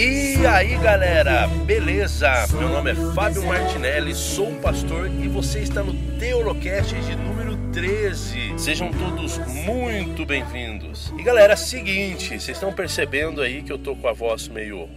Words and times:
E 0.00 0.46
aí 0.46 0.78
galera, 0.78 1.48
beleza? 1.66 2.46
Meu 2.56 2.68
nome 2.68 2.92
é 2.92 2.94
Fábio 2.94 3.44
Martinelli, 3.44 4.14
sou 4.14 4.48
um 4.48 4.60
pastor 4.60 5.08
e 5.08 5.26
você 5.26 5.58
está 5.58 5.82
no 5.82 5.92
Teolocast 6.20 6.94
de 6.94 7.16
número 7.16 7.56
13. 7.72 8.54
Sejam 8.56 8.92
todos 8.92 9.38
muito 9.64 10.24
bem-vindos. 10.24 11.12
E 11.18 11.22
galera, 11.24 11.56
seguinte, 11.56 12.28
vocês 12.28 12.50
estão 12.50 12.72
percebendo 12.72 13.42
aí 13.42 13.60
que 13.60 13.72
eu 13.72 13.78
tô 13.78 13.96
com 13.96 14.06
a 14.06 14.12
voz 14.12 14.46
meio 14.46 14.88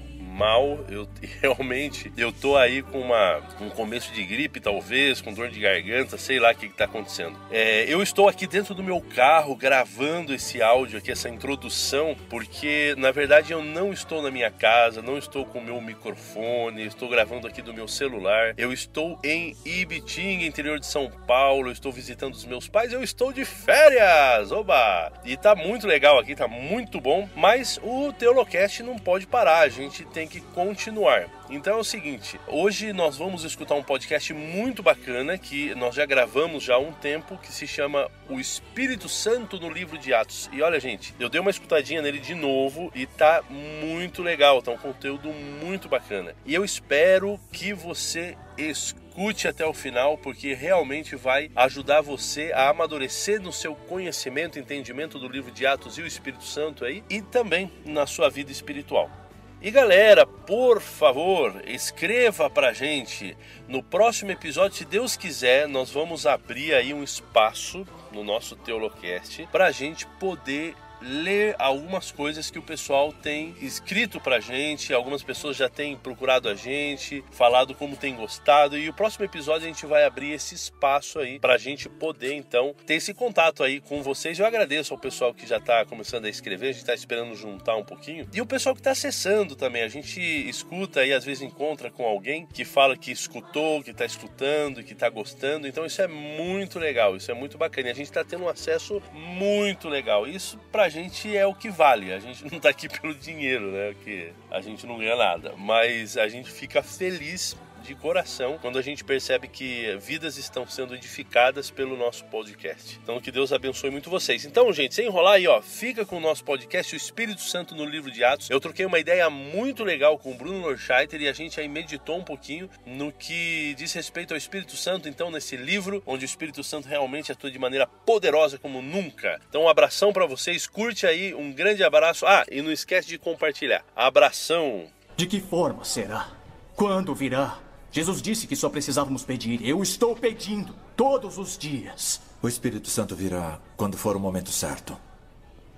mal. 0.42 0.80
Eu 0.90 1.08
realmente 1.40 2.12
eu 2.18 2.32
tô 2.32 2.58
aí 2.58 2.82
com 2.82 3.00
uma, 3.00 3.42
um 3.60 3.70
começo 3.70 4.12
de 4.12 4.24
gripe, 4.24 4.60
talvez, 4.60 5.22
com 5.22 5.32
dor 5.34 5.50
de 5.50 5.60
garganta, 5.60 6.18
sei 6.18 6.40
lá 6.40 6.52
o 6.52 6.56
que, 6.56 6.66
está 6.66 6.86
acontecendo. 6.86 7.38
É, 7.52 7.86
eu 7.88 8.02
estou 8.02 8.28
aqui 8.28 8.48
dentro 8.48 8.74
do 8.74 8.82
meu 8.82 9.00
carro 9.02 9.56
gravando 9.56 10.34
esse 10.34 10.62
áudio 10.62 10.98
aqui, 10.98 11.12
essa 11.12 11.30
introdução, 11.30 12.16
porque 12.30 12.96
na 12.98 13.12
verdade 13.12 13.54
eu 13.54 13.64
não 13.64 13.94
estou 13.94 14.22
na 14.22 14.32
minha 14.32 14.50
casa, 14.50 15.02
não 15.02 15.18
estou 15.18 15.46
com 15.46 15.60
o 15.60 15.64
meu 15.64 15.80
microfone, 15.80 16.86
estou 16.86 17.08
gravando 17.08 17.48
aqui 17.48 17.62
do 17.62 17.74
meu 17.74 17.88
celular. 17.88 18.54
Eu 18.58 18.74
estou 18.74 19.20
em 19.24 19.56
Ibitinga, 19.64 20.46
interior 20.46 20.80
de 20.80 20.88
São 20.88 21.10
Paulo, 21.28 21.72
estou 21.72 21.92
visitando 21.92 22.34
os 22.34 22.46
meus 22.46 22.68
pais, 22.68 22.92
eu 22.92 23.04
estou 23.04 23.32
de 23.32 23.46
férias! 23.46 24.52
Oba! 24.52 25.12
E 25.24 25.38
tá 25.38 25.54
muito 25.56 25.86
legal 25.86 26.18
aqui, 26.18 26.36
tá 26.36 26.48
muito 26.48 27.00
bom, 27.00 27.30
mas 27.36 27.80
o 27.84 28.12
Teolocast 28.14 28.82
não 28.82 28.98
pode 28.98 29.28
parar, 29.28 29.60
a 29.60 29.70
gente 29.70 30.04
tem 30.06 30.28
continuar. 30.40 31.30
Então 31.50 31.76
é 31.76 31.80
o 31.80 31.84
seguinte, 31.84 32.40
hoje 32.48 32.94
nós 32.94 33.18
vamos 33.18 33.44
escutar 33.44 33.76
um 33.76 33.84
podcast 33.84 34.34
muito 34.34 34.82
bacana 34.82 35.38
que 35.38 35.76
nós 35.76 35.94
já 35.94 36.06
gravamos 36.06 36.64
já 36.64 36.76
há 36.76 36.80
um 36.80 36.94
tempo, 36.94 37.38
que 37.38 37.52
se 37.52 37.68
chama 37.68 38.10
O 38.30 38.40
Espírito 38.40 39.10
Santo 39.10 39.60
no 39.60 39.70
Livro 39.70 39.98
de 39.98 40.14
Atos. 40.14 40.50
E 40.54 40.62
olha, 40.62 40.80
gente, 40.80 41.14
eu 41.20 41.28
dei 41.28 41.42
uma 41.42 41.52
escutadinha 41.52 42.02
nele 42.02 42.20
de 42.20 42.34
novo 42.34 42.90
e 42.96 43.06
tá 43.06 43.44
muito 43.50 44.24
legal, 44.24 44.62
tá 44.62 44.72
um 44.72 44.78
conteúdo 44.78 45.30
muito 45.62 45.90
bacana. 45.90 46.34
E 46.46 46.54
eu 46.54 46.64
espero 46.64 47.38
que 47.52 47.74
você 47.74 48.38
escute 48.58 49.48
até 49.48 49.66
o 49.66 49.74
final, 49.74 50.18
porque 50.18 50.54
realmente 50.54 51.16
vai 51.16 51.52
ajudar 51.56 52.02
você 52.02 52.52
a 52.54 52.70
amadurecer 52.70 53.42
no 53.42 53.52
seu 53.52 53.76
conhecimento, 53.76 54.58
entendimento 54.58 55.20
do 55.20 55.28
livro 55.28 55.52
de 55.52 55.66
Atos 55.66 55.98
e 55.98 56.02
o 56.02 56.08
Espírito 56.08 56.46
Santo 56.46 56.86
aí, 56.86 57.04
e 57.10 57.22
também 57.22 57.72
na 57.86 58.06
sua 58.06 58.30
vida 58.30 58.52
espiritual. 58.52 59.21
E 59.64 59.70
galera, 59.70 60.26
por 60.26 60.82
favor, 60.82 61.62
escreva 61.68 62.50
pra 62.50 62.74
gente. 62.74 63.38
No 63.68 63.84
próximo 63.84 64.32
episódio, 64.32 64.76
se 64.76 64.86
Deus 64.86 65.16
quiser, 65.16 65.68
nós 65.68 65.92
vamos 65.92 66.26
abrir 66.26 66.74
aí 66.74 66.96
um 66.96 67.04
espaço 67.04 67.86
no 68.12 68.24
nosso 68.24 68.56
Teolocast 68.56 69.48
pra 69.52 69.70
gente 69.70 70.08
poder 70.20 70.74
ler 71.02 71.56
algumas 71.58 72.12
coisas 72.12 72.52
que 72.52 72.60
o 72.60 72.62
pessoal 72.62 73.12
tem 73.12 73.56
escrito 73.62 74.20
pra 74.20 74.40
gente, 74.40 74.94
algumas 74.94 75.24
pessoas 75.24 75.58
já 75.58 75.70
têm 75.70 75.98
procurado 75.98 76.48
a 76.50 76.56
gente, 76.56 77.24
falado 77.32 77.74
como 77.74 77.96
tem 77.96 78.16
gostado 78.16 78.78
e 78.78 78.90
o 78.90 78.94
próximo 78.94 79.26
episódio 79.26 79.66
a 79.66 79.68
gente 79.68 79.86
vai 79.86 80.06
abrir 80.06 80.32
esse 80.32 80.56
espaço 80.56 81.20
aí 81.20 81.40
pra 81.40 81.58
gente 81.58 81.90
poder 81.90 82.34
então 82.34 82.76
ter 82.86 82.96
esse 82.96 83.14
contato 83.14 83.64
aí 83.64 83.80
com 83.80 84.02
vocês. 84.02 84.38
Eu 84.40 84.46
agradeço 84.46 84.94
ao 84.94 85.00
pessoal 85.00 85.34
que 85.34 85.48
já 85.48 85.60
tá 85.60 85.86
começando 85.86 86.26
a 86.26 86.30
escrever, 86.30 86.70
a 86.70 86.72
gente 86.74 86.86
tá 86.86 86.94
esperando 86.94 87.36
juntar 87.36 87.76
um 87.76 87.84
pouquinho 87.84 88.28
e 88.34 88.42
o 88.42 88.46
pessoal 88.46 88.76
que 88.76 88.82
tá 88.82 88.92
acessando 88.92 89.56
também. 89.56 89.84
A 89.84 89.88
gente 89.88 90.20
escuta 90.20 91.06
e 91.06 91.14
às 91.14 91.24
vezes 91.24 91.42
encontra 91.42 91.90
com 91.90 92.06
alguém 92.06 92.46
que 92.46 92.64
fala 92.64 92.96
que 92.96 93.12
escutou, 93.12 93.84
que 93.84 93.94
tá 93.94 94.06
escutando, 94.06 94.84
que 94.84 94.94
tá 94.94 95.10
gostando. 95.10 95.68
Então 95.68 95.86
isso 95.86 96.02
é 96.02 96.08
muito 96.08 96.80
legal, 96.80 97.16
isso 97.16 97.32
é 97.32 97.34
muito 97.34 97.58
bacana. 97.58 97.88
E 97.88 97.92
a 97.92 97.96
gente 97.96 98.12
tá 98.12 98.24
tendo 98.24 98.44
um 98.44 98.50
acesso 98.50 99.02
muito 99.14 99.90
legal. 99.90 100.28
Isso 100.28 100.58
pra 100.72 100.90
gente 100.92 101.36
é 101.36 101.48
o 101.48 101.56
que 101.56 101.70
vale. 101.70 102.14
A 102.14 102.20
gente 102.20 102.46
não 102.46 102.58
está 102.58 102.70
aqui 102.70 102.88
pelo 102.88 103.16
dinheiro, 103.16 103.72
né? 103.72 103.96
Que 104.04 104.32
a 104.52 104.62
gente 104.62 104.86
não 104.86 105.00
ganha 105.00 105.16
nada. 105.16 105.54
Mas 105.58 106.18
a 106.18 106.28
gente 106.28 106.52
fica 106.52 106.84
feliz 106.84 107.58
de 107.82 107.96
coração 107.96 108.58
quando 108.62 108.78
a 108.78 108.82
gente 108.82 109.04
percebe 109.04 109.48
que 109.48 109.98
vidas 110.00 110.38
estão 110.38 110.68
sendo 110.68 110.96
edificadas 110.96 111.70
pelo 111.70 111.98
nosso 111.98 112.24
podcast. 112.26 113.00
Então 113.02 113.20
que 113.20 113.32
Deus 113.32 113.52
abençoe 113.52 113.90
muito 113.90 114.10
vocês. 114.10 114.46
Então, 114.46 114.72
gente, 114.72 114.96
sem 114.96 115.08
enrolar 115.08 115.34
aí, 115.34 115.48
ó, 115.48 115.62
fica 115.62 116.06
com 116.06 116.18
o 116.18 116.20
nosso 116.20 116.44
podcast, 116.44 116.94
o 116.94 116.98
Espírito 116.98 117.42
Santo 117.42 117.76
no 117.76 117.86
livro 117.86 118.12
de 118.12 118.24
Atos. 118.24 118.50
Eu 118.50 118.60
troquei 118.60 118.86
uma 118.86 119.00
ideia 119.00 119.30
muito 119.30 119.84
legal 119.84 120.18
com 120.18 120.32
o 120.32 120.36
Bruno 120.36 120.60
Lorscheiter 120.60 121.22
e 121.22 121.28
a 121.28 121.34
gente 121.34 121.60
aí 121.60 121.68
meditou 121.68 122.18
um 122.18 122.24
pouquinho 122.24 122.70
no 122.86 123.12
que 123.12 123.74
diz 123.76 123.94
respeito 123.94 124.34
ao 124.34 124.38
Espírito 124.38 124.76
Santo, 124.76 125.10
então 125.10 125.32
nesse 125.32 125.56
livro 125.58 126.02
onde 126.06 126.24
o 126.24 126.28
Espírito 126.28 126.64
Santo 126.64 126.88
realmente 126.88 127.32
atua 127.32 127.52
de 127.52 127.60
maneira 127.60 127.88
poderosa 127.88 128.58
como 128.58 128.82
nunca. 128.82 129.40
Então, 129.50 129.64
um 129.64 129.70
abração 129.70 130.14
para 130.14 130.26
vocês, 130.26 130.68
curte 130.68 131.06
aí, 131.06 131.34
um 131.34 131.52
grande 131.52 131.84
abraço. 131.84 132.26
Ah, 132.26 132.46
e 132.52 132.62
não 132.62 132.72
esquece 132.72 133.08
de 133.08 133.18
compartilhar. 133.18 133.84
Abração. 133.96 134.86
De 135.16 135.26
que 135.26 135.40
forma 135.40 135.84
será? 135.84 136.30
Quando 136.76 137.14
virá? 137.14 137.60
Jesus 137.92 138.22
disse 138.22 138.48
que 138.48 138.56
só 138.56 138.70
precisávamos 138.70 139.24
pedir. 139.24 139.68
Eu 139.68 139.84
estou 139.84 140.16
pedindo 140.16 140.74
todos 140.96 141.38
os 141.38 141.58
dias. 141.58 142.22
O 142.42 142.48
Espírito 142.48 142.90
Santo 142.90 143.16
virá 143.16 143.60
quando 143.76 143.98
for 143.98 144.16
o 144.16 144.20
momento 144.20 144.50
certo. 144.50 144.98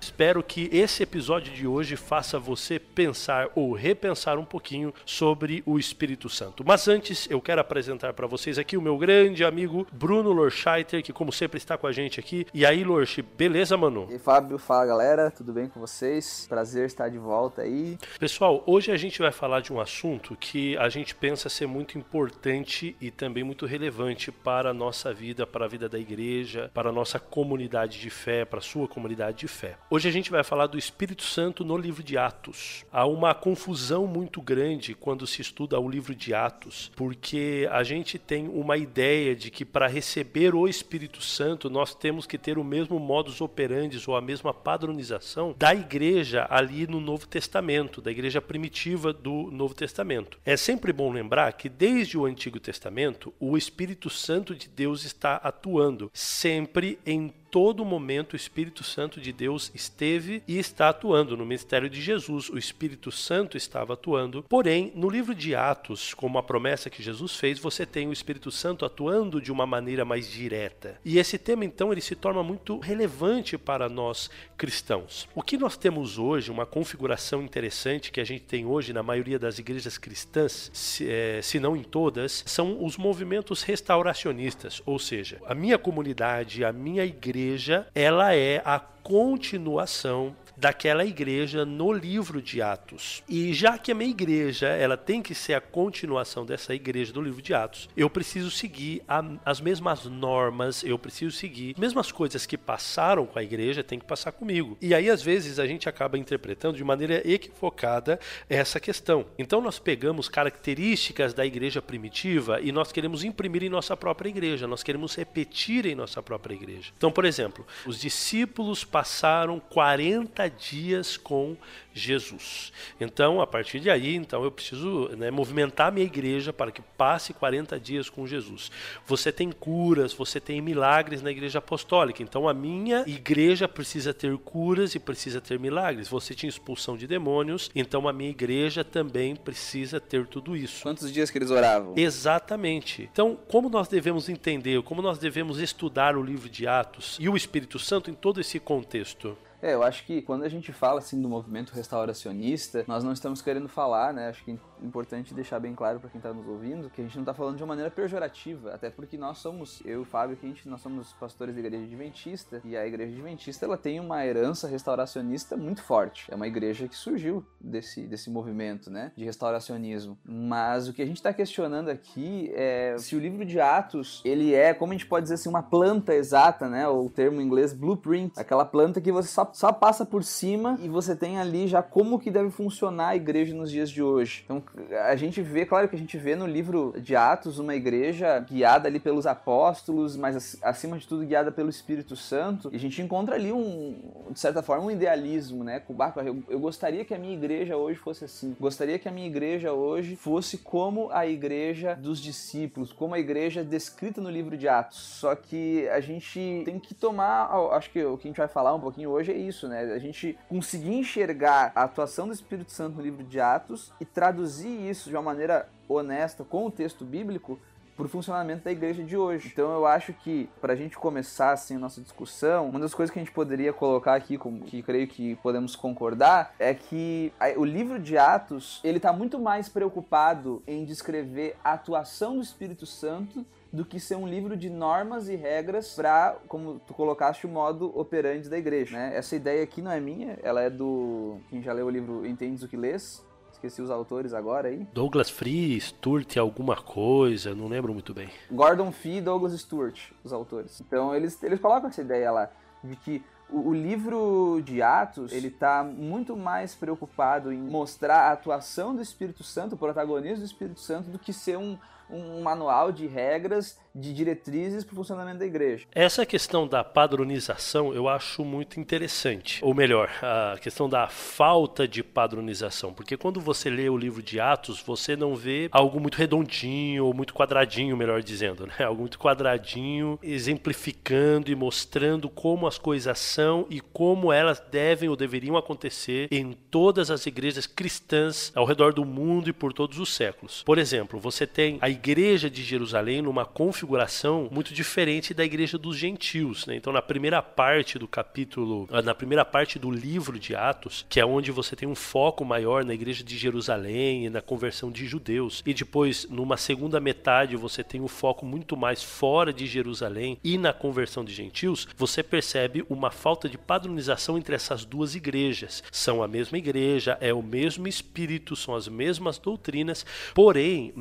Espero 0.04 0.42
que 0.42 0.68
esse 0.70 1.02
episódio 1.02 1.50
de 1.50 1.66
hoje 1.66 1.96
faça 1.96 2.38
você 2.38 2.78
pensar 2.78 3.48
ou 3.54 3.72
repensar 3.72 4.38
um 4.38 4.44
pouquinho 4.44 4.92
sobre 5.06 5.62
o 5.64 5.78
Espírito 5.78 6.28
Santo. 6.28 6.62
Mas 6.62 6.86
antes, 6.88 7.26
eu 7.30 7.40
quero 7.40 7.62
apresentar 7.62 8.12
para 8.12 8.26
vocês 8.26 8.58
aqui 8.58 8.76
o 8.76 8.82
meu 8.82 8.98
grande 8.98 9.42
amigo 9.42 9.86
Bruno 9.90 10.30
Lorscheiter, 10.30 11.02
que 11.02 11.10
como 11.10 11.32
sempre 11.32 11.56
está 11.56 11.78
com 11.78 11.86
a 11.86 11.92
gente 11.92 12.20
aqui. 12.20 12.46
E 12.52 12.66
aí, 12.66 12.84
Lorch, 12.84 13.22
beleza, 13.22 13.78
mano? 13.78 14.06
E 14.10 14.18
Fábio, 14.18 14.58
fala 14.58 14.84
galera, 14.84 15.30
tudo 15.30 15.54
bem 15.54 15.68
com 15.68 15.80
vocês? 15.80 16.44
Prazer 16.50 16.84
estar 16.84 17.08
de 17.08 17.16
volta 17.16 17.62
aí. 17.62 17.96
Pessoal, 18.20 18.62
hoje 18.66 18.92
a 18.92 18.98
gente 18.98 19.20
vai 19.20 19.32
falar 19.32 19.60
de 19.60 19.72
um 19.72 19.80
assunto 19.80 20.36
que 20.36 20.76
a 20.76 20.90
gente 20.90 21.14
pensa 21.14 21.48
ser 21.48 21.66
muito 21.66 21.96
importante 21.96 22.94
e 23.00 23.10
também 23.10 23.42
muito 23.42 23.64
relevante 23.64 24.30
para 24.30 24.68
a 24.68 24.74
nossa 24.74 25.14
vida, 25.14 25.46
para 25.46 25.64
a 25.64 25.68
vida 25.68 25.88
da 25.88 25.98
igreja, 25.98 26.70
para 26.74 26.90
a 26.90 26.92
nossa 26.92 27.18
comunidade 27.18 27.98
de 27.98 28.10
fé, 28.10 28.44
para 28.44 28.58
a 28.58 28.62
sua 28.62 28.86
comunidade 28.86 29.38
de 29.38 29.48
fé. 29.48 29.78
Hoje 29.94 30.08
a 30.08 30.10
gente 30.10 30.28
vai 30.28 30.42
falar 30.42 30.66
do 30.66 30.76
Espírito 30.76 31.22
Santo 31.22 31.64
no 31.64 31.78
livro 31.78 32.02
de 32.02 32.18
Atos. 32.18 32.84
Há 32.90 33.06
uma 33.06 33.32
confusão 33.32 34.08
muito 34.08 34.42
grande 34.42 34.92
quando 34.92 35.24
se 35.24 35.40
estuda 35.40 35.78
o 35.78 35.88
livro 35.88 36.16
de 36.16 36.34
Atos, 36.34 36.90
porque 36.96 37.68
a 37.70 37.84
gente 37.84 38.18
tem 38.18 38.48
uma 38.48 38.76
ideia 38.76 39.36
de 39.36 39.52
que 39.52 39.64
para 39.64 39.86
receber 39.86 40.52
o 40.52 40.66
Espírito 40.66 41.22
Santo 41.22 41.70
nós 41.70 41.94
temos 41.94 42.26
que 42.26 42.36
ter 42.36 42.58
o 42.58 42.64
mesmo 42.64 42.98
modus 42.98 43.40
operandi 43.40 44.02
ou 44.04 44.16
a 44.16 44.20
mesma 44.20 44.52
padronização 44.52 45.54
da 45.56 45.72
igreja 45.72 46.44
ali 46.50 46.88
no 46.88 47.00
Novo 47.00 47.28
Testamento, 47.28 48.02
da 48.02 48.10
igreja 48.10 48.42
primitiva 48.42 49.12
do 49.12 49.48
Novo 49.52 49.74
Testamento. 49.74 50.40
É 50.44 50.56
sempre 50.56 50.92
bom 50.92 51.12
lembrar 51.12 51.52
que 51.52 51.68
desde 51.68 52.18
o 52.18 52.26
Antigo 52.26 52.58
Testamento 52.58 53.32
o 53.38 53.56
Espírito 53.56 54.10
Santo 54.10 54.56
de 54.56 54.68
Deus 54.68 55.04
está 55.04 55.36
atuando 55.36 56.10
sempre 56.12 56.98
em 57.06 57.32
todo 57.54 57.84
momento 57.84 58.32
o 58.32 58.36
Espírito 58.36 58.82
Santo 58.82 59.20
de 59.20 59.32
Deus 59.32 59.70
esteve 59.72 60.42
e 60.48 60.58
está 60.58 60.88
atuando. 60.88 61.36
No 61.36 61.46
ministério 61.46 61.88
de 61.88 62.02
Jesus, 62.02 62.50
o 62.50 62.58
Espírito 62.58 63.12
Santo 63.12 63.56
estava 63.56 63.92
atuando. 63.92 64.42
Porém, 64.48 64.90
no 64.96 65.08
livro 65.08 65.32
de 65.32 65.54
Atos, 65.54 66.12
como 66.14 66.36
a 66.36 66.42
promessa 66.42 66.90
que 66.90 67.00
Jesus 67.00 67.36
fez, 67.36 67.60
você 67.60 67.86
tem 67.86 68.08
o 68.08 68.12
Espírito 68.12 68.50
Santo 68.50 68.84
atuando 68.84 69.40
de 69.40 69.52
uma 69.52 69.64
maneira 69.66 70.04
mais 70.04 70.28
direta. 70.28 70.98
E 71.04 71.16
esse 71.16 71.38
tema, 71.38 71.64
então, 71.64 71.92
ele 71.92 72.00
se 72.00 72.16
torna 72.16 72.42
muito 72.42 72.80
relevante 72.80 73.56
para 73.56 73.88
nós 73.88 74.28
cristãos. 74.56 75.28
O 75.32 75.40
que 75.40 75.56
nós 75.56 75.76
temos 75.76 76.18
hoje, 76.18 76.50
uma 76.50 76.66
configuração 76.66 77.40
interessante 77.40 78.10
que 78.10 78.20
a 78.20 78.24
gente 78.24 78.42
tem 78.42 78.66
hoje 78.66 78.92
na 78.92 79.04
maioria 79.04 79.38
das 79.38 79.60
igrejas 79.60 79.96
cristãs, 79.96 80.72
se, 80.74 81.08
é, 81.08 81.40
se 81.40 81.60
não 81.60 81.76
em 81.76 81.84
todas, 81.84 82.42
são 82.46 82.84
os 82.84 82.96
movimentos 82.96 83.62
restauracionistas, 83.62 84.82
ou 84.84 84.98
seja, 84.98 85.40
a 85.46 85.54
minha 85.54 85.78
comunidade, 85.78 86.64
a 86.64 86.72
minha 86.72 87.04
igreja, 87.04 87.43
igreja, 87.44 87.86
ela 87.94 88.34
é 88.34 88.62
a 88.64 88.78
continuação 88.78 90.34
daquela 90.56 91.04
igreja 91.04 91.64
no 91.64 91.92
livro 91.92 92.40
de 92.40 92.62
Atos. 92.62 93.22
E 93.28 93.52
já 93.52 93.78
que 93.78 93.92
a 93.92 93.94
minha 93.94 94.10
igreja 94.10 94.68
ela 94.68 94.96
tem 94.96 95.22
que 95.22 95.34
ser 95.34 95.54
a 95.54 95.60
continuação 95.60 96.44
dessa 96.44 96.74
igreja 96.74 97.12
do 97.12 97.20
livro 97.20 97.42
de 97.42 97.54
Atos, 97.54 97.88
eu 97.96 98.08
preciso 98.08 98.50
seguir 98.50 99.02
a, 99.08 99.24
as 99.44 99.60
mesmas 99.60 100.04
normas, 100.04 100.82
eu 100.84 100.98
preciso 100.98 101.36
seguir 101.36 101.72
as 101.74 101.80
mesmas 101.80 102.12
coisas 102.12 102.46
que 102.46 102.56
passaram 102.56 103.26
com 103.26 103.38
a 103.38 103.42
igreja, 103.42 103.82
tem 103.82 103.98
que 103.98 104.04
passar 104.04 104.32
comigo. 104.32 104.76
E 104.80 104.94
aí 104.94 105.10
às 105.10 105.22
vezes 105.22 105.58
a 105.58 105.66
gente 105.66 105.88
acaba 105.88 106.18
interpretando 106.18 106.76
de 106.76 106.84
maneira 106.84 107.22
equivocada 107.28 108.18
essa 108.48 108.78
questão. 108.78 109.26
Então 109.38 109.60
nós 109.60 109.78
pegamos 109.78 110.28
características 110.28 111.34
da 111.34 111.44
igreja 111.44 111.82
primitiva 111.82 112.60
e 112.60 112.72
nós 112.72 112.92
queremos 112.92 113.24
imprimir 113.24 113.62
em 113.62 113.68
nossa 113.68 113.96
própria 113.96 114.28
igreja, 114.28 114.66
nós 114.66 114.82
queremos 114.82 115.14
repetir 115.16 115.86
em 115.86 115.94
nossa 115.94 116.22
própria 116.22 116.54
igreja. 116.54 116.92
Então, 116.96 117.10
por 117.10 117.24
exemplo, 117.24 117.66
os 117.86 118.00
discípulos 118.00 118.84
passaram 118.84 119.58
40 119.58 120.43
40 120.44 120.50
dias 120.50 121.16
com 121.16 121.56
Jesus. 121.92 122.72
Então, 123.00 123.40
a 123.40 123.46
partir 123.46 123.78
de 123.78 123.88
aí, 123.88 124.14
então 124.14 124.42
eu 124.42 124.50
preciso 124.50 125.08
né, 125.16 125.30
movimentar 125.30 125.88
a 125.88 125.90
minha 125.90 126.04
igreja 126.04 126.52
para 126.52 126.72
que 126.72 126.82
passe 126.96 127.32
40 127.32 127.78
dias 127.78 128.10
com 128.10 128.26
Jesus. 128.26 128.70
Você 129.06 129.30
tem 129.30 129.52
curas, 129.52 130.12
você 130.12 130.40
tem 130.40 130.60
milagres 130.60 131.22
na 131.22 131.30
igreja 131.30 131.58
apostólica. 131.58 132.22
Então, 132.22 132.48
a 132.48 132.54
minha 132.54 133.04
igreja 133.06 133.68
precisa 133.68 134.12
ter 134.12 134.36
curas 134.38 134.94
e 134.94 134.98
precisa 134.98 135.40
ter 135.40 135.58
milagres. 135.58 136.08
Você 136.08 136.34
tinha 136.34 136.50
expulsão 136.50 136.96
de 136.96 137.06
demônios, 137.06 137.70
então 137.74 138.08
a 138.08 138.12
minha 138.12 138.30
igreja 138.30 138.82
também 138.82 139.36
precisa 139.36 140.00
ter 140.00 140.26
tudo 140.26 140.56
isso. 140.56 140.82
Quantos 140.82 141.12
dias 141.12 141.30
que 141.30 141.38
eles 141.38 141.50
oravam? 141.50 141.94
Exatamente. 141.96 143.08
Então, 143.12 143.38
como 143.48 143.68
nós 143.68 143.86
devemos 143.86 144.28
entender, 144.28 144.82
como 144.82 145.00
nós 145.00 145.18
devemos 145.18 145.60
estudar 145.60 146.16
o 146.16 146.22
livro 146.22 146.48
de 146.48 146.66
Atos 146.66 147.16
e 147.20 147.28
o 147.28 147.36
Espírito 147.36 147.78
Santo 147.78 148.10
em 148.10 148.14
todo 148.14 148.40
esse 148.40 148.58
contexto? 148.58 149.36
É, 149.64 149.72
eu 149.72 149.82
acho 149.82 150.04
que 150.04 150.20
quando 150.20 150.42
a 150.42 150.48
gente 150.50 150.74
fala 150.74 150.98
assim 150.98 151.18
do 151.22 151.26
movimento 151.26 151.72
restauracionista, 151.72 152.84
nós 152.86 153.02
não 153.02 153.14
estamos 153.14 153.40
querendo 153.40 153.66
falar, 153.66 154.12
né? 154.12 154.28
Acho 154.28 154.44
que 154.44 154.58
importante 154.84 155.34
deixar 155.34 155.58
bem 155.58 155.74
claro 155.74 156.00
para 156.00 156.10
quem 156.10 156.18
está 156.18 156.32
nos 156.32 156.46
ouvindo 156.46 156.90
que 156.90 157.00
a 157.00 157.04
gente 157.04 157.16
não 157.16 157.22
está 157.22 157.34
falando 157.34 157.56
de 157.56 157.62
uma 157.62 157.68
maneira 157.68 157.90
pejorativa, 157.90 158.72
até 158.74 158.90
porque 158.90 159.16
nós 159.16 159.38
somos, 159.38 159.80
eu 159.84 160.00
e 160.00 160.02
o 160.02 160.04
Fábio, 160.04 160.36
que 160.36 160.46
a 160.46 160.48
gente, 160.48 160.68
nós 160.68 160.80
somos 160.80 161.12
pastores 161.14 161.54
da 161.54 161.60
igreja 161.60 161.84
adventista 161.84 162.60
e 162.64 162.76
a 162.76 162.86
igreja 162.86 163.12
adventista 163.12 163.64
ela 163.64 163.76
tem 163.76 163.98
uma 164.00 164.24
herança 164.24 164.68
restauracionista 164.68 165.56
muito 165.56 165.82
forte. 165.82 166.30
É 166.30 166.34
uma 166.34 166.46
igreja 166.46 166.86
que 166.86 166.96
surgiu 166.96 167.44
desse, 167.60 168.02
desse 168.02 168.30
movimento, 168.30 168.90
né? 168.90 169.12
De 169.16 169.24
restauracionismo. 169.24 170.18
Mas 170.24 170.88
o 170.88 170.92
que 170.92 171.02
a 171.02 171.06
gente 171.06 171.16
está 171.16 171.32
questionando 171.32 171.88
aqui 171.88 172.50
é 172.54 172.96
se 172.98 173.16
o 173.16 173.20
livro 173.20 173.44
de 173.44 173.60
Atos 173.60 174.20
ele 174.24 174.54
é, 174.54 174.74
como 174.74 174.92
a 174.92 174.96
gente 174.96 175.06
pode 175.06 175.24
dizer 175.24 175.34
assim, 175.34 175.48
uma 175.48 175.62
planta 175.62 176.14
exata, 176.14 176.68
né? 176.68 176.86
O 176.86 177.08
termo 177.08 177.40
em 177.40 177.44
inglês 177.44 177.72
blueprint, 177.72 178.32
aquela 178.38 178.64
planta 178.64 179.00
que 179.00 179.10
você 179.10 179.28
só 179.28 179.44
só 179.52 179.72
passa 179.72 180.04
por 180.04 180.22
cima 180.24 180.78
e 180.82 180.88
você 180.88 181.14
tem 181.14 181.38
ali 181.38 181.66
já 181.66 181.82
como 181.82 182.18
que 182.18 182.30
deve 182.30 182.50
funcionar 182.50 183.08
a 183.08 183.16
igreja 183.16 183.54
nos 183.54 183.70
dias 183.70 183.88
de 183.88 184.02
hoje. 184.02 184.42
Então 184.44 184.62
a 185.08 185.14
gente 185.14 185.40
vê, 185.40 185.64
claro 185.64 185.88
que 185.88 185.94
a 185.94 185.98
gente 185.98 186.18
vê 186.18 186.34
no 186.34 186.46
livro 186.46 186.94
de 186.98 187.14
Atos 187.14 187.58
uma 187.58 187.74
igreja 187.74 188.38
guiada 188.40 188.88
ali 188.88 188.98
pelos 188.98 189.26
apóstolos, 189.26 190.16
mas 190.16 190.58
acima 190.62 190.98
de 190.98 191.06
tudo 191.06 191.24
guiada 191.24 191.52
pelo 191.52 191.70
Espírito 191.70 192.16
Santo. 192.16 192.70
E 192.72 192.76
a 192.76 192.78
gente 192.78 193.00
encontra 193.00 193.36
ali 193.36 193.52
um, 193.52 193.96
de 194.30 194.40
certa 194.40 194.62
forma, 194.62 194.86
um 194.86 194.90
idealismo, 194.90 195.62
né? 195.62 195.82
Eu, 196.24 196.42
eu 196.48 196.58
gostaria 196.58 197.04
que 197.04 197.14
a 197.14 197.18
minha 197.18 197.34
igreja 197.34 197.76
hoje 197.76 197.98
fosse 197.98 198.24
assim. 198.24 198.56
Gostaria 198.58 198.98
que 198.98 199.08
a 199.08 199.12
minha 199.12 199.26
igreja 199.26 199.72
hoje 199.72 200.16
fosse 200.16 200.58
como 200.58 201.08
a 201.12 201.26
igreja 201.26 201.94
dos 201.94 202.18
discípulos, 202.18 202.92
como 202.92 203.14
a 203.14 203.18
igreja 203.18 203.62
descrita 203.62 204.20
no 204.20 204.30
livro 204.30 204.56
de 204.56 204.68
Atos. 204.68 204.98
Só 204.98 205.36
que 205.36 205.88
a 205.88 206.00
gente 206.00 206.62
tem 206.64 206.80
que 206.80 206.94
tomar, 206.94 207.48
acho 207.72 207.90
que 207.90 208.04
o 208.04 208.18
que 208.18 208.26
a 208.26 208.30
gente 208.30 208.38
vai 208.38 208.48
falar 208.48 208.74
um 208.74 208.80
pouquinho 208.80 209.10
hoje 209.10 209.30
é 209.30 209.36
isso, 209.36 209.68
né? 209.68 209.92
A 209.92 209.98
gente 209.98 210.36
conseguir 210.48 210.94
enxergar 210.94 211.70
a 211.74 211.84
atuação 211.84 212.26
do 212.26 212.34
Espírito 212.34 212.72
Santo 212.72 212.96
no 212.96 213.02
livro 213.02 213.22
de 213.22 213.38
Atos 213.38 213.92
e 214.00 214.04
traduzir 214.04 214.53
isso 214.62 215.08
de 215.08 215.16
uma 215.16 215.22
maneira 215.22 215.68
honesta 215.88 216.44
com 216.44 216.66
o 216.66 216.70
texto 216.70 217.04
bíblico 217.04 217.58
para 217.96 218.06
o 218.06 218.08
funcionamento 218.08 218.64
da 218.64 218.72
igreja 218.72 219.02
de 219.02 219.16
hoje. 219.16 219.50
Então 219.52 219.72
eu 219.72 219.86
acho 219.86 220.12
que 220.12 220.48
para 220.60 220.72
a 220.72 220.76
gente 220.76 220.96
começar 220.96 221.52
assim 221.52 221.76
a 221.76 221.78
nossa 221.78 222.00
discussão, 222.00 222.68
uma 222.68 222.80
das 222.80 222.92
coisas 222.92 223.12
que 223.12 223.18
a 223.18 223.22
gente 223.22 223.32
poderia 223.32 223.72
colocar 223.72 224.14
aqui, 224.14 224.36
como 224.36 224.64
que 224.64 224.82
creio 224.82 225.06
que 225.06 225.36
podemos 225.36 225.76
concordar, 225.76 226.54
é 226.58 226.74
que 226.74 227.32
o 227.56 227.64
livro 227.64 227.98
de 227.98 228.18
Atos 228.18 228.80
ele 228.82 228.96
está 228.98 229.12
muito 229.12 229.38
mais 229.38 229.68
preocupado 229.68 230.62
em 230.66 230.84
descrever 230.84 231.56
a 231.62 231.74
atuação 231.74 232.36
do 232.36 232.42
Espírito 232.42 232.86
Santo 232.86 233.46
do 233.72 233.84
que 233.84 233.98
ser 233.98 234.14
um 234.14 234.26
livro 234.26 234.56
de 234.56 234.70
normas 234.70 235.28
e 235.28 235.34
regras 235.34 235.94
para, 235.94 236.36
como 236.46 236.80
tu 236.86 236.94
colocaste, 236.94 237.44
o 237.44 237.48
modo 237.48 237.96
operante 237.98 238.48
da 238.48 238.56
igreja. 238.56 238.96
Né? 238.96 239.16
Essa 239.16 239.34
ideia 239.34 239.64
aqui 239.64 239.82
não 239.82 239.90
é 239.90 239.98
minha, 239.98 240.38
ela 240.42 240.62
é 240.62 240.70
do. 240.70 241.38
Quem 241.50 241.60
já 241.60 241.72
leu 241.72 241.86
o 241.86 241.90
livro 241.90 242.24
Entendes 242.24 242.62
o 242.62 242.68
que 242.68 242.76
Lês? 242.76 243.20
Esqueci 243.64 243.80
os 243.80 243.90
autores 243.90 244.34
agora 244.34 244.68
aí. 244.68 244.86
Douglas 244.92 245.30
Free, 245.30 245.80
Stewart, 245.80 246.36
alguma 246.36 246.76
coisa, 246.76 247.54
não 247.54 247.66
lembro 247.66 247.94
muito 247.94 248.12
bem. 248.12 248.28
Gordon 248.50 248.92
Fee 248.92 249.16
e 249.16 249.20
Douglas 249.22 249.58
Stewart, 249.58 250.10
os 250.22 250.34
autores. 250.34 250.82
Então 250.82 251.14
eles, 251.14 251.42
eles 251.42 251.58
colocam 251.58 251.88
essa 251.88 252.02
ideia 252.02 252.30
lá, 252.30 252.50
de 252.82 252.94
que 252.94 253.24
o, 253.48 253.70
o 253.70 253.72
livro 253.72 254.60
de 254.62 254.82
Atos, 254.82 255.32
ele 255.32 255.48
está 255.48 255.82
muito 255.82 256.36
mais 256.36 256.74
preocupado 256.74 257.50
em 257.50 257.56
mostrar 257.56 258.28
a 258.28 258.32
atuação 258.32 258.94
do 258.94 259.00
Espírito 259.00 259.42
Santo, 259.42 259.76
o 259.76 259.78
protagonismo 259.78 260.40
do 260.40 260.44
Espírito 260.44 260.80
Santo, 260.80 261.08
do 261.08 261.18
que 261.18 261.32
ser 261.32 261.56
um, 261.56 261.78
um 262.14 262.42
manual 262.42 262.92
de 262.92 263.06
regras 263.06 263.78
de 263.94 264.12
diretrizes 264.12 264.82
para 264.82 264.92
o 264.92 264.96
funcionamento 264.96 265.38
da 265.38 265.46
igreja. 265.46 265.86
Essa 265.94 266.26
questão 266.26 266.66
da 266.66 266.82
padronização 266.82 267.94
eu 267.94 268.08
acho 268.08 268.44
muito 268.44 268.80
interessante. 268.80 269.64
Ou 269.64 269.72
melhor, 269.72 270.10
a 270.20 270.58
questão 270.58 270.88
da 270.88 271.06
falta 271.06 271.86
de 271.86 272.02
padronização. 272.02 272.92
Porque 272.92 273.16
quando 273.16 273.40
você 273.40 273.70
lê 273.70 273.88
o 273.88 273.96
livro 273.96 274.20
de 274.20 274.40
Atos, 274.40 274.82
você 274.82 275.14
não 275.14 275.36
vê 275.36 275.68
algo 275.70 276.00
muito 276.00 276.16
redondinho 276.16 277.04
ou 277.04 277.14
muito 277.14 277.32
quadradinho, 277.32 277.96
melhor 277.96 278.20
dizendo, 278.20 278.66
né? 278.66 278.74
Algo 278.84 279.02
muito 279.02 279.18
quadradinho, 279.18 280.18
exemplificando 280.22 281.50
e 281.50 281.54
mostrando 281.54 282.28
como 282.28 282.66
as 282.66 282.78
coisas 282.78 283.18
são 283.18 283.64
e 283.70 283.80
como 283.80 284.32
elas 284.32 284.60
devem 284.72 285.08
ou 285.08 285.14
deveriam 285.14 285.56
acontecer 285.56 286.26
em 286.32 286.52
todas 286.52 287.12
as 287.12 287.26
igrejas 287.26 287.66
cristãs 287.66 288.50
ao 288.56 288.64
redor 288.64 288.92
do 288.92 289.04
mundo 289.04 289.48
e 289.48 289.52
por 289.52 289.72
todos 289.72 290.00
os 290.00 290.12
séculos. 290.12 290.64
Por 290.64 290.78
exemplo, 290.78 291.20
você 291.20 291.46
tem 291.46 291.78
a 291.80 291.88
igreja 291.88 292.03
de 292.50 292.62
Jerusalém 292.62 293.22
numa 293.22 293.46
configuração 293.46 294.46
muito 294.50 294.74
diferente 294.74 295.32
da 295.32 295.42
igreja 295.42 295.78
dos 295.78 295.96
gentios. 295.96 296.66
Né? 296.66 296.76
Então, 296.76 296.92
na 296.92 297.00
primeira 297.00 297.40
parte 297.40 297.98
do 297.98 298.06
capítulo, 298.06 298.86
ah, 298.92 299.00
na 299.00 299.14
primeira 299.14 299.42
parte 299.42 299.78
do 299.78 299.90
livro 299.90 300.38
de 300.38 300.54
Atos, 300.54 301.06
que 301.08 301.18
é 301.18 301.24
onde 301.24 301.50
você 301.50 301.74
tem 301.74 301.88
um 301.88 301.94
foco 301.94 302.44
maior 302.44 302.84
na 302.84 302.92
igreja 302.92 303.24
de 303.24 303.38
Jerusalém 303.38 304.26
e 304.26 304.30
na 304.30 304.42
conversão 304.42 304.90
de 304.90 305.06
judeus, 305.06 305.62
e 305.64 305.72
depois, 305.72 306.26
numa 306.28 306.58
segunda 306.58 307.00
metade, 307.00 307.56
você 307.56 307.82
tem 307.82 308.02
um 308.02 308.08
foco 308.08 308.44
muito 308.44 308.76
mais 308.76 309.02
fora 309.02 309.50
de 309.50 309.66
Jerusalém 309.66 310.38
e 310.44 310.58
na 310.58 310.74
conversão 310.74 311.24
de 311.24 311.32
gentios, 311.32 311.88
você 311.96 312.22
percebe 312.22 312.84
uma 312.90 313.10
falta 313.10 313.48
de 313.48 313.56
padronização 313.56 314.36
entre 314.36 314.54
essas 314.54 314.84
duas 314.84 315.14
igrejas. 315.14 315.82
São 315.90 316.22
a 316.22 316.28
mesma 316.28 316.58
igreja, 316.58 317.16
é 317.20 317.32
o 317.32 317.42
mesmo 317.42 317.88
espírito, 317.88 318.54
são 318.54 318.74
as 318.74 318.88
mesmas 318.88 319.38
doutrinas, 319.38 320.04
porém, 320.34 320.92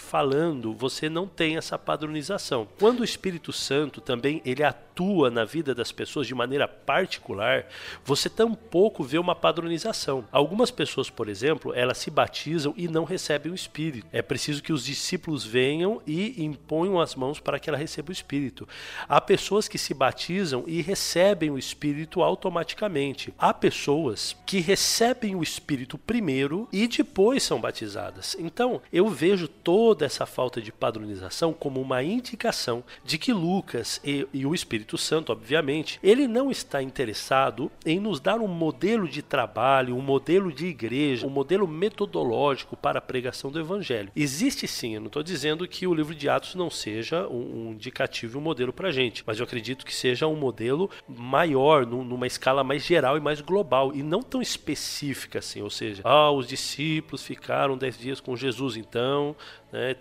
falando, 0.00 0.72
você 0.74 1.08
não 1.08 1.26
tem 1.26 1.56
essa 1.56 1.78
padronização. 1.78 2.66
Quando 2.78 3.00
o 3.00 3.04
Espírito 3.04 3.52
Santo 3.52 4.00
também 4.00 4.42
ele 4.44 4.62
atua 4.64 4.85
na 5.30 5.44
vida 5.44 5.74
das 5.74 5.92
pessoas 5.92 6.26
de 6.26 6.34
maneira 6.34 6.66
particular, 6.66 7.66
você 8.04 8.30
tampouco 8.30 9.02
vê 9.02 9.18
uma 9.18 9.34
padronização. 9.34 10.24
Algumas 10.32 10.70
pessoas, 10.70 11.10
por 11.10 11.28
exemplo, 11.28 11.74
elas 11.74 11.98
se 11.98 12.10
batizam 12.10 12.72
e 12.76 12.88
não 12.88 13.04
recebem 13.04 13.52
o 13.52 13.54
Espírito. 13.54 14.06
É 14.12 14.22
preciso 14.22 14.62
que 14.62 14.72
os 14.72 14.84
discípulos 14.84 15.44
venham 15.44 16.00
e 16.06 16.42
imponham 16.42 17.00
as 17.00 17.14
mãos 17.14 17.40
para 17.40 17.58
que 17.58 17.68
ela 17.68 17.78
receba 17.78 18.08
o 18.10 18.12
Espírito. 18.12 18.68
Há 19.08 19.20
pessoas 19.20 19.68
que 19.68 19.78
se 19.78 19.92
batizam 19.92 20.64
e 20.66 20.80
recebem 20.80 21.50
o 21.50 21.58
Espírito 21.58 22.22
automaticamente. 22.22 23.34
Há 23.38 23.52
pessoas 23.52 24.36
que 24.46 24.60
recebem 24.60 25.34
o 25.34 25.42
Espírito 25.42 25.98
primeiro 25.98 26.68
e 26.72 26.86
depois 26.88 27.42
são 27.42 27.60
batizadas. 27.60 28.36
Então, 28.38 28.80
eu 28.92 29.08
vejo 29.08 29.48
toda 29.48 30.06
essa 30.06 30.24
falta 30.24 30.60
de 30.60 30.72
padronização 30.72 31.52
como 31.52 31.80
uma 31.80 32.02
indicação 32.02 32.84
de 33.04 33.18
que 33.18 33.32
Lucas 33.32 34.00
e, 34.04 34.26
e 34.32 34.46
o 34.46 34.54
Espírito 34.54 34.85
Santo, 34.96 35.32
obviamente, 35.32 35.98
ele 36.02 36.28
não 36.28 36.50
está 36.50 36.82
interessado 36.82 37.70
em 37.84 37.98
nos 37.98 38.20
dar 38.20 38.38
um 38.38 38.46
modelo 38.46 39.08
de 39.08 39.22
trabalho, 39.22 39.96
um 39.96 40.02
modelo 40.02 40.52
de 40.52 40.66
igreja, 40.66 41.26
um 41.26 41.30
modelo 41.30 41.66
metodológico 41.66 42.76
para 42.76 42.98
a 42.98 43.02
pregação 43.02 43.50
do 43.50 43.58
Evangelho. 43.58 44.12
Existe 44.14 44.68
sim, 44.68 44.94
eu 44.94 45.00
não 45.00 45.08
estou 45.08 45.22
dizendo 45.22 45.66
que 45.66 45.86
o 45.86 45.94
livro 45.94 46.14
de 46.14 46.28
Atos 46.28 46.54
não 46.54 46.70
seja 46.70 47.26
um, 47.26 47.68
um 47.68 47.72
indicativo 47.72 48.36
e 48.36 48.38
um 48.38 48.44
modelo 48.44 48.72
para 48.72 48.88
a 48.88 48.92
gente, 48.92 49.24
mas 49.26 49.38
eu 49.38 49.44
acredito 49.44 49.84
que 49.84 49.94
seja 49.94 50.26
um 50.26 50.36
modelo 50.36 50.90
maior, 51.08 51.86
num, 51.86 52.04
numa 52.04 52.26
escala 52.26 52.62
mais 52.62 52.84
geral 52.84 53.16
e 53.16 53.20
mais 53.20 53.40
global, 53.40 53.92
e 53.94 54.02
não 54.02 54.22
tão 54.22 54.42
específica 54.42 55.38
assim, 55.38 55.62
ou 55.62 55.70
seja, 55.70 56.02
ah, 56.04 56.30
os 56.30 56.46
discípulos 56.46 57.24
ficaram 57.24 57.76
dez 57.76 57.98
dias 57.98 58.20
com 58.20 58.36
Jesus, 58.36 58.76
então 58.76 59.34
né? 59.76 59.94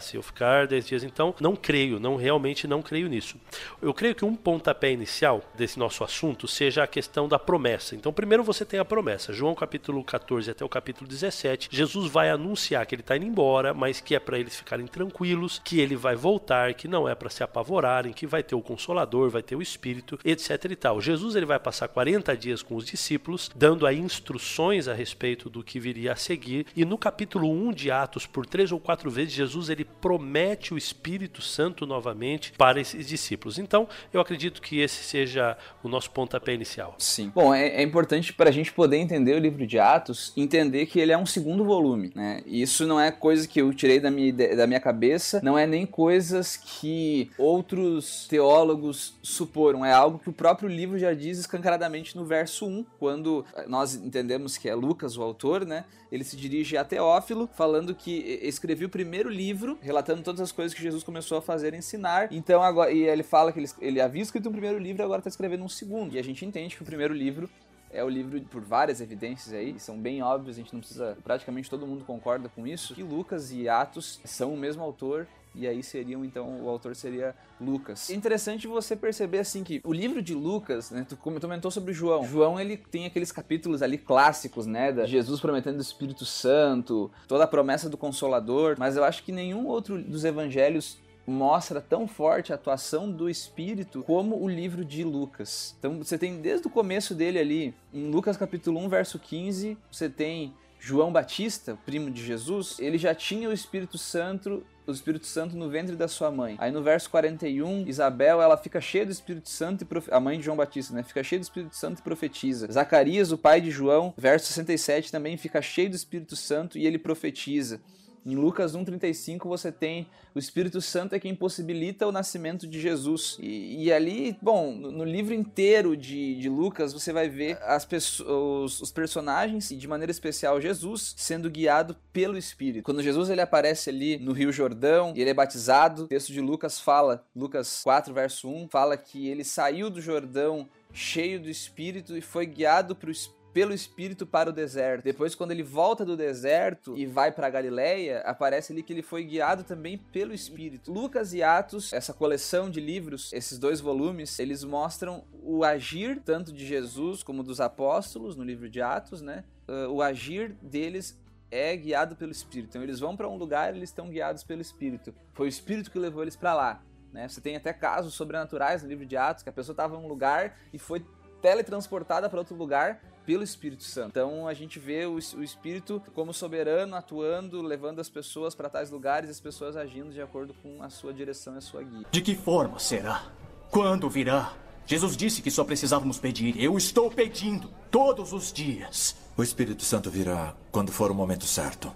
Se 0.00 0.16
eu 0.16 0.22
ficar 0.22 0.66
10 0.66 0.86
dias, 0.86 1.04
então 1.04 1.34
não 1.40 1.54
creio, 1.54 2.00
não 2.00 2.16
realmente 2.16 2.66
não 2.66 2.80
creio 2.80 3.08
nisso. 3.08 3.36
Eu 3.82 3.92
creio 3.92 4.14
que 4.14 4.24
um 4.24 4.34
pontapé 4.34 4.90
inicial 4.90 5.42
desse 5.54 5.78
nosso 5.78 6.02
assunto 6.02 6.48
seja 6.48 6.82
a 6.82 6.86
questão 6.86 7.28
da 7.28 7.38
promessa. 7.38 7.94
Então, 7.94 8.12
primeiro 8.12 8.42
você 8.42 8.64
tem 8.64 8.80
a 8.80 8.84
promessa. 8.84 9.32
João 9.32 9.54
capítulo 9.54 10.02
14 10.02 10.50
até 10.50 10.64
o 10.64 10.68
capítulo 10.68 11.08
17, 11.08 11.68
Jesus 11.70 12.10
vai 12.10 12.30
anunciar 12.30 12.86
que 12.86 12.94
ele 12.94 13.02
está 13.02 13.16
indo 13.16 13.26
embora, 13.26 13.74
mas 13.74 14.00
que 14.00 14.14
é 14.14 14.18
para 14.18 14.38
eles 14.38 14.56
ficarem 14.56 14.86
tranquilos, 14.86 15.60
que 15.64 15.80
ele 15.80 15.96
vai 15.96 16.16
voltar, 16.16 16.74
que 16.74 16.88
não 16.88 17.08
é 17.08 17.14
para 17.14 17.30
se 17.30 17.42
apavorarem, 17.42 18.12
que 18.12 18.26
vai 18.26 18.42
ter 18.42 18.54
o 18.54 18.62
consolador, 18.62 19.30
vai 19.30 19.42
ter 19.42 19.56
o 19.56 19.62
espírito, 19.62 20.18
etc 20.24 20.64
e 20.70 20.76
tal. 20.76 21.00
Jesus 21.00 21.36
ele 21.36 21.46
vai 21.46 21.58
passar 21.58 21.88
40 21.88 22.36
dias 22.36 22.62
com 22.62 22.76
os 22.76 22.86
discípulos, 22.86 23.50
dando 23.54 23.86
aí 23.86 23.98
instruções 23.98 24.88
a 24.88 24.94
respeito 24.94 25.50
do 25.50 25.62
que 25.62 25.80
viria 25.80 26.12
a 26.12 26.16
seguir, 26.16 26.66
e 26.74 26.84
no 26.84 26.96
capítulo 26.96 27.50
1 27.50 27.72
de 27.72 27.90
Atos, 27.90 28.26
por 28.26 28.46
três 28.46 28.72
ou 28.72 28.77
ou 28.78 28.80
quatro 28.80 29.10
vezes 29.10 29.34
Jesus 29.34 29.68
ele 29.68 29.84
promete 29.84 30.72
o 30.72 30.78
Espírito 30.78 31.42
Santo 31.42 31.84
novamente 31.84 32.52
para 32.56 32.80
esses 32.80 33.06
discípulos. 33.06 33.58
Então, 33.58 33.88
eu 34.12 34.20
acredito 34.20 34.62
que 34.62 34.80
esse 34.80 35.02
seja 35.02 35.58
o 35.82 35.88
nosso 35.88 36.10
pontapé 36.12 36.54
inicial. 36.54 36.94
Sim. 36.98 37.30
Bom, 37.34 37.52
é, 37.52 37.68
é 37.68 37.82
importante 37.82 38.32
para 38.32 38.48
a 38.48 38.52
gente 38.52 38.72
poder 38.72 38.96
entender 38.96 39.34
o 39.34 39.38
livro 39.38 39.66
de 39.66 39.78
Atos, 39.78 40.32
entender 40.36 40.86
que 40.86 41.00
ele 41.00 41.12
é 41.12 41.18
um 41.18 41.26
segundo 41.26 41.64
volume, 41.64 42.12
né? 42.14 42.40
E 42.46 42.62
isso 42.62 42.86
não 42.86 43.00
é 43.00 43.10
coisa 43.10 43.46
que 43.46 43.60
eu 43.60 43.74
tirei 43.74 43.98
da 43.98 44.10
minha, 44.10 44.32
da 44.32 44.66
minha 44.66 44.80
cabeça, 44.80 45.40
não 45.42 45.58
é 45.58 45.66
nem 45.66 45.84
coisas 45.84 46.56
que 46.56 47.30
outros 47.36 48.26
teólogos 48.28 49.18
suporam, 49.22 49.84
é 49.84 49.92
algo 49.92 50.18
que 50.18 50.30
o 50.30 50.32
próprio 50.32 50.68
livro 50.68 50.98
já 50.98 51.12
diz 51.12 51.38
escancaradamente 51.38 52.16
no 52.16 52.24
verso 52.24 52.66
1, 52.66 52.86
quando 52.98 53.44
nós 53.66 53.94
entendemos 53.94 54.56
que 54.56 54.68
é 54.68 54.74
Lucas 54.74 55.16
o 55.16 55.22
autor, 55.22 55.66
né? 55.66 55.84
Ele 56.10 56.24
se 56.24 56.36
dirige 56.36 56.76
a 56.76 56.84
Teófilo, 56.84 57.48
falando 57.54 57.94
que 57.94 58.38
escreveu 58.58 58.88
o 58.88 58.90
primeiro 58.90 59.30
livro, 59.30 59.78
relatando 59.80 60.22
todas 60.22 60.40
as 60.40 60.52
coisas 60.52 60.74
que 60.74 60.82
Jesus 60.82 61.02
começou 61.02 61.38
a 61.38 61.42
fazer 61.42 61.74
ensinar. 61.74 62.32
Então 62.32 62.62
agora, 62.62 62.90
e 62.90 63.02
ele 63.02 63.22
fala 63.22 63.52
que 63.52 63.60
ele, 63.60 63.68
ele 63.80 64.00
havia 64.00 64.22
escrito 64.22 64.48
um 64.48 64.52
primeiro 64.52 64.78
livro 64.78 65.02
e 65.02 65.04
agora 65.04 65.20
está 65.20 65.28
escrevendo 65.28 65.64
um 65.64 65.68
segundo. 65.68 66.14
E 66.14 66.18
a 66.18 66.22
gente 66.22 66.44
entende 66.44 66.76
que 66.76 66.82
o 66.82 66.84
primeiro 66.86 67.14
livro 67.14 67.48
é 67.90 68.04
o 68.04 68.08
livro 68.08 68.40
por 68.42 68.60
várias 68.60 69.00
evidências 69.00 69.54
aí, 69.54 69.78
são 69.80 69.98
bem 69.98 70.22
óbvias, 70.22 70.56
a 70.56 70.60
gente 70.60 70.72
não 70.72 70.80
precisa, 70.80 71.16
praticamente 71.24 71.70
todo 71.70 71.86
mundo 71.86 72.04
concorda 72.04 72.48
com 72.48 72.66
isso, 72.66 72.94
que 72.94 73.02
Lucas 73.02 73.50
e 73.50 73.68
Atos 73.68 74.20
são 74.24 74.52
o 74.52 74.56
mesmo 74.56 74.82
autor 74.82 75.26
e 75.58 75.66
aí 75.66 75.82
seriam 75.82 76.24
então 76.24 76.62
o 76.62 76.68
autor 76.68 76.94
seria 76.94 77.34
Lucas. 77.60 78.08
É 78.10 78.14
interessante 78.14 78.66
você 78.66 78.94
perceber 78.94 79.40
assim 79.40 79.64
que 79.64 79.80
o 79.84 79.92
livro 79.92 80.22
de 80.22 80.34
Lucas, 80.34 80.90
né, 80.90 81.04
tu 81.08 81.16
comentou 81.16 81.70
sobre 81.70 81.92
João. 81.92 82.24
João 82.24 82.60
ele 82.60 82.76
tem 82.76 83.06
aqueles 83.06 83.32
capítulos 83.32 83.82
ali 83.82 83.98
clássicos, 83.98 84.66
né, 84.66 84.92
da 84.92 85.06
Jesus 85.06 85.40
prometendo 85.40 85.78
o 85.78 85.82
Espírito 85.82 86.24
Santo, 86.24 87.10
toda 87.26 87.44
a 87.44 87.48
promessa 87.48 87.88
do 87.88 87.96
Consolador, 87.96 88.76
mas 88.78 88.96
eu 88.96 89.02
acho 89.02 89.24
que 89.24 89.32
nenhum 89.32 89.66
outro 89.66 90.00
dos 90.00 90.24
evangelhos 90.24 90.98
mostra 91.26 91.80
tão 91.80 92.08
forte 92.08 92.52
a 92.52 92.54
atuação 92.54 93.10
do 93.10 93.28
Espírito 93.28 94.02
como 94.04 94.42
o 94.42 94.48
livro 94.48 94.84
de 94.84 95.04
Lucas. 95.04 95.76
Então 95.78 95.98
você 95.98 96.16
tem 96.16 96.40
desde 96.40 96.66
o 96.66 96.70
começo 96.70 97.14
dele 97.14 97.38
ali, 97.38 97.74
em 97.92 98.10
Lucas 98.10 98.36
capítulo 98.36 98.80
1, 98.80 98.88
verso 98.88 99.18
15, 99.18 99.76
você 99.90 100.08
tem 100.08 100.54
João 100.80 101.12
Batista, 101.12 101.76
primo 101.84 102.10
de 102.10 102.24
Jesus, 102.24 102.78
ele 102.78 102.96
já 102.96 103.14
tinha 103.14 103.48
o 103.48 103.52
Espírito 103.52 103.98
Santo 103.98 104.64
o 104.90 104.94
Espírito 104.94 105.26
Santo 105.26 105.56
no 105.56 105.68
ventre 105.68 105.94
da 105.94 106.08
sua 106.08 106.30
mãe. 106.30 106.56
Aí 106.58 106.70
no 106.70 106.82
verso 106.82 107.10
41, 107.10 107.86
Isabel, 107.86 108.40
ela 108.40 108.56
fica 108.56 108.80
cheia 108.80 109.04
do 109.04 109.12
Espírito 109.12 109.48
Santo 109.48 109.82
e 109.82 109.84
profe... 109.84 110.12
a 110.12 110.18
mãe 110.18 110.38
de 110.38 110.44
João 110.44 110.56
Batista, 110.56 110.94
né? 110.94 111.02
Fica 111.02 111.22
cheia 111.22 111.38
do 111.38 111.42
Espírito 111.42 111.76
Santo 111.76 111.98
e 111.98 112.02
profetiza. 112.02 112.66
Zacarias, 112.70 113.30
o 113.30 113.38
pai 113.38 113.60
de 113.60 113.70
João, 113.70 114.14
verso 114.16 114.46
67 114.46 115.12
também 115.12 115.36
fica 115.36 115.60
cheio 115.60 115.90
do 115.90 115.96
Espírito 115.96 116.36
Santo 116.36 116.78
e 116.78 116.86
ele 116.86 116.98
profetiza. 116.98 117.80
Em 118.24 118.34
Lucas 118.34 118.76
1,35 118.76 119.48
você 119.48 119.72
tem 119.72 120.06
o 120.34 120.38
Espírito 120.38 120.80
Santo 120.80 121.14
é 121.14 121.18
quem 121.18 121.34
possibilita 121.34 122.06
o 122.06 122.12
nascimento 122.12 122.66
de 122.66 122.80
Jesus. 122.80 123.36
E, 123.40 123.84
e 123.84 123.92
ali, 123.92 124.38
bom, 124.40 124.72
no, 124.72 125.04
livro 125.04 125.34
inteiro 125.34 125.96
de, 125.96 126.36
de 126.36 126.48
Lucas 126.48 126.92
você 126.92 127.12
vai 127.12 127.28
ver 127.28 127.58
as 127.62 127.84
pessoas, 127.84 128.80
os 128.80 128.92
personagens, 128.92 129.70
e 129.70 129.76
de 129.76 129.88
maneira 129.88 130.10
especial 130.10 130.60
Jesus, 130.60 131.14
sendo 131.16 131.50
guiado 131.50 131.96
pelo 132.12 132.38
Espírito. 132.38 132.84
Quando 132.84 133.02
Jesus 133.02 133.30
ele 133.30 133.40
aparece 133.40 133.90
ali 133.90 134.18
no 134.18 134.32
Rio 134.32 134.52
Jordão 134.52 135.12
e 135.16 135.20
ele 135.20 135.30
é 135.30 135.34
batizado, 135.34 136.04
o 136.04 136.08
texto 136.08 136.32
de 136.32 136.40
Lucas 136.40 136.78
fala, 136.78 137.24
Lucas 137.34 137.80
4, 137.82 138.12
verso 138.14 138.48
1, 138.48 138.68
fala 138.68 138.96
que 138.96 139.28
ele 139.28 139.44
saiu 139.44 139.90
do 139.90 140.00
Jordão 140.00 140.68
cheio 140.92 141.40
do 141.40 141.50
Espírito 141.50 142.16
e 142.16 142.20
foi 142.20 142.46
guiado 142.46 142.94
para 142.94 143.08
o 143.08 143.12
Espírito 143.12 143.37
pelo 143.58 143.74
Espírito 143.74 144.24
para 144.24 144.50
o 144.50 144.52
deserto. 144.52 145.02
Depois, 145.02 145.34
quando 145.34 145.50
ele 145.50 145.64
volta 145.64 146.04
do 146.04 146.16
deserto 146.16 146.96
e 146.96 147.04
vai 147.04 147.32
para 147.32 147.50
Galileia, 147.50 148.20
aparece 148.20 148.72
ali 148.72 148.84
que 148.84 148.92
ele 148.92 149.02
foi 149.02 149.24
guiado 149.24 149.64
também 149.64 149.98
pelo 149.98 150.32
Espírito. 150.32 150.92
Lucas 150.92 151.34
e 151.34 151.42
Atos, 151.42 151.92
essa 151.92 152.14
coleção 152.14 152.70
de 152.70 152.78
livros, 152.80 153.32
esses 153.32 153.58
dois 153.58 153.80
volumes, 153.80 154.38
eles 154.38 154.62
mostram 154.62 155.24
o 155.42 155.64
agir 155.64 156.22
tanto 156.24 156.52
de 156.52 156.64
Jesus 156.64 157.24
como 157.24 157.42
dos 157.42 157.60
apóstolos 157.60 158.36
no 158.36 158.44
livro 158.44 158.70
de 158.70 158.80
Atos, 158.80 159.22
né? 159.22 159.42
Uh, 159.66 159.90
o 159.90 160.02
agir 160.02 160.52
deles 160.62 161.20
é 161.50 161.74
guiado 161.74 162.14
pelo 162.14 162.30
Espírito. 162.30 162.68
Então 162.68 162.82
eles 162.84 163.00
vão 163.00 163.16
para 163.16 163.28
um 163.28 163.36
lugar, 163.36 163.74
eles 163.74 163.88
estão 163.88 164.08
guiados 164.08 164.44
pelo 164.44 164.62
Espírito. 164.62 165.12
Foi 165.34 165.46
o 165.46 165.48
Espírito 165.48 165.90
que 165.90 165.98
levou 165.98 166.22
eles 166.22 166.36
para 166.36 166.54
lá. 166.54 166.80
Né? 167.12 167.26
Você 167.26 167.40
tem 167.40 167.56
até 167.56 167.72
casos 167.72 168.14
sobrenaturais 168.14 168.84
no 168.84 168.88
livro 168.88 169.04
de 169.04 169.16
Atos 169.16 169.42
que 169.42 169.48
a 169.48 169.52
pessoa 169.52 169.72
estava 169.72 169.96
em 169.96 169.98
um 169.98 170.06
lugar 170.06 170.56
e 170.72 170.78
foi 170.78 171.04
teletransportada 171.42 172.30
para 172.30 172.38
outro 172.38 172.54
lugar 172.54 173.00
pelo 173.28 173.42
Espírito 173.42 173.84
Santo. 173.84 174.08
Então 174.08 174.48
a 174.48 174.54
gente 174.54 174.78
vê 174.78 175.04
o, 175.04 175.16
o 175.16 175.42
Espírito 175.44 176.02
como 176.14 176.32
soberano, 176.32 176.96
atuando, 176.96 177.60
levando 177.60 178.00
as 178.00 178.08
pessoas 178.08 178.54
para 178.54 178.70
tais 178.70 178.90
lugares, 178.90 179.28
as 179.28 179.38
pessoas 179.38 179.76
agindo 179.76 180.10
de 180.10 180.22
acordo 180.22 180.54
com 180.62 180.82
a 180.82 180.88
sua 180.88 181.12
direção 181.12 181.54
e 181.54 181.58
a 181.58 181.60
sua 181.60 181.82
guia. 181.82 182.06
De 182.10 182.22
que 182.22 182.34
forma 182.34 182.78
será? 182.78 183.26
Quando 183.70 184.08
virá? 184.08 184.54
Jesus 184.86 185.14
disse 185.14 185.42
que 185.42 185.50
só 185.50 185.62
precisávamos 185.62 186.18
pedir. 186.18 186.58
Eu 186.58 186.78
estou 186.78 187.10
pedindo 187.10 187.70
todos 187.90 188.32
os 188.32 188.50
dias. 188.50 189.14
O 189.36 189.42
Espírito 189.42 189.82
Santo 189.84 190.10
virá 190.10 190.56
quando 190.72 190.90
for 190.90 191.10
o 191.10 191.14
momento 191.14 191.44
certo. 191.44 191.94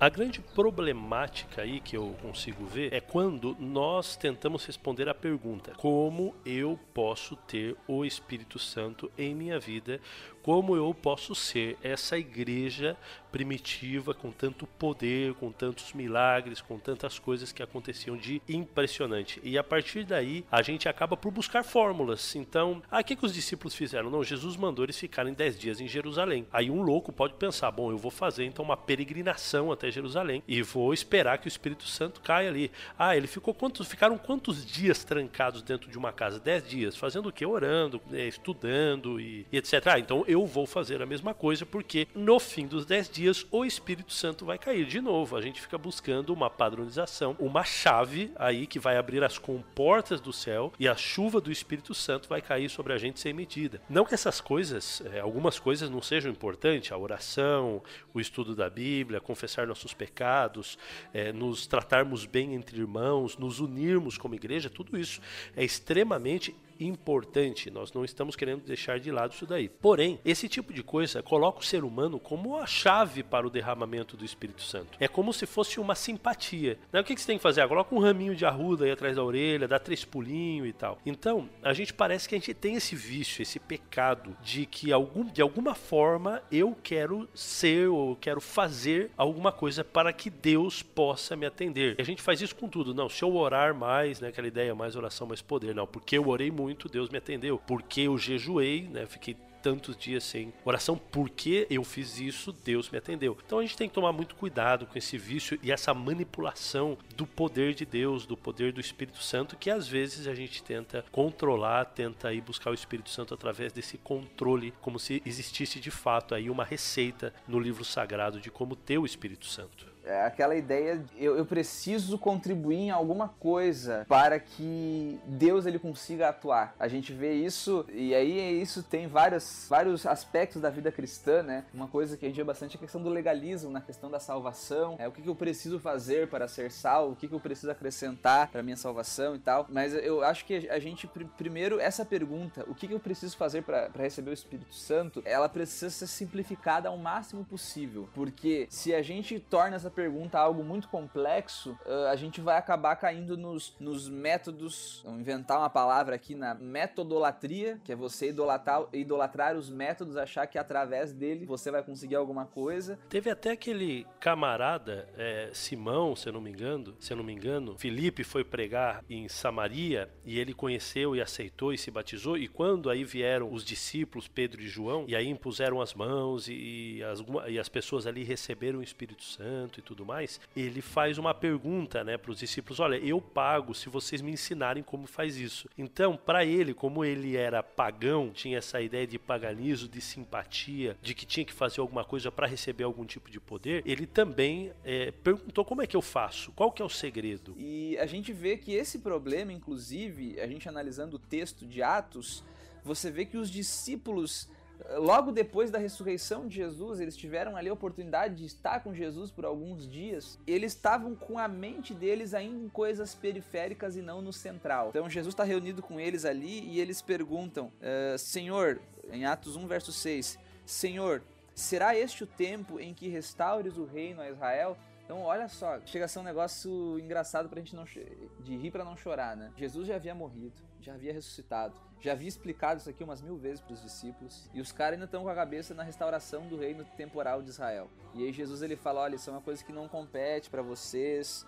A 0.00 0.08
grande 0.08 0.40
problemática 0.40 1.62
aí 1.62 1.78
que 1.80 1.96
eu 1.96 2.14
consigo 2.20 2.66
ver 2.66 2.92
é 2.92 3.00
quando 3.00 3.56
nós 3.60 4.16
tentamos 4.16 4.64
responder 4.64 5.08
a 5.08 5.14
pergunta: 5.14 5.72
como 5.76 6.34
eu 6.44 6.78
posso 6.92 7.36
ter 7.36 7.76
o 7.86 8.04
Espírito 8.04 8.58
Santo 8.58 9.10
em 9.16 9.34
minha 9.34 9.58
vida 9.60 10.00
como 10.48 10.74
eu 10.74 10.94
posso 10.94 11.34
ser 11.34 11.76
essa 11.82 12.16
igreja 12.16 12.96
primitiva 13.30 14.14
com 14.14 14.30
tanto 14.30 14.66
poder, 14.66 15.34
com 15.34 15.52
tantos 15.52 15.92
milagres, 15.92 16.62
com 16.62 16.78
tantas 16.78 17.18
coisas 17.18 17.52
que 17.52 17.62
aconteciam 17.62 18.16
de 18.16 18.40
impressionante. 18.48 19.40
E 19.44 19.58
a 19.58 19.62
partir 19.62 20.04
daí 20.04 20.46
a 20.50 20.62
gente 20.62 20.88
acaba 20.88 21.18
por 21.18 21.30
buscar 21.30 21.62
fórmulas. 21.62 22.34
Então, 22.34 22.82
ah, 22.90 23.00
o 23.00 23.04
que, 23.04 23.14
que 23.14 23.26
os 23.26 23.34
discípulos 23.34 23.74
fizeram? 23.74 24.10
Não, 24.10 24.24
Jesus 24.24 24.56
mandou 24.56 24.84
eles 24.84 24.98
ficarem 24.98 25.34
10 25.34 25.58
dias 25.58 25.80
em 25.80 25.86
Jerusalém. 25.86 26.46
Aí 26.50 26.70
um 26.70 26.80
louco 26.82 27.12
pode 27.12 27.34
pensar: 27.34 27.70
bom, 27.70 27.90
eu 27.90 27.98
vou 27.98 28.10
fazer 28.10 28.44
então 28.44 28.64
uma 28.64 28.76
peregrinação 28.76 29.70
até 29.70 29.90
Jerusalém 29.90 30.42
e 30.48 30.62
vou 30.62 30.94
esperar 30.94 31.38
que 31.38 31.46
o 31.46 31.48
Espírito 31.48 31.86
Santo 31.86 32.20
caia 32.22 32.48
ali. 32.48 32.70
Ah, 32.98 33.14
ele 33.16 33.26
ficou 33.26 33.52
quantos, 33.52 33.86
ficaram 33.86 34.16
quantos 34.16 34.64
dias 34.64 35.04
trancados 35.04 35.60
dentro 35.60 35.90
de 35.90 35.98
uma 35.98 36.12
casa? 36.12 36.40
10 36.40 36.68
dias. 36.68 36.96
Fazendo 36.96 37.28
o 37.28 37.32
que? 37.32 37.44
Orando, 37.44 38.00
né, 38.08 38.26
estudando 38.26 39.20
e, 39.20 39.46
e 39.52 39.58
etc. 39.58 39.86
Ah, 39.86 39.98
então 39.98 40.24
eu 40.26 40.37
eu 40.38 40.46
vou 40.46 40.66
fazer 40.66 41.02
a 41.02 41.06
mesma 41.06 41.34
coisa, 41.34 41.66
porque 41.66 42.06
no 42.14 42.38
fim 42.38 42.66
dos 42.66 42.86
10 42.86 43.10
dias 43.10 43.46
o 43.50 43.64
Espírito 43.64 44.12
Santo 44.12 44.44
vai 44.44 44.56
cair 44.56 44.86
de 44.86 45.00
novo. 45.00 45.36
A 45.36 45.40
gente 45.40 45.60
fica 45.60 45.76
buscando 45.76 46.32
uma 46.32 46.48
padronização, 46.48 47.34
uma 47.40 47.64
chave 47.64 48.30
aí 48.36 48.64
que 48.66 48.78
vai 48.78 48.96
abrir 48.96 49.24
as 49.24 49.36
comportas 49.36 50.20
do 50.20 50.32
céu 50.32 50.72
e 50.78 50.86
a 50.86 50.94
chuva 50.94 51.40
do 51.40 51.50
Espírito 51.50 51.92
Santo 51.92 52.28
vai 52.28 52.40
cair 52.40 52.70
sobre 52.70 52.92
a 52.92 52.98
gente 52.98 53.18
sem 53.18 53.32
medida. 53.32 53.82
Não 53.88 54.04
que 54.04 54.14
essas 54.14 54.40
coisas, 54.40 55.02
é, 55.12 55.18
algumas 55.18 55.58
coisas 55.58 55.90
não 55.90 56.00
sejam 56.00 56.30
importantes, 56.30 56.92
a 56.92 56.96
oração, 56.96 57.82
o 58.14 58.20
estudo 58.20 58.54
da 58.54 58.70
Bíblia, 58.70 59.20
confessar 59.20 59.66
nossos 59.66 59.92
pecados, 59.92 60.78
é, 61.12 61.32
nos 61.32 61.66
tratarmos 61.66 62.24
bem 62.26 62.54
entre 62.54 62.78
irmãos, 62.78 63.36
nos 63.36 63.58
unirmos 63.58 64.16
como 64.16 64.36
igreja, 64.36 64.70
tudo 64.70 64.96
isso 64.96 65.20
é 65.56 65.64
extremamente 65.64 66.54
importante. 66.80 67.70
Nós 67.70 67.92
não 67.92 68.04
estamos 68.04 68.36
querendo 68.36 68.62
deixar 68.64 68.98
de 68.98 69.10
lado 69.10 69.32
isso 69.32 69.46
daí. 69.46 69.68
Porém, 69.68 70.20
esse 70.24 70.48
tipo 70.48 70.72
de 70.72 70.82
coisa 70.82 71.22
coloca 71.22 71.60
o 71.60 71.64
ser 71.64 71.84
humano 71.84 72.18
como 72.18 72.56
a 72.56 72.66
chave 72.66 73.22
para 73.22 73.46
o 73.46 73.50
derramamento 73.50 74.16
do 74.16 74.24
Espírito 74.24 74.62
Santo. 74.62 74.96
É 75.00 75.08
como 75.08 75.32
se 75.32 75.46
fosse 75.46 75.80
uma 75.80 75.94
simpatia. 75.94 76.78
Né? 76.92 77.00
O 77.00 77.04
que, 77.04 77.16
você 77.18 77.26
tem 77.26 77.36
que 77.36 77.42
fazer? 77.42 77.60
Ah, 77.60 77.68
coloca 77.68 77.94
um 77.94 77.98
raminho 77.98 78.34
de 78.34 78.44
arruda 78.44 78.84
aí 78.84 78.90
atrás 78.90 79.16
da 79.16 79.22
orelha, 79.22 79.68
dá 79.68 79.78
três 79.78 80.04
pulinhos 80.04 80.68
e 80.68 80.72
tal. 80.72 80.98
Então, 81.04 81.48
a 81.62 81.72
gente 81.72 81.92
parece 81.92 82.28
que 82.28 82.34
a 82.34 82.38
gente 82.38 82.54
tem 82.54 82.74
esse 82.74 82.94
vício, 82.94 83.42
esse 83.42 83.58
pecado 83.58 84.36
de 84.42 84.66
que 84.66 84.92
algum, 84.92 85.24
de 85.24 85.42
alguma 85.42 85.74
forma 85.74 86.42
eu 86.50 86.76
quero 86.82 87.28
ser 87.34 87.88
ou 87.88 88.16
quero 88.16 88.40
fazer 88.40 89.10
alguma 89.16 89.52
coisa 89.52 89.82
para 89.84 90.12
que 90.12 90.30
Deus 90.30 90.82
possa 90.82 91.36
me 91.36 91.46
atender. 91.46 91.96
E 91.98 92.02
a 92.02 92.04
gente 92.04 92.22
faz 92.22 92.40
isso 92.40 92.54
com 92.54 92.68
tudo. 92.68 92.94
Não, 92.94 93.08
se 93.08 93.22
eu 93.22 93.34
orar 93.34 93.74
mais, 93.74 94.20
né, 94.20 94.28
aquela 94.28 94.48
ideia 94.48 94.74
mais 94.74 94.96
oração, 94.96 95.26
mais 95.26 95.42
poder. 95.42 95.74
Não, 95.74 95.86
porque 95.86 96.16
eu 96.16 96.28
orei 96.28 96.50
muito 96.50 96.67
muito, 96.68 96.88
Deus 96.88 97.08
me 97.08 97.16
atendeu. 97.16 97.58
Porque 97.66 98.02
eu 98.02 98.18
jejuei, 98.18 98.82
né? 98.82 99.06
Fiquei 99.06 99.34
tantos 99.62 99.96
dias 99.96 100.22
sem 100.22 100.52
oração, 100.64 100.96
porque 100.96 101.66
eu 101.68 101.82
fiz 101.82 102.20
isso, 102.20 102.52
Deus 102.52 102.90
me 102.90 102.98
atendeu. 102.98 103.36
Então 103.44 103.58
a 103.58 103.62
gente 103.62 103.76
tem 103.76 103.88
que 103.88 103.94
tomar 103.94 104.12
muito 104.12 104.36
cuidado 104.36 104.86
com 104.86 104.96
esse 104.96 105.18
vício 105.18 105.58
e 105.62 105.72
essa 105.72 105.92
manipulação 105.92 106.96
do 107.16 107.26
poder 107.26 107.74
de 107.74 107.84
Deus, 107.84 108.24
do 108.24 108.36
poder 108.36 108.72
do 108.72 108.80
Espírito 108.80 109.20
Santo, 109.22 109.56
que 109.56 109.70
às 109.70 109.88
vezes 109.88 110.28
a 110.28 110.34
gente 110.34 110.62
tenta 110.62 111.04
controlar, 111.10 111.86
tenta 111.86 112.32
ir 112.32 112.40
buscar 112.40 112.70
o 112.70 112.74
Espírito 112.74 113.10
Santo 113.10 113.34
através 113.34 113.72
desse 113.72 113.98
controle, 113.98 114.72
como 114.80 114.98
se 114.98 115.22
existisse 115.26 115.80
de 115.80 115.90
fato 115.90 116.34
aí 116.34 116.48
uma 116.48 116.64
receita 116.64 117.34
no 117.48 117.58
livro 117.58 117.84
sagrado 117.84 118.40
de 118.40 118.50
como 118.50 118.76
ter 118.76 118.98
o 118.98 119.06
Espírito 119.06 119.46
Santo. 119.46 119.86
É 120.04 120.24
aquela 120.24 120.56
ideia 120.56 120.98
de 120.98 121.24
eu, 121.24 121.36
eu, 121.36 121.44
preciso 121.44 122.18
contribuir 122.18 122.76
em 122.76 122.90
alguma 122.90 123.28
coisa 123.28 124.04
para 124.08 124.38
que 124.38 125.18
Deus 125.26 125.66
ele 125.66 125.78
consiga 125.78 126.28
atuar. 126.28 126.74
A 126.78 126.88
gente 126.88 127.12
vê 127.12 127.34
isso 127.34 127.84
e 127.92 128.14
aí 128.14 128.60
isso 128.60 128.82
tem 128.82 129.06
vários, 129.06 129.66
vários 129.68 130.06
aspectos 130.06 130.60
da 130.62 130.70
vida 130.70 130.90
cristã, 130.92 131.42
né? 131.42 131.64
Uma 131.72 131.88
coisa 131.88 132.16
que 132.16 132.24
a 132.24 132.28
gente 132.28 132.36
vê 132.36 132.44
bastante 132.44 132.76
é 132.76 132.78
a 132.78 132.80
questão 132.80 133.02
do 133.02 133.08
legalismo, 133.08 133.70
na 133.70 133.80
questão 133.80 134.10
da 134.10 134.20
salvação, 134.20 134.96
é 134.98 135.08
o 135.08 135.12
que, 135.12 135.22
que 135.22 135.28
eu 135.28 135.34
preciso 135.34 135.78
fazer 135.78 136.28
para 136.28 136.48
ser 136.48 136.70
salvo, 136.70 137.12
o 137.12 137.16
que, 137.16 137.28
que 137.28 137.34
eu 137.34 137.40
preciso 137.40 137.70
acrescentar 137.70 138.48
para 138.48 138.62
minha 138.62 138.76
salvação 138.76 139.34
e 139.34 139.38
tal. 139.38 139.66
Mas 139.68 139.94
eu 139.94 140.22
acho 140.22 140.44
que 140.44 140.68
a 140.68 140.78
gente 140.78 141.08
primeiro 141.36 141.80
essa 141.80 142.04
pergunta, 142.04 142.64
o 142.68 142.74
que, 142.74 142.86
que 142.86 142.94
eu 142.94 143.00
preciso 143.00 143.36
fazer 143.36 143.62
para 143.62 143.90
receber 143.96 144.30
o 144.30 144.34
Espírito 144.34 144.74
Santo, 144.74 145.22
ela 145.24 145.48
precisa 145.48 145.90
ser 145.90 146.06
simplificada 146.06 146.88
ao 146.88 146.96
máximo 146.96 147.44
possível, 147.44 148.08
porque 148.14 148.66
se 148.70 148.94
a 148.94 149.02
gente 149.02 149.38
torna 149.40 149.76
essa 149.76 149.90
pergunta 149.98 150.38
algo 150.38 150.62
muito 150.62 150.88
complexo, 150.88 151.76
a 152.08 152.14
gente 152.14 152.40
vai 152.40 152.56
acabar 152.56 152.94
caindo 152.94 153.36
nos, 153.36 153.74
nos 153.80 154.08
métodos. 154.08 155.02
Vamos 155.04 155.22
inventar 155.22 155.58
uma 155.58 155.68
palavra 155.68 156.14
aqui 156.14 156.36
na 156.36 156.54
metodolatria, 156.54 157.80
que 157.82 157.90
é 157.90 157.96
você 157.96 158.28
idolatrar, 158.28 158.84
idolatrar 158.92 159.56
os 159.56 159.68
métodos, 159.68 160.16
achar 160.16 160.46
que 160.46 160.56
através 160.56 161.12
dele 161.12 161.44
você 161.44 161.68
vai 161.72 161.82
conseguir 161.82 162.14
alguma 162.14 162.46
coisa. 162.46 162.96
Teve 163.08 163.28
até 163.28 163.50
aquele 163.50 164.06
camarada, 164.20 165.08
é, 165.16 165.50
Simão, 165.52 166.14
se 166.14 166.28
eu 166.28 166.32
não 166.32 166.40
me 166.40 166.50
engano, 166.50 166.94
se 167.00 167.12
eu 167.12 167.16
não 167.16 167.24
me 167.24 167.32
engano, 167.32 167.76
Felipe 167.76 168.22
foi 168.22 168.44
pregar 168.44 169.04
em 169.10 169.28
Samaria 169.28 170.08
e 170.24 170.38
ele 170.38 170.54
conheceu 170.54 171.16
e 171.16 171.20
aceitou 171.20 171.72
e 171.72 171.78
se 171.78 171.90
batizou. 171.90 172.38
E 172.38 172.46
quando 172.46 172.88
aí 172.88 173.02
vieram 173.02 173.52
os 173.52 173.64
discípulos, 173.64 174.28
Pedro 174.28 174.60
e 174.60 174.68
João, 174.68 175.06
e 175.08 175.16
aí 175.16 175.26
impuseram 175.26 175.80
as 175.80 175.92
mãos 175.92 176.46
e 176.48 177.02
as, 177.02 177.24
e 177.48 177.58
as 177.58 177.68
pessoas 177.68 178.06
ali 178.06 178.22
receberam 178.22 178.78
o 178.78 178.82
Espírito 178.82 179.24
Santo 179.24 179.77
e 179.80 179.82
tudo 179.82 180.04
mais, 180.04 180.40
ele 180.56 180.80
faz 180.80 181.18
uma 181.18 181.34
pergunta, 181.34 182.02
né, 182.04 182.16
para 182.16 182.30
os 182.30 182.38
discípulos: 182.38 182.80
olha, 182.80 182.96
eu 182.96 183.20
pago 183.20 183.74
se 183.74 183.88
vocês 183.88 184.20
me 184.20 184.32
ensinarem 184.32 184.82
como 184.82 185.06
faz 185.06 185.36
isso. 185.36 185.68
Então, 185.76 186.16
para 186.16 186.44
ele, 186.44 186.74
como 186.74 187.04
ele 187.04 187.36
era 187.36 187.62
pagão, 187.62 188.30
tinha 188.30 188.58
essa 188.58 188.80
ideia 188.80 189.06
de 189.06 189.18
paganismo, 189.18 189.88
de 189.88 190.00
simpatia, 190.00 190.96
de 191.00 191.14
que 191.14 191.26
tinha 191.26 191.44
que 191.44 191.52
fazer 191.52 191.80
alguma 191.80 192.04
coisa 192.04 192.30
para 192.30 192.46
receber 192.46 192.84
algum 192.84 193.04
tipo 193.04 193.30
de 193.30 193.40
poder, 193.40 193.82
ele 193.86 194.06
também 194.06 194.72
é, 194.84 195.10
perguntou 195.10 195.64
como 195.64 195.82
é 195.82 195.86
que 195.86 195.96
eu 195.96 196.02
faço, 196.02 196.52
qual 196.52 196.72
que 196.72 196.82
é 196.82 196.84
o 196.84 196.88
segredo. 196.88 197.54
E 197.56 197.96
a 197.98 198.06
gente 198.06 198.32
vê 198.32 198.56
que 198.56 198.72
esse 198.72 198.98
problema, 198.98 199.52
inclusive, 199.52 200.40
a 200.40 200.46
gente 200.46 200.68
analisando 200.68 201.16
o 201.16 201.18
texto 201.18 201.66
de 201.66 201.82
Atos, 201.82 202.44
você 202.84 203.10
vê 203.10 203.24
que 203.24 203.36
os 203.36 203.50
discípulos 203.50 204.48
logo 204.96 205.32
depois 205.32 205.70
da 205.70 205.78
ressurreição 205.78 206.46
de 206.46 206.56
Jesus, 206.56 207.00
eles 207.00 207.16
tiveram 207.16 207.56
ali 207.56 207.68
a 207.68 207.72
oportunidade 207.72 208.36
de 208.36 208.46
estar 208.46 208.80
com 208.80 208.94
Jesus 208.94 209.30
por 209.30 209.44
alguns 209.44 209.88
dias. 209.88 210.38
Eles 210.46 210.72
estavam 210.72 211.14
com 211.14 211.38
a 211.38 211.46
mente 211.46 211.92
deles 211.92 212.34
ainda 212.34 212.64
em 212.64 212.68
coisas 212.68 213.14
periféricas 213.14 213.96
e 213.96 214.02
não 214.02 214.22
no 214.22 214.32
central. 214.32 214.88
Então 214.88 215.08
Jesus 215.08 215.34
está 215.34 215.44
reunido 215.44 215.82
com 215.82 216.00
eles 216.00 216.24
ali 216.24 216.60
e 216.60 216.80
eles 216.80 217.02
perguntam: 217.02 217.66
uh, 217.66 218.18
Senhor, 218.18 218.80
em 219.10 219.24
Atos 219.24 219.56
1, 219.56 219.66
verso 219.66 219.92
6, 219.92 220.38
Senhor, 220.64 221.22
será 221.54 221.96
este 221.96 222.24
o 222.24 222.26
tempo 222.26 222.80
em 222.80 222.94
que 222.94 223.08
restaures 223.08 223.76
o 223.76 223.84
reino 223.84 224.20
a 224.20 224.30
Israel? 224.30 224.76
Então, 225.04 225.22
olha 225.22 225.48
só, 225.48 225.80
chega 225.86 226.04
a 226.04 226.08
ser 226.08 226.18
um 226.18 226.22
negócio 226.22 226.98
engraçado 226.98 227.48
pra 227.48 227.58
gente 227.60 227.74
não 227.74 227.84
de 227.84 228.56
rir 228.58 228.70
para 228.70 228.84
não 228.84 228.94
chorar, 228.94 229.34
né? 229.34 229.50
Jesus 229.56 229.88
já 229.88 229.96
havia 229.96 230.14
morrido, 230.14 230.52
já 230.82 230.92
havia 230.92 231.14
ressuscitado, 231.14 231.74
já 232.00 232.12
havia 232.12 232.28
explicado 232.28 232.80
isso 232.80 232.88
aqui 232.88 233.02
umas 233.02 233.20
mil 233.20 233.36
vezes 233.36 233.60
para 233.60 233.74
os 233.74 233.82
discípulos, 233.82 234.48
e 234.54 234.60
os 234.60 234.72
caras 234.72 234.94
ainda 234.94 235.04
estão 235.04 235.22
com 235.22 235.28
a 235.28 235.34
cabeça 235.34 235.74
na 235.74 235.82
restauração 235.82 236.46
do 236.46 236.56
reino 236.56 236.84
temporal 236.96 237.42
de 237.42 237.50
Israel. 237.50 237.90
E 238.14 238.24
aí 238.24 238.32
Jesus 238.32 238.62
ele 238.62 238.76
fala: 238.76 239.00
olha, 239.00 239.16
isso 239.16 239.28
é 239.30 239.32
uma 239.32 239.42
coisa 239.42 239.64
que 239.64 239.72
não 239.72 239.88
compete 239.88 240.48
para 240.48 240.62
vocês, 240.62 241.46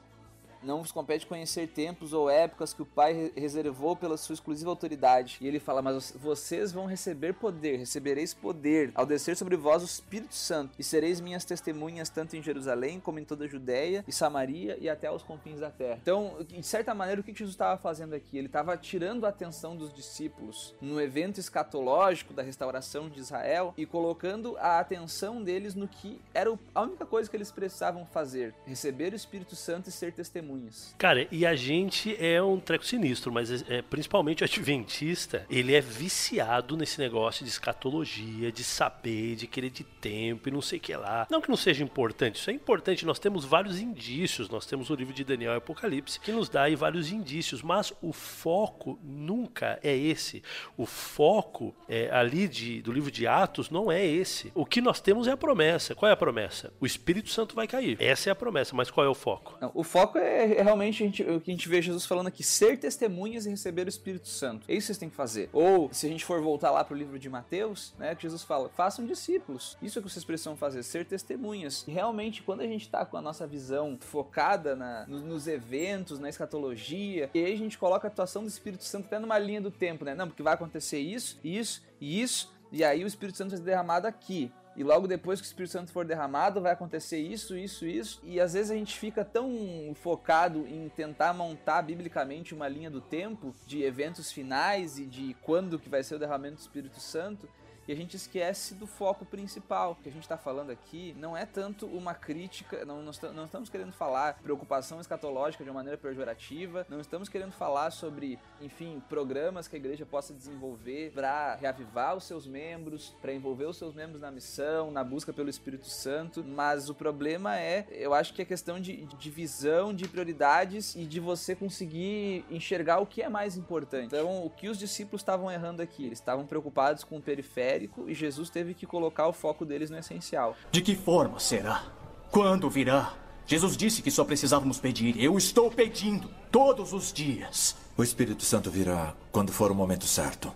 não 0.63 0.83
vos 0.83 0.93
compete 0.93 1.27
conhecer 1.27 1.69
tempos 1.69 2.13
ou 2.13 2.29
épocas 2.29 2.73
que 2.73 2.83
o 2.83 2.87
Pai 2.87 3.33
reservou 3.37 3.97
pela 3.97 4.17
sua 4.17 4.35
exclusiva 4.35 4.71
autoridade. 4.71 5.39
E 5.41 5.47
ele 5.47 5.59
fala: 5.59 5.83
Mas 5.83 6.13
vocês 6.17 6.73
vão 6.73 6.87
receber 6.87 7.35
poder, 7.35 7.79
recebereis 7.79 8.35
poder 8.35 8.91
ao 8.95 9.07
descer 9.07 9.37
sobre 9.37 9.57
vós 9.57 9.83
o 9.83 9.87
Espírito 9.87 10.35
Santo, 10.35 10.75
e 10.79 10.85
sereis 10.85 11.21
minhas 11.21 11.45
testemunhas 11.45 12.09
tanto 12.09 12.37
em 12.37 12.43
Jerusalém 12.43 13.01
como 13.01 13.19
em 13.19 13.25
toda 13.25 13.45
a 13.45 13.49
Judéia 13.49 14.05
e 14.07 14.13
Samaria 14.13 14.77
e 14.81 14.89
até 14.89 15.11
os 15.11 15.23
confins 15.23 15.61
da 15.61 15.71
terra. 15.71 15.99
Então, 16.03 16.37
de 16.47 16.63
certa 16.63 16.95
maneira, 16.95 17.21
o 17.21 17.25
que 17.25 17.33
Jesus 17.33 17.55
estava 17.55 17.81
fazendo 17.81 18.15
aqui? 18.15 18.37
Ele 18.37 18.47
estava 18.47 18.77
tirando 18.77 19.27
a 19.27 19.29
atenção 19.29 19.77
dos 19.77 19.93
discípulos 19.93 20.75
no 20.81 21.01
evento 21.01 21.39
escatológico 21.39 22.33
da 22.35 22.43
restauração 22.43 23.09
de 23.09 23.21
Israel 23.21 23.75
e 23.77 23.87
colocando 23.87 24.57
a 24.59 24.79
atenção 24.79 25.43
deles 25.43 25.75
no 25.75 25.89
que 25.89 26.21
era 26.35 26.51
a 26.75 26.83
única 26.83 27.07
coisa 27.07 27.31
que 27.31 27.37
eles 27.37 27.51
precisavam 27.51 28.05
fazer: 28.07 28.55
receber 28.67 29.13
o 29.13 29.17
Espírito 29.17 29.57
Santo 29.57 29.89
e 29.89 29.93
ser 29.93 30.13
testemunhas 30.13 30.50
testemunhas. 30.51 30.95
Cara, 30.99 31.27
e 31.31 31.47
a 31.47 31.55
gente 31.55 32.17
é 32.19 32.43
um 32.43 32.59
treco 32.59 32.85
sinistro, 32.85 33.33
mas 33.33 33.51
é, 33.51 33.79
é, 33.79 33.83
principalmente 33.83 34.43
o 34.43 34.45
adventista, 34.45 35.47
ele 35.49 35.75
é 35.75 35.81
viciado 35.81 36.77
nesse 36.77 36.99
negócio 36.99 37.45
de 37.45 37.51
escatologia, 37.51 38.51
de 38.51 38.65
saber, 38.65 39.37
de 39.37 39.47
querer 39.47 39.71
de 39.71 39.85
tempo 39.85 40.49
e 40.49 40.53
não 40.53 40.63
sei 40.63 40.79
o 40.79 40.81
que 40.81 40.95
lá. 40.97 41.27
Não 41.31 41.41
que 41.41 41.49
não 41.49 41.57
seja 41.57 41.85
importante, 41.85 42.37
isso 42.37 42.51
é 42.51 42.53
importante, 42.53 43.07
nós 43.07 43.19
temos 43.19 43.45
vários 43.45 43.81
indícios, 43.81 44.49
nós 44.49 44.67
temos 44.67 44.91
o 44.91 44.95
livro 44.95 45.15
de 45.15 45.25
Daniel 45.25 45.55
e 45.55 45.57
Apocalipse, 45.57 46.21
que 46.21 46.33
nos 46.33 46.49
dá 46.49 46.63
aí 46.63 46.75
vários 46.75 47.13
indícios, 47.13 47.63
mas 47.63 47.93
o 48.03 48.13
foco 48.13 48.99
nunca 49.03 49.79
é 49.83 49.97
esse. 49.97 50.43
O 50.77 50.87
foco 50.87 51.75
é, 51.89 52.11
ali 52.11 52.49
de, 52.49 52.83
do 52.83 52.93
livro 52.93 53.11
de 53.11 53.27
Atos 53.27 53.71
não 53.71 53.91
é 53.91 54.05
esse. 54.05 54.51
O 54.55 54.65
que 54.65 54.81
nós 54.81 55.01
temos 55.01 55.27
é 55.27 55.33
a 55.33 55.37
promessa. 55.37 55.95
Qual 55.95 56.09
é 56.09 56.13
a 56.13 56.17
promessa? 56.17 56.73
O 56.81 56.87
Espírito 56.87 57.31
Santo 57.31 57.55
vai 57.55 57.67
cair. 57.67 57.97
Essa 58.01 58.31
é 58.31 58.33
a 58.33 58.35
promessa, 58.35 58.75
mas 58.75 58.91
qual 58.91 59.07
é 59.07 59.09
o 59.09 59.15
foco? 59.15 59.57
Não, 59.61 59.71
o 59.75 59.85
foco 59.85 60.19
é 60.19 60.40
é 60.43 60.63
realmente 60.63 61.03
a 61.03 61.07
gente, 61.07 61.23
o 61.23 61.41
que 61.41 61.51
a 61.51 61.55
gente 61.55 61.69
vê 61.69 61.83
Jesus 61.83 62.07
falando 62.07 62.29
aqui: 62.29 62.43
ser 62.43 62.79
testemunhas 62.79 63.47
e 63.47 63.51
receber 63.51 63.87
o 63.87 63.89
Espírito 63.89 64.29
Santo. 64.29 64.65
É 64.69 64.73
isso 64.73 64.81
que 64.81 64.87
vocês 64.87 64.99
têm 64.99 65.11
que 65.11 65.17
fazer. 65.17 65.49
Ou, 65.53 65.93
se 65.93 66.07
a 66.07 66.11
gente 66.11 66.25
for 66.25 66.41
voltar 66.41 66.71
lá 66.71 66.85
pro 66.85 66.97
livro 66.97 67.19
de 67.19 67.29
Mateus, 67.29 67.95
né, 67.99 68.15
que 68.15 68.23
Jesus 68.23 68.43
fala: 68.43 68.69
façam 68.71 69.07
discípulos. 69.07 69.77
Isso 69.83 69.99
é 69.99 70.01
o 70.01 70.03
que 70.03 70.11
vocês 70.11 70.25
precisam 70.25 70.57
fazer, 70.57 70.83
ser 70.83 71.05
testemunhas. 71.05 71.85
E 71.87 71.93
realmente, 71.93 72.43
quando 72.43 72.61
a 72.61 72.67
gente 72.67 72.89
tá 72.89 73.05
com 73.05 73.17
a 73.17 73.23
nossa 73.23 73.47
visão 73.47 73.99
focada 74.01 74.75
na, 74.75 75.07
nos, 75.07 75.23
nos 75.23 75.47
eventos, 75.47 76.19
na 76.19 76.29
escatologia, 76.29 77.31
e 77.35 77.45
aí 77.45 77.53
a 77.53 77.59
gente 77.59 77.79
coloca 77.79 78.07
a 78.07 78.11
atuação 78.11 78.43
do 78.43 78.49
Espírito 78.49 78.85
Santo 78.85 79.07
até 79.07 79.19
numa 79.19 79.39
linha 79.39 79.61
do 79.61 79.71
tempo, 79.71 80.05
né? 80.05 80.15
Não, 80.15 80.27
porque 80.27 80.43
vai 80.43 80.55
acontecer 80.55 80.99
isso, 80.99 81.39
isso 81.45 81.83
e 82.01 82.21
isso. 82.21 82.53
E 82.73 82.85
aí 82.85 83.03
o 83.03 83.07
Espírito 83.07 83.37
Santo 83.37 83.51
vai 83.51 83.59
ser 83.59 83.65
derramado 83.65 84.07
aqui 84.07 84.51
e 84.81 84.83
logo 84.83 85.07
depois 85.07 85.43
que 85.43 85.47
o 85.47 85.49
Espírito 85.49 85.73
Santo 85.73 85.93
for 85.93 86.07
derramado, 86.07 86.59
vai 86.59 86.73
acontecer 86.73 87.19
isso, 87.19 87.55
isso, 87.55 87.85
isso. 87.85 88.19
E 88.25 88.41
às 88.41 88.55
vezes 88.55 88.71
a 88.71 88.75
gente 88.75 88.99
fica 88.99 89.23
tão 89.23 89.93
focado 89.95 90.67
em 90.67 90.89
tentar 90.89 91.35
montar 91.35 91.83
biblicamente 91.83 92.55
uma 92.55 92.67
linha 92.67 92.91
do 92.91 92.99
tempo 92.99 93.55
de 93.67 93.83
eventos 93.83 94.33
finais 94.33 94.99
e 94.99 95.05
de 95.05 95.37
quando 95.43 95.79
que 95.79 95.91
vai 95.91 96.03
ser 96.03 96.15
o 96.15 96.19
derramamento 96.19 96.55
do 96.55 96.61
Espírito 96.61 96.99
Santo, 96.99 97.47
e 97.89 97.93
a 97.93 97.97
gente 97.97 98.17
esquece 98.17 98.75
do 98.75 98.87
foco 98.87 99.25
principal. 99.25 99.93
O 99.93 99.95
que 99.97 100.09
a 100.09 100.13
gente 100.13 100.23
está 100.23 100.37
falando 100.37 100.71
aqui 100.71 101.15
não 101.19 101.37
é 101.37 101.45
tanto 101.45 101.87
uma 101.87 102.15
crítica, 102.15 102.85
não, 102.85 103.03
não 103.03 103.45
estamos 103.45 103.69
querendo 103.69 103.93
falar 103.93 104.39
preocupação 104.43 105.01
escatológica 105.01 105.65
de 105.65 105.71
uma 105.71 105.81
maneira 105.81 105.99
pejorativa, 105.99 106.87
não 106.89 107.01
estamos 107.01 107.29
querendo 107.29 107.53
falar 107.53 107.91
sobre, 107.91 108.39
enfim, 108.61 109.03
programas 109.09 109.67
que 109.67 109.77
a 109.77 109.79
igreja 109.79 110.07
possa 110.07 110.33
desenvolver 110.33 111.13
para 111.13 111.57
reavivar 111.57 112.17
os 112.17 112.25
seus 112.25 112.47
membros, 112.47 113.17
para 113.21 113.33
envolver 113.33 113.65
os 113.65 113.77
seus 113.77 113.95
membros 113.95 114.21
na 114.21 114.31
missão, 114.31 114.91
na 114.91 115.03
busca 115.03 115.33
pelo 115.33 115.49
Espírito 115.49 115.89
Santo, 115.89 116.45
mas 116.45 116.89
o 116.89 116.95
problema 116.95 117.59
é, 117.59 117.87
eu 117.91 118.15
acho 118.15 118.33
que 118.35 118.43
é 118.43 118.45
questão 118.45 118.79
de, 118.79 119.05
de 119.05 119.31
visão, 119.31 119.95
de 119.95 120.07
prioridades 120.07 120.95
e 120.95 121.05
de 121.05 121.19
você 121.19 121.55
conseguir 121.55 122.45
enxergar 122.51 123.01
o 123.01 123.07
que 123.07 123.23
é 123.23 123.29
mais 123.29 123.57
importante. 123.57 124.07
Então, 124.07 124.45
o 124.45 124.51
que 124.51 124.69
os 124.69 124.79
discípulos 124.79 125.23
estavam 125.23 125.51
errando 125.51 125.83
aqui? 125.83 126.07
Eles 126.07 126.19
estavam 126.19 126.47
preocupados 126.47 127.05
com 127.05 127.17
o 127.17 127.23
periférico 127.23 127.70
e 128.09 128.15
Jesus 128.15 128.51
teve 128.51 128.75
que 128.75 128.87
colocar 128.87 129.27
o 129.29 129.33
foco 129.33 129.65
deles 129.65 129.91
no 129.91 129.99
essencial. 129.99 130.57
De 130.71 130.81
que 130.81 130.95
forma 130.95 131.39
será? 131.39 131.85
Quando 132.31 132.69
virá? 132.69 133.15
Jesus 133.47 133.77
disse 133.77 134.03
que 134.03 134.11
só 134.11 134.25
precisávamos 134.25 134.79
pedir. 134.79 135.21
Eu 135.21 135.37
estou 135.37 135.71
pedindo 135.71 136.31
todos 136.51 136.93
os 136.93 137.13
dias. 137.13 137.77
O 137.97 138.03
Espírito 138.03 138.45
Santo 138.45 138.71
virá 138.71 139.15
quando 139.33 139.53
for 139.53 139.71
o 139.73 139.75
momento 139.75 140.05
certo. 140.05 140.53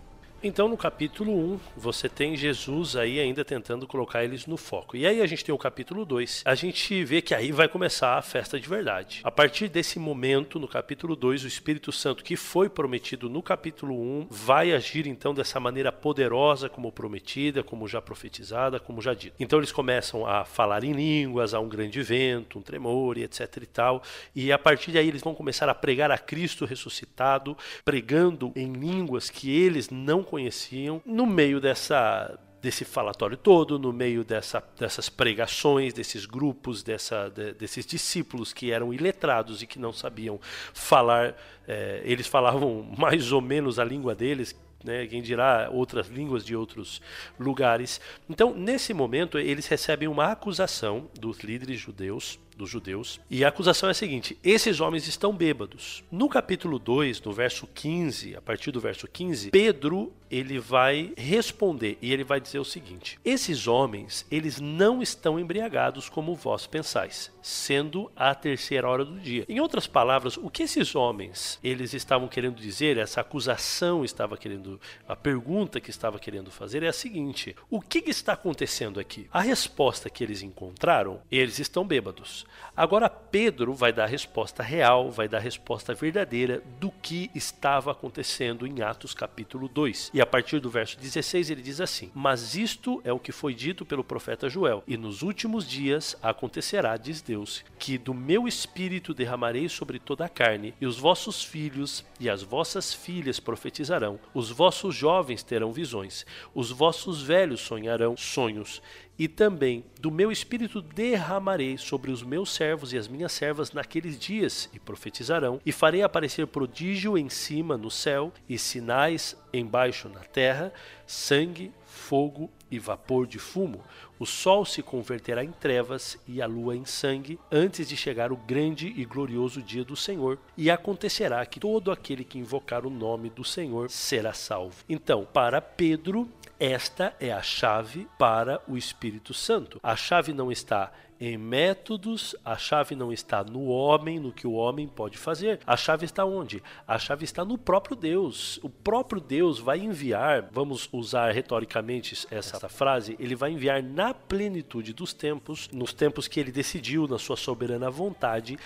Então, 0.46 0.68
no 0.68 0.76
capítulo 0.76 1.33
1, 1.54 1.61
você 1.74 2.07
tem 2.07 2.37
Jesus 2.37 2.96
aí 2.96 3.18
ainda 3.18 3.42
tentando 3.42 3.87
colocar 3.87 4.22
eles 4.22 4.46
no 4.46 4.59
foco. 4.59 4.94
E 4.94 5.07
aí 5.07 5.22
a 5.22 5.26
gente 5.26 5.42
tem 5.42 5.54
o 5.54 5.57
capítulo 5.57 6.04
2, 6.04 6.42
a 6.44 6.54
gente 6.54 7.02
vê 7.02 7.22
que 7.22 7.35
aí 7.35 7.50
vai 7.50 7.66
começar 7.66 8.18
a 8.18 8.20
festa 8.20 8.61
de 8.61 8.68
verdade. 8.68 9.22
A 9.24 9.30
partir 9.30 9.70
desse 9.70 9.98
momento, 9.98 10.59
no 10.59 10.68
capítulo 10.68 11.16
2, 11.16 11.44
o 11.44 11.48
Espírito 11.48 11.90
Santo 11.90 12.22
que 12.22 12.37
foi 12.37 12.68
prometido 12.68 13.30
no 13.30 13.42
capítulo 13.42 13.94
1 13.98 14.26
vai 14.30 14.72
agir 14.72 15.07
então 15.07 15.33
dessa 15.33 15.59
maneira 15.59 15.90
poderosa 15.90 16.68
como 16.68 16.92
prometida, 16.92 17.62
como 17.62 17.88
já 17.88 18.02
profetizada, 18.02 18.78
como 18.78 19.00
já 19.00 19.14
dito. 19.14 19.37
Então 19.40 19.59
eles 19.59 19.72
começam 19.72 20.26
a 20.26 20.44
falar 20.44 20.85
em 20.85 20.92
línguas, 20.92 21.54
há 21.54 21.61
um 21.61 21.70
grande 21.70 22.02
vento, 22.02 22.59
um 22.59 22.62
tremor 22.62 23.16
e 23.16 23.24
etc 23.24 23.62
e 23.62 23.66
tal. 23.66 24.02
E 24.37 24.52
a 24.52 24.59
partir 24.59 24.92
daí 24.92 25.09
eles 25.09 25.22
vão 25.22 25.35
começar 25.35 25.70
a 25.70 25.74
pregar 25.74 26.11
a 26.11 26.18
Cristo 26.18 26.66
ressuscitado, 26.66 27.57
pregando 27.83 28.52
em 28.54 28.70
línguas 28.74 29.30
que 29.30 29.50
eles 29.50 29.88
não 29.88 30.22
conheciam 30.35 31.01
no 31.07 31.25
meio 31.27 31.61
dessa 31.61 32.37
desse 32.61 32.83
falatório 32.83 33.37
todo, 33.37 33.79
no 33.79 33.92
meio 33.92 34.25
dessa, 34.25 34.64
dessas 34.79 35.11
pregações, 35.11 35.92
desses 35.92 36.25
grupos, 36.25 36.83
dessa, 36.83 37.29
de, 37.29 37.53
desses 37.53 37.85
discípulos 37.85 38.55
que 38.55 38.73
eram 38.73 38.92
iletrados 38.92 39.61
e 39.61 39.66
que 39.66 39.79
não 39.79 39.92
sabiam 39.92 40.40
falar, 40.73 41.37
é, 41.68 42.01
eles 42.07 42.27
falavam 42.27 42.83
mais 42.97 43.33
ou 43.33 43.42
menos 43.42 43.79
a 43.79 43.85
língua 43.85 44.14
deles, 44.14 44.57
né, 44.83 45.07
quem 45.07 45.20
dirá 45.20 45.68
outras 45.70 46.09
línguas 46.09 46.42
de 46.42 46.57
outros 46.57 47.03
lugares. 47.38 48.01
Então, 48.31 48.55
nesse 48.55 48.94
momento, 48.94 49.38
eles 49.38 49.66
recebem 49.66 50.09
uma 50.09 50.33
acusação 50.33 51.11
dos 51.20 51.40
líderes 51.40 51.79
judeus 51.79 52.38
dos 52.56 52.70
judeus. 52.70 53.20
E 53.30 53.44
a 53.44 53.48
acusação 53.48 53.88
é 53.88 53.92
a 53.92 53.94
seguinte: 53.94 54.38
esses 54.42 54.80
homens 54.80 55.06
estão 55.06 55.34
bêbados. 55.34 56.04
No 56.10 56.28
capítulo 56.28 56.78
2, 56.78 57.20
no 57.22 57.32
verso 57.32 57.66
15, 57.66 58.36
a 58.36 58.40
partir 58.40 58.70
do 58.70 58.80
verso 58.80 59.06
15, 59.08 59.50
Pedro 59.50 60.12
ele 60.30 60.58
vai 60.58 61.12
responder 61.16 61.96
e 62.02 62.12
ele 62.12 62.24
vai 62.24 62.40
dizer 62.40 62.58
o 62.58 62.64
seguinte: 62.64 63.18
Esses 63.24 63.68
homens, 63.68 64.26
eles 64.30 64.60
não 64.60 65.00
estão 65.00 65.38
embriagados 65.38 66.08
como 66.08 66.34
vós 66.34 66.66
pensais, 66.66 67.30
sendo 67.40 68.10
a 68.16 68.34
terceira 68.34 68.88
hora 68.88 69.04
do 69.04 69.18
dia. 69.20 69.44
Em 69.48 69.60
outras 69.60 69.86
palavras, 69.86 70.36
o 70.36 70.50
que 70.50 70.64
esses 70.64 70.94
homens 70.96 71.58
eles 71.62 71.94
estavam 71.94 72.26
querendo 72.26 72.56
dizer, 72.56 72.98
essa 72.98 73.20
acusação 73.20 74.04
estava 74.04 74.36
querendo, 74.36 74.80
a 75.06 75.14
pergunta 75.14 75.80
que 75.80 75.90
estava 75.90 76.18
querendo 76.18 76.50
fazer 76.50 76.82
é 76.82 76.88
a 76.88 76.92
seguinte: 76.92 77.54
o 77.70 77.80
que 77.80 77.98
está 78.06 78.32
acontecendo 78.32 78.98
aqui? 78.98 79.28
A 79.32 79.40
resposta 79.40 80.10
que 80.10 80.24
eles 80.24 80.42
encontraram, 80.42 81.20
eles 81.30 81.58
estão 81.58 81.86
bêbados. 81.86 82.43
Agora 82.76 83.09
Pedro 83.09 83.72
vai 83.72 83.92
dar 83.92 84.04
a 84.04 84.09
resposta 84.09 84.62
real, 84.62 85.11
vai 85.11 85.28
dar 85.28 85.38
a 85.38 85.40
resposta 85.40 85.94
verdadeira 85.94 86.62
do 86.80 86.90
que 86.90 87.30
estava 87.35 87.92
acontecendo 87.92 88.66
em 88.66 88.83
Atos 88.83 89.14
capítulo 89.14 89.68
2. 89.68 90.11
E 90.12 90.20
a 90.20 90.26
partir 90.26 90.61
do 90.61 90.70
verso 90.70 90.98
16 90.98 91.50
ele 91.50 91.62
diz 91.62 91.80
assim: 91.80 92.11
Mas 92.14 92.54
isto 92.54 93.00
é 93.04 93.12
o 93.12 93.18
que 93.18 93.33
foi 93.33 93.54
dito 93.54 93.85
pelo 93.85 94.02
profeta 94.02 94.48
Joel, 94.48 94.83
e 94.87 94.96
nos 94.96 95.22
últimos 95.22 95.68
dias 95.68 96.16
acontecerá, 96.22 96.96
diz 96.96 97.22
Deus, 97.22 97.64
que 97.78 97.96
do 97.96 98.12
meu 98.12 98.48
espírito 98.48 99.14
derramarei 99.14 99.68
sobre 99.68 99.98
toda 99.98 100.24
a 100.24 100.28
carne, 100.28 100.74
e 100.80 100.87
os 100.87 100.98
vossos 100.98 101.44
filhos 101.44 102.04
e 102.18 102.28
as 102.28 102.42
vossas 102.42 102.92
filhas 102.92 103.38
profetizarão, 103.38 104.18
os 104.33 104.50
vossos 104.50 104.94
jovens 104.94 105.42
terão 105.42 105.72
visões, 105.72 106.26
os 106.54 106.70
vossos 106.70 107.22
velhos 107.22 107.61
sonharão 107.61 108.16
sonhos, 108.16 108.83
e 109.18 109.29
também 109.29 109.85
do 110.00 110.11
meu 110.11 110.31
espírito 110.31 110.83
derramarei 110.83 111.79
sobre 111.79 112.11
os 112.11 112.22
meus 112.22 112.53
servos 112.53 112.92
e 112.92 112.98
as 112.98 113.09
minhas 113.09 113.33
servas 113.33 113.72
naqueles 113.72 114.18
dias, 114.18 114.68
e 114.72 114.79
profetizarão, 114.79 115.61
e 115.64 115.72
farei 115.72 116.03
aparecer 116.03 116.46
prodígio 116.46 117.16
em 117.16 117.29
cima 117.29 117.77
no 117.77 117.90
céu, 117.90 118.33
e 118.48 118.59
sinais 118.59 119.37
embaixo 119.53 120.09
na 120.09 120.20
terra, 120.20 120.72
sangue, 121.07 121.72
fogo 121.87 122.50
e 122.70 122.79
vapor 122.79 123.27
de 123.27 123.38
fumo. 123.38 123.83
O 124.18 124.27
sol 124.27 124.64
se 124.64 124.83
converterá 124.83 125.44
em 125.44 125.53
trevas 125.53 126.18
e 126.27 126.42
a 126.42 126.46
lua 126.46 126.77
em 126.77 126.85
sangue, 126.85 127.38
antes 127.50 127.88
de 127.88 127.96
chegar 127.96 128.33
o 128.33 128.37
grande 128.37 128.92
e 128.96 129.05
glorioso 129.05 129.62
dia 129.62 129.85
do 129.85 129.96
Senhor, 129.96 130.38
e 130.57 130.70
acontecerá 130.70 131.44
que 131.46 131.61
todo 131.61 131.90
aquele 131.90 132.24
que 132.24 132.38
invocar 132.38 132.85
o 132.85 132.90
nome 132.90 133.31
do 133.31 133.44
Senhor 133.44 133.90
será 133.90 134.33
salvo. 134.33 134.85
Então, 134.88 135.27
para 135.33 135.61
Pedro, 135.61 136.29
esta 136.58 137.14
é 137.20 137.32
a 137.32 137.42
chave 137.42 138.08
para 138.18 138.60
o 138.68 138.76
Espírito 138.76 139.34
Santo. 139.34 139.80
A 139.82 139.96
chave 139.96 140.32
não 140.32 140.50
está 140.50 140.92
em 141.20 141.38
métodos, 141.38 142.34
a 142.44 142.56
chave 142.56 142.94
não 142.94 143.12
está 143.12 143.42
no 143.42 143.66
homem, 143.66 144.18
no 144.18 144.32
que 144.32 144.46
o 144.46 144.52
homem 144.52 144.86
pode 144.86 145.16
fazer. 145.16 145.60
A 145.66 145.76
chave 145.76 146.04
está 146.04 146.24
onde? 146.24 146.62
A 146.86 146.98
chave 146.98 147.24
está 147.24 147.44
no 147.44 147.56
próprio 147.56 147.96
Deus. 147.96 148.58
O 148.62 148.68
próprio 148.68 149.20
Deus 149.20 149.58
vai 149.58 149.78
enviar, 149.78 150.48
vamos 150.52 150.88
usar 150.92 151.32
retoricamente 151.32 152.26
essa 152.30 152.68
frase, 152.68 153.16
ele 153.18 153.34
vai 153.34 153.52
enviar 153.52 153.82
na 153.82 154.12
plenitude 154.12 154.92
dos 154.92 155.12
tempos, 155.12 155.68
nos 155.72 155.92
tempos 155.92 156.28
que 156.28 156.40
ele 156.40 156.52
decidiu, 156.52 157.06
na 157.06 157.18
sua 157.18 157.36
soberana 157.36 157.90
vontade, 157.90 158.58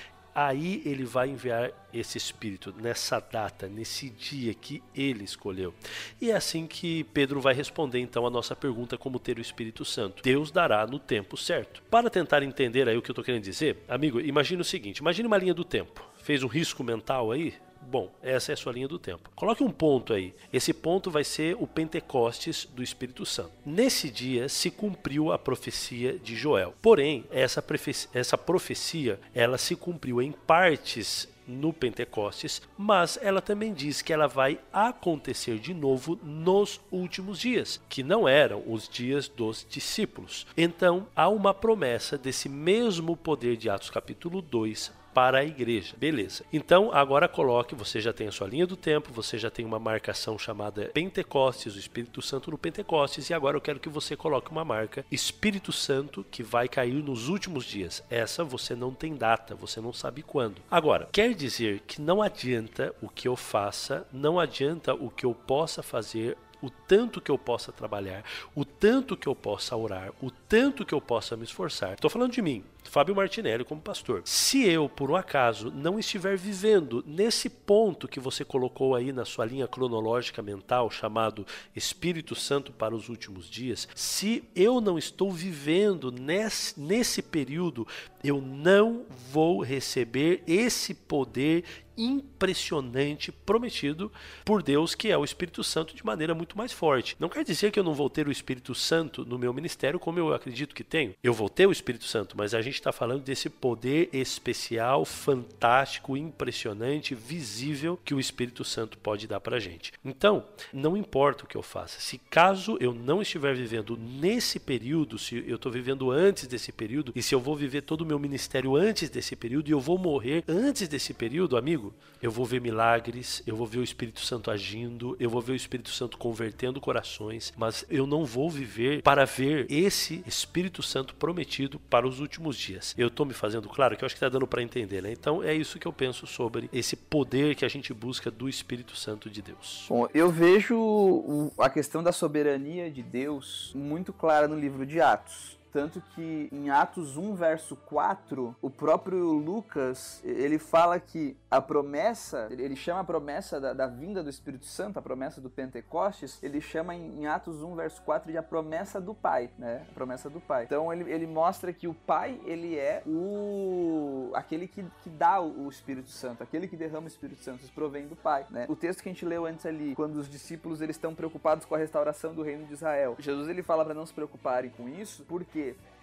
aí 0.46 0.80
ele 0.84 1.04
vai 1.04 1.30
enviar 1.30 1.72
esse 1.92 2.16
Espírito 2.16 2.72
nessa 2.80 3.18
data, 3.18 3.66
nesse 3.66 4.08
dia 4.08 4.54
que 4.54 4.80
ele 4.94 5.24
escolheu. 5.24 5.74
E 6.20 6.30
é 6.30 6.36
assim 6.36 6.66
que 6.66 7.02
Pedro 7.04 7.40
vai 7.40 7.54
responder 7.54 7.98
então 7.98 8.24
a 8.24 8.30
nossa 8.30 8.54
pergunta 8.54 8.96
como 8.96 9.18
ter 9.18 9.38
o 9.38 9.40
Espírito 9.40 9.84
Santo. 9.84 10.22
Deus 10.22 10.52
dará 10.52 10.86
no 10.86 11.00
tempo 11.00 11.36
certo. 11.36 11.82
Para 11.90 12.08
tentar 12.08 12.42
entender 12.44 12.88
aí 12.88 12.96
o 12.96 13.02
que 13.02 13.10
eu 13.10 13.14
estou 13.14 13.24
querendo 13.24 13.42
dizer, 13.42 13.78
amigo, 13.88 14.20
imagine 14.20 14.60
o 14.60 14.64
seguinte: 14.64 14.98
imagine 14.98 15.26
uma 15.26 15.38
linha 15.38 15.54
do 15.54 15.64
tempo. 15.64 16.06
Fez 16.22 16.42
um 16.44 16.48
risco 16.48 16.84
mental 16.84 17.32
aí? 17.32 17.54
Bom, 17.82 18.10
essa 18.22 18.52
é 18.52 18.54
a 18.54 18.56
sua 18.56 18.72
linha 18.72 18.88
do 18.88 18.98
tempo. 18.98 19.30
Coloque 19.34 19.64
um 19.64 19.70
ponto 19.70 20.12
aí. 20.12 20.34
Esse 20.52 20.74
ponto 20.74 21.10
vai 21.10 21.24
ser 21.24 21.56
o 21.58 21.66
Pentecostes 21.66 22.66
do 22.66 22.82
Espírito 22.82 23.24
Santo. 23.24 23.52
Nesse 23.64 24.10
dia 24.10 24.48
se 24.48 24.70
cumpriu 24.70 25.32
a 25.32 25.38
profecia 25.38 26.18
de 26.18 26.36
Joel. 26.36 26.74
Porém, 26.82 27.24
essa, 27.30 27.64
essa 28.12 28.36
profecia 28.36 29.18
ela 29.34 29.56
se 29.56 29.74
cumpriu 29.74 30.20
em 30.20 30.32
partes 30.32 31.28
no 31.48 31.72
Pentecostes, 31.72 32.60
mas 32.76 33.18
ela 33.22 33.40
também 33.40 33.72
diz 33.72 34.02
que 34.02 34.12
ela 34.12 34.26
vai 34.26 34.60
acontecer 34.70 35.58
de 35.58 35.72
novo 35.72 36.18
nos 36.22 36.78
últimos 36.92 37.40
dias, 37.40 37.80
que 37.88 38.02
não 38.02 38.28
eram 38.28 38.62
os 38.66 38.86
dias 38.86 39.28
dos 39.28 39.66
discípulos. 39.68 40.46
Então, 40.56 41.06
há 41.16 41.28
uma 41.28 41.54
promessa 41.54 42.18
desse 42.18 42.48
mesmo 42.50 43.16
poder 43.16 43.56
de 43.56 43.70
Atos 43.70 43.88
capítulo 43.88 44.42
2 44.42 44.97
para 45.14 45.38
a 45.38 45.44
igreja. 45.44 45.94
Beleza. 45.96 46.44
Então, 46.52 46.92
agora 46.92 47.28
coloque, 47.28 47.74
você 47.74 48.00
já 48.00 48.12
tem 48.12 48.28
a 48.28 48.32
sua 48.32 48.48
linha 48.48 48.66
do 48.66 48.76
tempo, 48.76 49.12
você 49.12 49.38
já 49.38 49.50
tem 49.50 49.64
uma 49.64 49.78
marcação 49.78 50.38
chamada 50.38 50.90
Pentecostes, 50.94 51.74
o 51.74 51.78
Espírito 51.78 52.22
Santo 52.22 52.50
no 52.50 52.58
Pentecostes, 52.58 53.30
e 53.30 53.34
agora 53.34 53.56
eu 53.56 53.60
quero 53.60 53.80
que 53.80 53.88
você 53.88 54.16
coloque 54.16 54.50
uma 54.50 54.64
marca 54.64 55.04
Espírito 55.10 55.72
Santo 55.72 56.24
que 56.30 56.42
vai 56.42 56.68
cair 56.68 57.02
nos 57.02 57.28
últimos 57.28 57.64
dias. 57.64 58.02
Essa 58.10 58.44
você 58.44 58.74
não 58.74 58.92
tem 58.92 59.14
data, 59.14 59.54
você 59.54 59.80
não 59.80 59.92
sabe 59.92 60.22
quando. 60.22 60.62
Agora, 60.70 61.08
quer 61.12 61.34
dizer 61.34 61.80
que 61.86 62.00
não 62.00 62.22
adianta 62.22 62.94
o 63.02 63.08
que 63.08 63.28
eu 63.28 63.36
faça, 63.36 64.06
não 64.12 64.38
adianta 64.38 64.94
o 64.94 65.10
que 65.10 65.26
eu 65.26 65.34
possa 65.34 65.82
fazer 65.82 66.36
o 66.60 66.70
tanto 66.70 67.20
que 67.20 67.30
eu 67.30 67.38
possa 67.38 67.72
trabalhar, 67.72 68.24
o 68.54 68.64
tanto 68.64 69.16
que 69.16 69.26
eu 69.26 69.34
possa 69.34 69.76
orar, 69.76 70.12
o 70.20 70.30
tanto 70.30 70.84
que 70.84 70.94
eu 70.94 71.00
possa 71.00 71.36
me 71.36 71.44
esforçar. 71.44 71.94
Estou 71.94 72.10
falando 72.10 72.32
de 72.32 72.42
mim, 72.42 72.64
Fábio 72.84 73.14
Martinelli 73.14 73.64
como 73.64 73.80
pastor. 73.80 74.22
Se 74.24 74.66
eu, 74.66 74.88
por 74.88 75.10
um 75.10 75.16
acaso, 75.16 75.70
não 75.70 75.98
estiver 75.98 76.36
vivendo 76.36 77.04
nesse 77.06 77.48
ponto 77.48 78.08
que 78.08 78.18
você 78.18 78.44
colocou 78.44 78.94
aí 78.94 79.12
na 79.12 79.24
sua 79.24 79.44
linha 79.44 79.68
cronológica 79.68 80.42
mental, 80.42 80.90
chamado 80.90 81.46
Espírito 81.76 82.34
Santo 82.34 82.72
para 82.72 82.94
os 82.94 83.08
últimos 83.08 83.48
dias, 83.48 83.88
se 83.94 84.44
eu 84.54 84.80
não 84.80 84.98
estou 84.98 85.30
vivendo 85.30 86.10
nesse, 86.10 86.78
nesse 86.80 87.22
período, 87.22 87.86
eu 88.24 88.40
não 88.40 89.04
vou 89.30 89.62
receber 89.62 90.42
esse 90.46 90.94
poder 90.94 91.64
impressionante 91.98 93.32
prometido 93.32 94.10
por 94.44 94.62
Deus, 94.62 94.94
que 94.94 95.10
é 95.10 95.18
o 95.18 95.24
Espírito 95.24 95.64
Santo, 95.64 95.94
de 95.94 96.06
maneira 96.06 96.34
muito 96.34 96.56
mais 96.56 96.72
forte. 96.72 97.16
Não 97.18 97.28
quer 97.28 97.44
dizer 97.44 97.70
que 97.70 97.78
eu 97.78 97.84
não 97.84 97.94
vou 97.94 98.08
ter 98.08 98.28
o 98.28 98.32
Espírito 98.32 98.74
Santo 98.74 99.24
no 99.24 99.38
meu 99.38 99.52
ministério, 99.52 99.98
como 99.98 100.18
eu 100.18 100.32
acredito 100.32 100.74
que 100.74 100.84
tenho. 100.84 101.14
Eu 101.22 101.34
vou 101.34 101.48
ter 101.48 101.66
o 101.66 101.72
Espírito 101.72 102.04
Santo, 102.04 102.36
mas 102.36 102.54
a 102.54 102.62
gente 102.62 102.74
está 102.74 102.92
falando 102.92 103.22
desse 103.22 103.50
poder 103.50 104.08
especial, 104.12 105.04
fantástico, 105.04 106.16
impressionante, 106.16 107.14
visível 107.14 107.98
que 108.04 108.14
o 108.14 108.20
Espírito 108.20 108.64
Santo 108.64 108.96
pode 108.98 109.26
dar 109.26 109.40
para 109.40 109.58
gente. 109.58 109.92
Então, 110.04 110.44
não 110.72 110.96
importa 110.96 111.44
o 111.44 111.46
que 111.46 111.56
eu 111.56 111.62
faça, 111.62 112.00
se 112.00 112.18
caso 112.18 112.76
eu 112.80 112.94
não 112.94 113.20
estiver 113.20 113.54
vivendo 113.54 113.96
nesse 113.96 114.60
período, 114.60 115.18
se 115.18 115.44
eu 115.46 115.56
estou 115.56 115.72
vivendo 115.72 116.10
antes 116.10 116.46
desse 116.46 116.70
período, 116.70 117.12
e 117.14 117.22
se 117.22 117.34
eu 117.34 117.40
vou 117.40 117.56
viver 117.56 117.82
todo 117.82 118.02
o 118.02 118.06
meu 118.06 118.18
ministério 118.18 118.76
antes 118.76 119.10
desse 119.10 119.34
período 119.34 119.68
e 119.68 119.72
eu 119.72 119.80
vou 119.80 119.98
morrer 119.98 120.44
antes 120.46 120.86
desse 120.86 121.12
período, 121.12 121.56
amigo, 121.56 121.87
eu 122.22 122.30
vou 122.30 122.44
ver 122.44 122.60
milagres, 122.60 123.42
eu 123.46 123.54
vou 123.54 123.66
ver 123.66 123.78
o 123.78 123.84
Espírito 123.84 124.20
Santo 124.20 124.50
agindo, 124.50 125.16
eu 125.20 125.30
vou 125.30 125.40
ver 125.40 125.52
o 125.52 125.56
Espírito 125.56 125.90
Santo 125.90 126.18
convertendo 126.18 126.80
corações, 126.80 127.52
mas 127.56 127.84
eu 127.88 128.06
não 128.06 128.24
vou 128.24 128.50
viver 128.50 129.02
para 129.02 129.24
ver 129.24 129.66
esse 129.70 130.22
Espírito 130.26 130.82
Santo 130.82 131.14
prometido 131.14 131.78
para 131.78 132.06
os 132.06 132.20
últimos 132.20 132.56
dias. 132.56 132.94
Eu 132.98 133.08
estou 133.08 133.24
me 133.24 133.34
fazendo 133.34 133.68
claro 133.68 133.96
que 133.96 134.04
eu 134.04 134.06
acho 134.06 134.14
que 134.14 134.18
está 134.18 134.28
dando 134.28 134.46
para 134.46 134.62
entender, 134.62 135.02
né? 135.02 135.12
Então 135.12 135.42
é 135.42 135.54
isso 135.54 135.78
que 135.78 135.86
eu 135.86 135.92
penso 135.92 136.26
sobre 136.26 136.68
esse 136.72 136.96
poder 136.96 137.54
que 137.54 137.64
a 137.64 137.68
gente 137.68 137.92
busca 137.94 138.30
do 138.30 138.48
Espírito 138.48 138.96
Santo 138.96 139.30
de 139.30 139.40
Deus. 139.40 139.86
Bom, 139.88 140.08
eu 140.12 140.30
vejo 140.30 141.52
a 141.58 141.70
questão 141.70 142.02
da 142.02 142.12
soberania 142.12 142.90
de 142.90 143.02
Deus 143.02 143.72
muito 143.74 144.12
clara 144.12 144.48
no 144.48 144.58
livro 144.58 144.84
de 144.84 145.00
Atos 145.00 145.57
tanto 145.78 146.00
que 146.00 146.48
em 146.50 146.70
Atos 146.70 147.16
1, 147.16 147.36
verso 147.36 147.76
4, 147.76 148.56
o 148.60 148.68
próprio 148.68 149.30
Lucas, 149.30 150.20
ele 150.24 150.58
fala 150.58 150.98
que 150.98 151.36
a 151.48 151.60
promessa, 151.60 152.48
ele 152.50 152.74
chama 152.74 152.98
a 152.98 153.04
promessa 153.04 153.60
da, 153.60 153.72
da 153.72 153.86
vinda 153.86 154.20
do 154.20 154.28
Espírito 154.28 154.66
Santo, 154.66 154.98
a 154.98 155.02
promessa 155.02 155.40
do 155.40 155.48
Pentecostes, 155.48 156.42
ele 156.42 156.60
chama 156.60 156.96
em, 156.96 157.20
em, 157.20 157.26
Atos 157.28 157.62
1, 157.62 157.76
verso 157.76 158.02
4, 158.02 158.32
de 158.32 158.36
a 158.36 158.42
promessa 158.42 159.00
do 159.00 159.14
Pai, 159.14 159.50
né? 159.56 159.86
A 159.88 159.94
promessa 159.94 160.28
do 160.28 160.40
Pai. 160.40 160.64
Então 160.64 160.92
ele, 160.92 161.08
ele 161.12 161.28
mostra 161.28 161.72
que 161.72 161.86
o 161.86 161.94
Pai, 161.94 162.40
ele 162.44 162.76
é 162.76 163.04
o 163.06 164.32
aquele 164.34 164.66
que, 164.66 164.84
que 165.04 165.10
dá 165.10 165.40
o, 165.40 165.68
Espírito 165.68 166.10
Santo, 166.10 166.42
aquele 166.42 166.66
que 166.66 166.76
derrama 166.76 167.04
o 167.04 167.08
Espírito 167.08 167.40
Santo, 167.44 167.62
isso 167.62 167.72
provém 167.72 168.08
do 168.08 168.16
Pai, 168.16 168.44
né? 168.50 168.66
O 168.68 168.74
texto 168.74 169.00
que 169.00 169.08
a 169.08 169.12
gente 169.12 169.24
leu 169.24 169.46
antes 169.46 169.64
ali, 169.64 169.94
quando 169.94 170.16
os 170.16 170.28
discípulos 170.28 170.80
eles 170.80 170.96
estão 170.96 171.14
preocupados 171.14 171.64
com 171.64 171.76
a 171.76 171.78
restauração 171.78 172.34
do 172.34 172.42
reino 172.42 172.66
de 172.66 172.72
Israel, 172.72 173.14
Jesus 173.20 173.48
ele 173.48 173.62
fala 173.62 173.84
para 173.84 173.94
não 173.94 174.04
se 174.04 174.12
preocuparem 174.12 174.70
com 174.70 174.88
isso, 174.88 175.22
por 175.22 175.44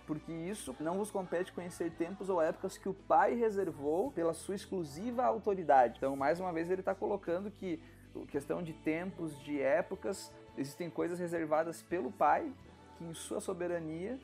porque 0.05 0.31
isso 0.31 0.75
não 0.79 0.97
vos 0.97 1.09
compete 1.09 1.51
conhecer 1.51 1.91
tempos 1.91 2.29
ou 2.29 2.41
épocas 2.41 2.77
que 2.77 2.87
o 2.87 2.93
Pai 2.93 3.35
reservou 3.35 4.11
pela 4.11 4.33
sua 4.33 4.55
exclusiva 4.55 5.23
autoridade. 5.23 5.95
Então, 5.97 6.15
mais 6.15 6.39
uma 6.39 6.53
vez, 6.53 6.69
ele 6.69 6.81
está 6.81 6.93
colocando 6.93 7.49
que 7.49 7.79
questão 8.29 8.63
de 8.63 8.71
tempos, 8.71 9.37
de 9.43 9.59
épocas, 9.59 10.31
existem 10.57 10.89
coisas 10.89 11.19
reservadas 11.19 11.81
pelo 11.81 12.11
Pai, 12.11 12.51
que 12.97 13.03
em 13.03 13.13
sua 13.13 13.41
soberania 13.41 14.17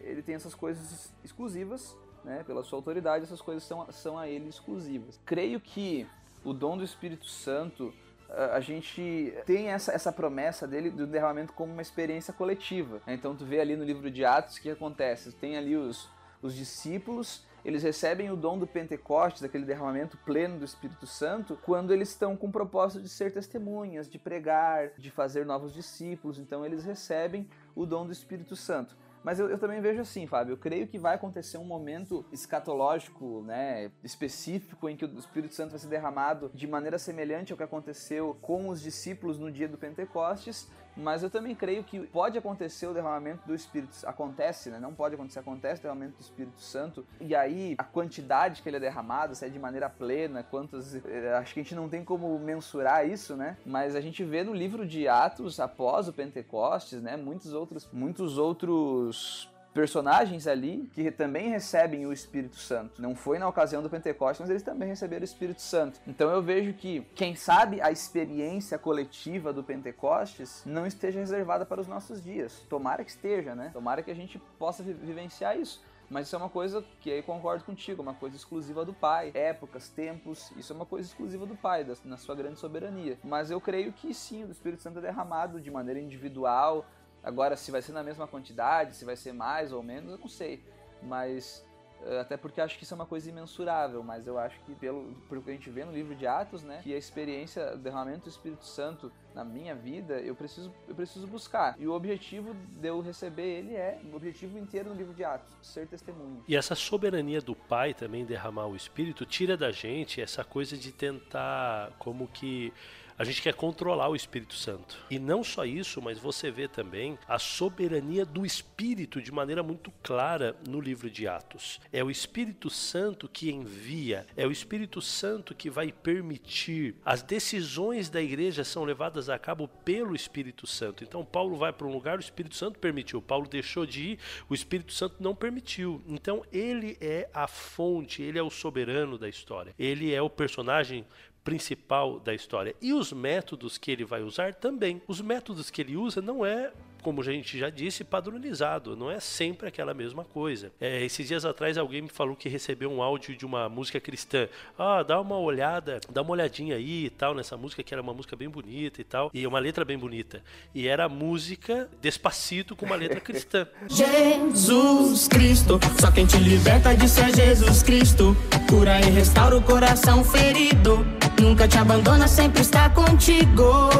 ele 0.00 0.22
tem 0.22 0.34
essas 0.34 0.54
coisas 0.54 1.12
exclusivas, 1.22 1.96
né? 2.24 2.42
Pela 2.44 2.62
sua 2.62 2.78
autoridade, 2.78 3.24
essas 3.24 3.42
coisas 3.42 3.64
são, 3.64 3.90
são 3.92 4.18
a 4.18 4.28
ele 4.28 4.48
exclusivas. 4.48 5.20
Creio 5.24 5.60
que 5.60 6.06
o 6.44 6.52
dom 6.52 6.78
do 6.78 6.84
Espírito 6.84 7.26
Santo 7.26 7.92
a 8.28 8.60
gente 8.60 9.32
tem 9.46 9.68
essa, 9.68 9.92
essa 9.92 10.12
promessa 10.12 10.66
dele 10.66 10.90
do 10.90 11.06
derramamento 11.06 11.52
como 11.52 11.72
uma 11.72 11.82
experiência 11.82 12.32
coletiva. 12.32 13.00
Então 13.06 13.34
tu 13.36 13.44
vê 13.44 13.60
ali 13.60 13.76
no 13.76 13.84
livro 13.84 14.10
de 14.10 14.24
Atos 14.24 14.56
o 14.56 14.62
que 14.62 14.70
acontece. 14.70 15.32
Tem 15.32 15.56
ali 15.56 15.76
os, 15.76 16.08
os 16.42 16.54
discípulos, 16.54 17.44
eles 17.64 17.82
recebem 17.82 18.30
o 18.30 18.36
dom 18.36 18.58
do 18.58 18.66
Pentecostes, 18.66 19.42
aquele 19.42 19.64
derramamento 19.64 20.16
pleno 20.18 20.58
do 20.58 20.64
Espírito 20.64 21.06
Santo, 21.06 21.58
quando 21.62 21.92
eles 21.92 22.10
estão 22.10 22.36
com 22.36 22.46
o 22.46 22.52
propósito 22.52 23.02
de 23.02 23.08
ser 23.08 23.32
testemunhas, 23.32 24.08
de 24.08 24.18
pregar, 24.18 24.90
de 24.96 25.10
fazer 25.10 25.44
novos 25.44 25.74
discípulos. 25.74 26.38
Então 26.38 26.64
eles 26.64 26.84
recebem 26.84 27.48
o 27.74 27.84
dom 27.84 28.06
do 28.06 28.12
Espírito 28.12 28.54
Santo. 28.54 28.96
Mas 29.26 29.40
eu, 29.40 29.50
eu, 29.50 29.58
também 29.58 29.80
vejo 29.80 30.00
assim, 30.00 30.24
Fábio, 30.24 30.52
eu 30.52 30.56
creio 30.56 30.86
que 30.86 31.00
vai 31.00 31.16
acontecer 31.16 31.58
um 31.58 31.64
momento 31.64 32.24
escatológico, 32.30 33.42
né, 33.42 33.90
específico, 34.04 34.88
em 34.88 34.96
que 34.96 35.04
o 35.04 35.18
Espírito 35.18 35.52
Santo 35.52 35.70
vai 35.70 35.80
ser 35.80 35.88
derramado 35.88 36.48
de 36.54 36.64
maneira 36.64 36.96
semelhante 36.96 37.52
ao 37.52 37.56
que 37.56 37.64
aconteceu 37.64 38.38
com 38.40 38.68
os 38.68 38.80
discípulos 38.80 39.36
no 39.36 39.50
dia 39.50 39.66
do 39.66 39.76
Pentecostes, 39.76 40.70
mas 40.96 41.22
eu 41.22 41.30
também 41.30 41.54
creio 41.54 41.84
que 41.84 42.00
pode 42.06 42.38
acontecer 42.38 42.86
o 42.86 42.94
derramamento 42.94 43.46
do 43.46 43.54
Espírito 43.54 43.96
acontece, 44.04 44.70
né? 44.70 44.78
Não 44.78 44.94
pode 44.94 45.14
acontecer, 45.14 45.38
acontece 45.38 45.80
o 45.80 45.82
derramamento 45.82 46.16
do 46.16 46.22
Espírito 46.22 46.60
Santo. 46.60 47.06
E 47.20 47.34
aí 47.34 47.74
a 47.78 47.84
quantidade 47.84 48.62
que 48.62 48.68
ele 48.68 48.76
é 48.76 48.80
derramado, 48.80 49.34
se 49.34 49.44
é 49.44 49.48
de 49.48 49.58
maneira 49.58 49.88
plena, 49.88 50.42
quantas, 50.42 50.94
eh, 50.94 51.34
acho 51.36 51.54
que 51.54 51.60
a 51.60 51.62
gente 51.62 51.74
não 51.74 51.88
tem 51.88 52.04
como 52.04 52.38
mensurar 52.38 53.08
isso, 53.08 53.36
né? 53.36 53.56
Mas 53.64 53.94
a 53.94 54.00
gente 54.00 54.24
vê 54.24 54.42
no 54.42 54.54
livro 54.54 54.86
de 54.86 55.06
Atos 55.08 55.60
após 55.60 56.08
o 56.08 56.12
Pentecostes, 56.12 57.02
né, 57.02 57.16
muitos 57.16 57.52
outros 57.52 57.88
muitos 57.92 58.38
outros 58.38 59.48
personagens 59.76 60.46
ali 60.46 60.90
que 60.94 61.10
também 61.10 61.50
recebem 61.50 62.06
o 62.06 62.12
Espírito 62.12 62.56
Santo. 62.56 63.02
Não 63.02 63.14
foi 63.14 63.38
na 63.38 63.46
ocasião 63.46 63.82
do 63.82 63.90
Pentecostes, 63.90 64.40
mas 64.40 64.48
eles 64.48 64.62
também 64.62 64.88
receberam 64.88 65.20
o 65.20 65.24
Espírito 65.24 65.60
Santo. 65.60 66.00
Então 66.06 66.30
eu 66.30 66.40
vejo 66.42 66.72
que, 66.72 67.02
quem 67.14 67.36
sabe, 67.36 67.78
a 67.82 67.90
experiência 67.90 68.78
coletiva 68.78 69.52
do 69.52 69.62
Pentecostes 69.62 70.62
não 70.64 70.86
esteja 70.86 71.20
reservada 71.20 71.66
para 71.66 71.78
os 71.78 71.86
nossos 71.86 72.24
dias. 72.24 72.64
Tomara 72.70 73.04
que 73.04 73.10
esteja, 73.10 73.54
né? 73.54 73.68
Tomara 73.74 74.02
que 74.02 74.10
a 74.10 74.14
gente 74.14 74.38
possa 74.58 74.82
vivenciar 74.82 75.58
isso. 75.58 75.84
Mas 76.08 76.26
isso 76.26 76.36
é 76.36 76.38
uma 76.38 76.48
coisa 76.48 76.84
que 77.00 77.12
aí 77.12 77.20
concordo 77.20 77.64
contigo, 77.64 78.00
uma 78.00 78.14
coisa 78.14 78.34
exclusiva 78.36 78.82
do 78.82 78.94
Pai. 78.94 79.30
Épocas, 79.34 79.88
tempos, 79.88 80.52
isso 80.56 80.72
é 80.72 80.76
uma 80.76 80.86
coisa 80.86 81.06
exclusiva 81.06 81.44
do 81.44 81.56
Pai, 81.56 81.84
na 82.04 82.16
sua 82.16 82.34
grande 82.34 82.58
soberania. 82.58 83.18
Mas 83.22 83.50
eu 83.50 83.60
creio 83.60 83.92
que 83.92 84.14
sim, 84.14 84.44
o 84.44 84.50
Espírito 84.50 84.82
Santo 84.82 85.00
é 85.00 85.02
derramado 85.02 85.60
de 85.60 85.70
maneira 85.70 86.00
individual, 86.00 86.86
Agora, 87.26 87.56
se 87.56 87.72
vai 87.72 87.82
ser 87.82 87.90
na 87.90 88.04
mesma 88.04 88.28
quantidade, 88.28 88.94
se 88.94 89.04
vai 89.04 89.16
ser 89.16 89.32
mais 89.32 89.72
ou 89.72 89.82
menos, 89.82 90.12
eu 90.12 90.18
não 90.18 90.28
sei. 90.28 90.62
Mas 91.02 91.66
eh, 92.04 92.20
até 92.20 92.36
porque 92.36 92.60
acho 92.60 92.78
que 92.78 92.84
isso 92.84 92.94
é 92.94 92.96
uma 92.96 93.04
coisa 93.04 93.28
imensurável, 93.28 94.00
mas 94.00 94.28
eu 94.28 94.38
acho 94.38 94.60
que 94.60 94.76
pelo, 94.76 95.12
pelo 95.28 95.42
que 95.42 95.50
a 95.50 95.52
gente 95.52 95.68
vê 95.68 95.84
no 95.84 95.92
livro 95.92 96.14
de 96.14 96.24
Atos, 96.24 96.62
né, 96.62 96.80
que 96.84 96.94
a 96.94 96.96
experiência 96.96 97.72
do 97.72 97.78
derramamento 97.78 98.24
do 98.24 98.28
Espírito 98.28 98.64
Santo 98.64 99.10
na 99.34 99.44
minha 99.44 99.74
vida, 99.74 100.20
eu 100.20 100.36
preciso, 100.36 100.72
eu 100.86 100.94
preciso 100.94 101.26
buscar. 101.26 101.74
E 101.80 101.86
o 101.88 101.92
objetivo 101.92 102.54
de 102.54 102.86
eu 102.86 103.00
receber 103.00 103.42
ele 103.42 103.74
é, 103.74 104.00
o 104.12 104.14
objetivo 104.14 104.56
inteiro 104.56 104.90
no 104.90 104.94
livro 104.94 105.12
de 105.12 105.24
Atos, 105.24 105.52
ser 105.62 105.88
testemunho. 105.88 106.44
E 106.46 106.54
essa 106.54 106.76
soberania 106.76 107.40
do 107.40 107.56
Pai 107.56 107.92
também 107.92 108.24
derramar 108.24 108.66
o 108.66 108.76
Espírito 108.76 109.26
tira 109.26 109.56
da 109.56 109.72
gente 109.72 110.20
essa 110.20 110.44
coisa 110.44 110.76
de 110.76 110.92
tentar 110.92 111.90
como 111.98 112.28
que 112.28 112.72
a 113.18 113.24
gente 113.24 113.40
quer 113.40 113.54
controlar 113.54 114.08
o 114.08 114.16
Espírito 114.16 114.54
Santo. 114.54 114.98
E 115.10 115.18
não 115.18 115.42
só 115.42 115.64
isso, 115.64 116.02
mas 116.02 116.18
você 116.18 116.50
vê 116.50 116.68
também 116.68 117.18
a 117.26 117.38
soberania 117.38 118.24
do 118.24 118.44
Espírito 118.44 119.22
de 119.22 119.32
maneira 119.32 119.62
muito 119.62 119.90
clara 120.02 120.56
no 120.68 120.80
livro 120.80 121.10
de 121.10 121.26
Atos. 121.26 121.80
É 121.92 122.04
o 122.04 122.10
Espírito 122.10 122.68
Santo 122.68 123.28
que 123.28 123.50
envia, 123.50 124.26
é 124.36 124.46
o 124.46 124.52
Espírito 124.52 125.00
Santo 125.00 125.54
que 125.54 125.70
vai 125.70 125.90
permitir. 125.90 126.96
As 127.04 127.22
decisões 127.22 128.10
da 128.10 128.20
igreja 128.20 128.64
são 128.64 128.84
levadas 128.84 129.28
a 129.28 129.38
cabo 129.38 129.66
pelo 129.66 130.14
Espírito 130.14 130.66
Santo. 130.66 131.02
Então 131.02 131.24
Paulo 131.24 131.56
vai 131.56 131.72
para 131.72 131.86
um 131.86 131.92
lugar, 131.92 132.18
o 132.18 132.20
Espírito 132.20 132.56
Santo 132.56 132.78
permitiu. 132.78 133.22
Paulo 133.22 133.48
deixou 133.48 133.86
de 133.86 134.12
ir, 134.12 134.18
o 134.48 134.54
Espírito 134.54 134.92
Santo 134.92 135.16
não 135.20 135.34
permitiu. 135.34 136.02
Então 136.06 136.44
ele 136.52 136.96
é 137.00 137.28
a 137.32 137.46
fonte, 137.46 138.22
ele 138.22 138.38
é 138.38 138.42
o 138.42 138.50
soberano 138.50 139.18
da 139.18 139.28
história. 139.28 139.74
Ele 139.78 140.12
é 140.12 140.20
o 140.20 140.30
personagem 140.30 141.04
principal 141.46 142.18
da 142.18 142.34
história. 142.34 142.74
E 142.82 142.92
os 142.92 143.12
métodos 143.12 143.78
que 143.78 143.92
ele 143.92 144.04
vai 144.04 144.20
usar 144.20 144.52
também. 144.52 145.00
Os 145.06 145.20
métodos 145.20 145.70
que 145.70 145.80
ele 145.80 145.96
usa 145.96 146.20
não 146.20 146.44
é 146.44 146.72
como 147.06 147.20
a 147.20 147.24
gente 147.24 147.56
já 147.56 147.70
disse, 147.70 148.02
padronizado, 148.02 148.96
não 148.96 149.08
é 149.08 149.20
sempre 149.20 149.68
aquela 149.68 149.94
mesma 149.94 150.24
coisa. 150.24 150.72
É, 150.80 151.04
esses 151.04 151.28
dias 151.28 151.44
atrás 151.44 151.78
alguém 151.78 152.02
me 152.02 152.08
falou 152.08 152.34
que 152.34 152.48
recebeu 152.48 152.90
um 152.90 153.00
áudio 153.00 153.36
de 153.36 153.46
uma 153.46 153.68
música 153.68 154.00
cristã. 154.00 154.48
Ah, 154.76 155.04
dá 155.04 155.20
uma 155.20 155.38
olhada, 155.38 156.00
dá 156.10 156.20
uma 156.22 156.32
olhadinha 156.32 156.74
aí 156.74 157.04
e 157.04 157.10
tal, 157.10 157.32
nessa 157.32 157.56
música 157.56 157.80
que 157.80 157.94
era 157.94 158.02
uma 158.02 158.12
música 158.12 158.34
bem 158.34 158.48
bonita 158.48 159.00
e 159.00 159.04
tal, 159.04 159.30
e 159.32 159.46
uma 159.46 159.60
letra 159.60 159.84
bem 159.84 159.96
bonita. 159.96 160.42
E 160.74 160.88
era 160.88 161.08
música 161.08 161.88
Despacito 162.02 162.74
com 162.74 162.86
uma 162.86 162.96
letra 162.96 163.20
cristã. 163.20 163.68
Jesus 163.88 165.28
Cristo, 165.28 165.78
só 166.00 166.10
quem 166.10 166.26
te 166.26 166.38
liberta 166.38 166.92
disso 166.92 167.20
é 167.20 167.32
Jesus 167.32 167.84
Cristo. 167.84 168.36
Cura 168.68 168.98
e 168.98 169.10
restaura 169.10 169.56
o 169.56 169.62
coração 169.62 170.24
ferido. 170.24 171.06
Nunca 171.40 171.68
te 171.68 171.78
abandona, 171.78 172.26
sempre 172.26 172.62
está 172.62 172.88
contigo. 172.90 173.90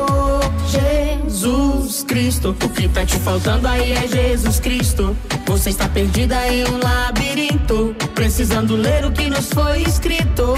Jesus 0.69 2.03
Cristo, 2.05 2.51
o 2.51 2.69
que 2.71 2.89
tá 2.89 3.05
te 3.05 3.19
faltando 3.19 3.69
aí 3.69 3.93
é 3.93 4.09
Jesus 4.09 4.59
Cristo. 4.61 5.17
Você 5.47 5.71
está 5.71 5.89
perdida 5.89 6.49
em 6.49 6.65
um 6.65 6.79
labirinto, 6.79 7.95
precisando 8.15 8.75
ler 8.75 9.05
o 9.05 9.13
que 9.13 9.29
nos 9.29 9.53
foi 9.53 9.83
escrito. 9.83 10.55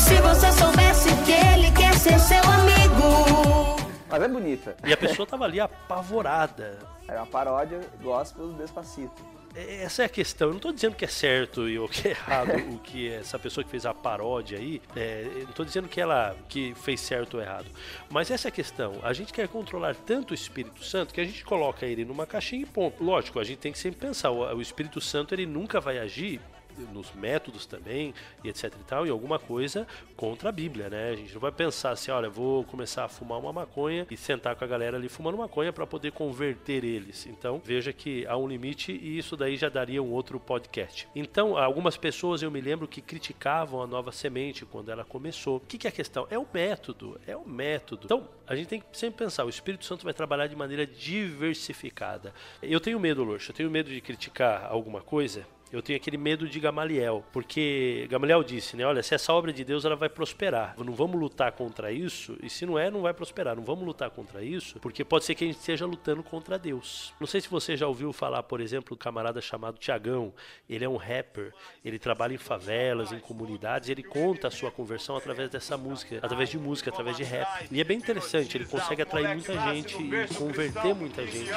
Se 0.00 0.14
você 0.20 0.52
soubesse 0.52 1.10
que 1.24 1.32
ele 1.32 1.70
quer 1.72 1.94
ser 1.94 2.18
seu 2.18 2.42
amigo. 2.42 3.76
Mas 4.08 4.22
é 4.22 4.28
bonita. 4.28 4.76
E 4.86 4.92
a 4.92 4.96
pessoa 4.96 5.26
tava 5.26 5.44
ali 5.44 5.60
apavorada. 5.60 6.78
É 7.08 7.16
uma 7.16 7.26
paródia 7.26 7.80
gospel 8.02 8.48
do 8.48 8.54
Despacito. 8.54 9.22
É, 9.54 9.84
essa 9.84 10.02
é 10.02 10.06
a 10.06 10.08
questão. 10.08 10.48
Eu 10.48 10.50
não 10.52 10.56
estou 10.56 10.72
dizendo 10.72 10.96
que 10.96 11.04
é 11.04 11.08
certo 11.08 11.62
ou 11.80 11.88
que 11.88 12.08
é 12.08 12.10
errado 12.10 12.50
o 12.74 12.78
que 12.78 13.08
essa 13.08 13.38
pessoa 13.38 13.64
que 13.64 13.70
fez 13.70 13.86
a 13.86 13.94
paródia 13.94 14.58
aí. 14.58 14.82
É, 14.96 15.28
não 15.42 15.50
estou 15.50 15.64
dizendo 15.64 15.88
que 15.88 16.00
ela 16.00 16.36
que 16.48 16.74
fez 16.74 17.00
certo 17.00 17.34
ou 17.34 17.42
errado. 17.42 17.66
Mas 18.10 18.30
essa 18.30 18.48
é 18.48 18.50
a 18.50 18.52
questão. 18.52 18.98
A 19.02 19.12
gente 19.12 19.32
quer 19.32 19.48
controlar 19.48 19.94
tanto 19.94 20.32
o 20.32 20.34
Espírito 20.34 20.84
Santo 20.84 21.14
que 21.14 21.20
a 21.20 21.24
gente 21.24 21.44
coloca 21.44 21.86
ele 21.86 22.04
numa 22.04 22.26
caixinha 22.26 22.62
e 22.62 22.66
ponto. 22.66 23.02
Lógico, 23.02 23.38
a 23.38 23.44
gente 23.44 23.58
tem 23.58 23.72
que 23.72 23.78
sempre 23.78 24.00
pensar. 24.00 24.30
O 24.30 24.60
Espírito 24.60 25.00
Santo 25.00 25.34
ele 25.34 25.46
nunca 25.46 25.80
vai 25.80 25.98
agir 25.98 26.40
nos 26.92 27.12
métodos 27.14 27.66
também 27.66 28.14
e 28.42 28.48
etc 28.48 28.64
e 28.64 28.84
tal, 28.84 29.06
e 29.06 29.10
alguma 29.10 29.38
coisa 29.38 29.86
contra 30.16 30.48
a 30.48 30.52
Bíblia, 30.52 30.88
né? 30.88 31.10
A 31.10 31.16
gente 31.16 31.32
não 31.32 31.40
vai 31.40 31.52
pensar 31.52 31.90
assim, 31.90 32.10
olha, 32.10 32.28
vou 32.28 32.64
começar 32.64 33.04
a 33.04 33.08
fumar 33.08 33.38
uma 33.38 33.52
maconha 33.52 34.06
e 34.10 34.16
sentar 34.16 34.56
com 34.56 34.64
a 34.64 34.66
galera 34.66 34.96
ali 34.96 35.08
fumando 35.08 35.38
maconha 35.38 35.72
para 35.72 35.86
poder 35.86 36.12
converter 36.12 36.84
eles. 36.84 37.26
Então, 37.26 37.60
veja 37.64 37.92
que 37.92 38.26
há 38.26 38.36
um 38.36 38.46
limite 38.46 38.92
e 38.92 39.18
isso 39.18 39.36
daí 39.36 39.56
já 39.56 39.68
daria 39.68 40.02
um 40.02 40.10
outro 40.10 40.38
podcast. 40.38 41.08
Então, 41.14 41.56
algumas 41.56 41.96
pessoas 41.96 42.42
eu 42.42 42.50
me 42.50 42.60
lembro 42.60 42.88
que 42.88 43.00
criticavam 43.00 43.82
a 43.82 43.86
nova 43.86 44.12
semente 44.12 44.64
quando 44.64 44.90
ela 44.90 45.04
começou. 45.04 45.56
O 45.56 45.60
que, 45.60 45.78
que 45.78 45.86
é 45.86 45.90
a 45.90 45.92
questão? 45.92 46.26
É 46.30 46.38
o 46.38 46.46
método, 46.52 47.20
é 47.26 47.36
o 47.36 47.46
método. 47.46 48.02
Então, 48.04 48.28
a 48.46 48.54
gente 48.54 48.68
tem 48.68 48.80
que 48.80 48.86
sempre 48.92 49.24
pensar, 49.24 49.44
o 49.44 49.48
Espírito 49.48 49.84
Santo 49.84 50.04
vai 50.04 50.12
trabalhar 50.12 50.46
de 50.46 50.56
maneira 50.56 50.86
diversificada. 50.86 52.34
Eu 52.62 52.80
tenho 52.80 53.00
medo, 53.00 53.24
Luxo, 53.24 53.50
eu 53.50 53.54
tenho 53.54 53.70
medo 53.70 53.90
de 53.90 54.00
criticar 54.00 54.66
alguma 54.70 55.00
coisa 55.00 55.46
eu 55.74 55.82
tenho 55.82 55.96
aquele 55.96 56.16
medo 56.16 56.48
de 56.48 56.60
Gamaliel, 56.60 57.24
porque 57.32 58.06
Gamaliel 58.08 58.44
disse, 58.44 58.76
né, 58.76 58.86
olha, 58.86 59.02
se 59.02 59.12
essa 59.12 59.32
obra 59.32 59.52
de 59.52 59.64
Deus 59.64 59.84
ela 59.84 59.96
vai 59.96 60.08
prosperar, 60.08 60.74
não 60.78 60.94
vamos 60.94 61.20
lutar 61.20 61.50
contra 61.50 61.90
isso, 61.90 62.38
e 62.40 62.48
se 62.48 62.64
não 62.64 62.78
é, 62.78 62.92
não 62.92 63.02
vai 63.02 63.12
prosperar, 63.12 63.56
não 63.56 63.64
vamos 63.64 63.84
lutar 63.84 64.08
contra 64.10 64.44
isso, 64.44 64.78
porque 64.78 65.04
pode 65.04 65.24
ser 65.24 65.34
que 65.34 65.42
a 65.42 65.46
gente 65.48 65.58
esteja 65.58 65.84
lutando 65.84 66.22
contra 66.22 66.56
Deus. 66.56 67.12
Não 67.18 67.26
sei 67.26 67.40
se 67.40 67.48
você 67.48 67.76
já 67.76 67.88
ouviu 67.88 68.12
falar, 68.12 68.44
por 68.44 68.60
exemplo, 68.60 68.90
do 68.90 68.96
camarada 68.96 69.40
chamado 69.40 69.76
Tiagão, 69.76 70.32
ele 70.70 70.84
é 70.84 70.88
um 70.88 70.96
rapper, 70.96 71.52
ele 71.84 71.98
trabalha 71.98 72.34
em 72.34 72.38
favelas, 72.38 73.10
em 73.10 73.18
comunidades, 73.18 73.88
ele 73.88 74.04
conta 74.04 74.46
a 74.46 74.52
sua 74.52 74.70
conversão 74.70 75.16
através 75.16 75.50
dessa 75.50 75.76
música, 75.76 76.18
através 76.22 76.50
de 76.50 76.58
música, 76.58 76.90
através 76.90 77.16
de 77.16 77.24
rap. 77.24 77.66
E 77.72 77.80
é 77.80 77.84
bem 77.84 77.98
interessante, 77.98 78.56
ele 78.56 78.66
consegue 78.66 79.02
atrair 79.02 79.34
muita 79.34 79.58
gente 79.72 79.96
e 80.00 80.34
converter 80.36 80.94
muita 80.94 81.26
gente. 81.26 81.50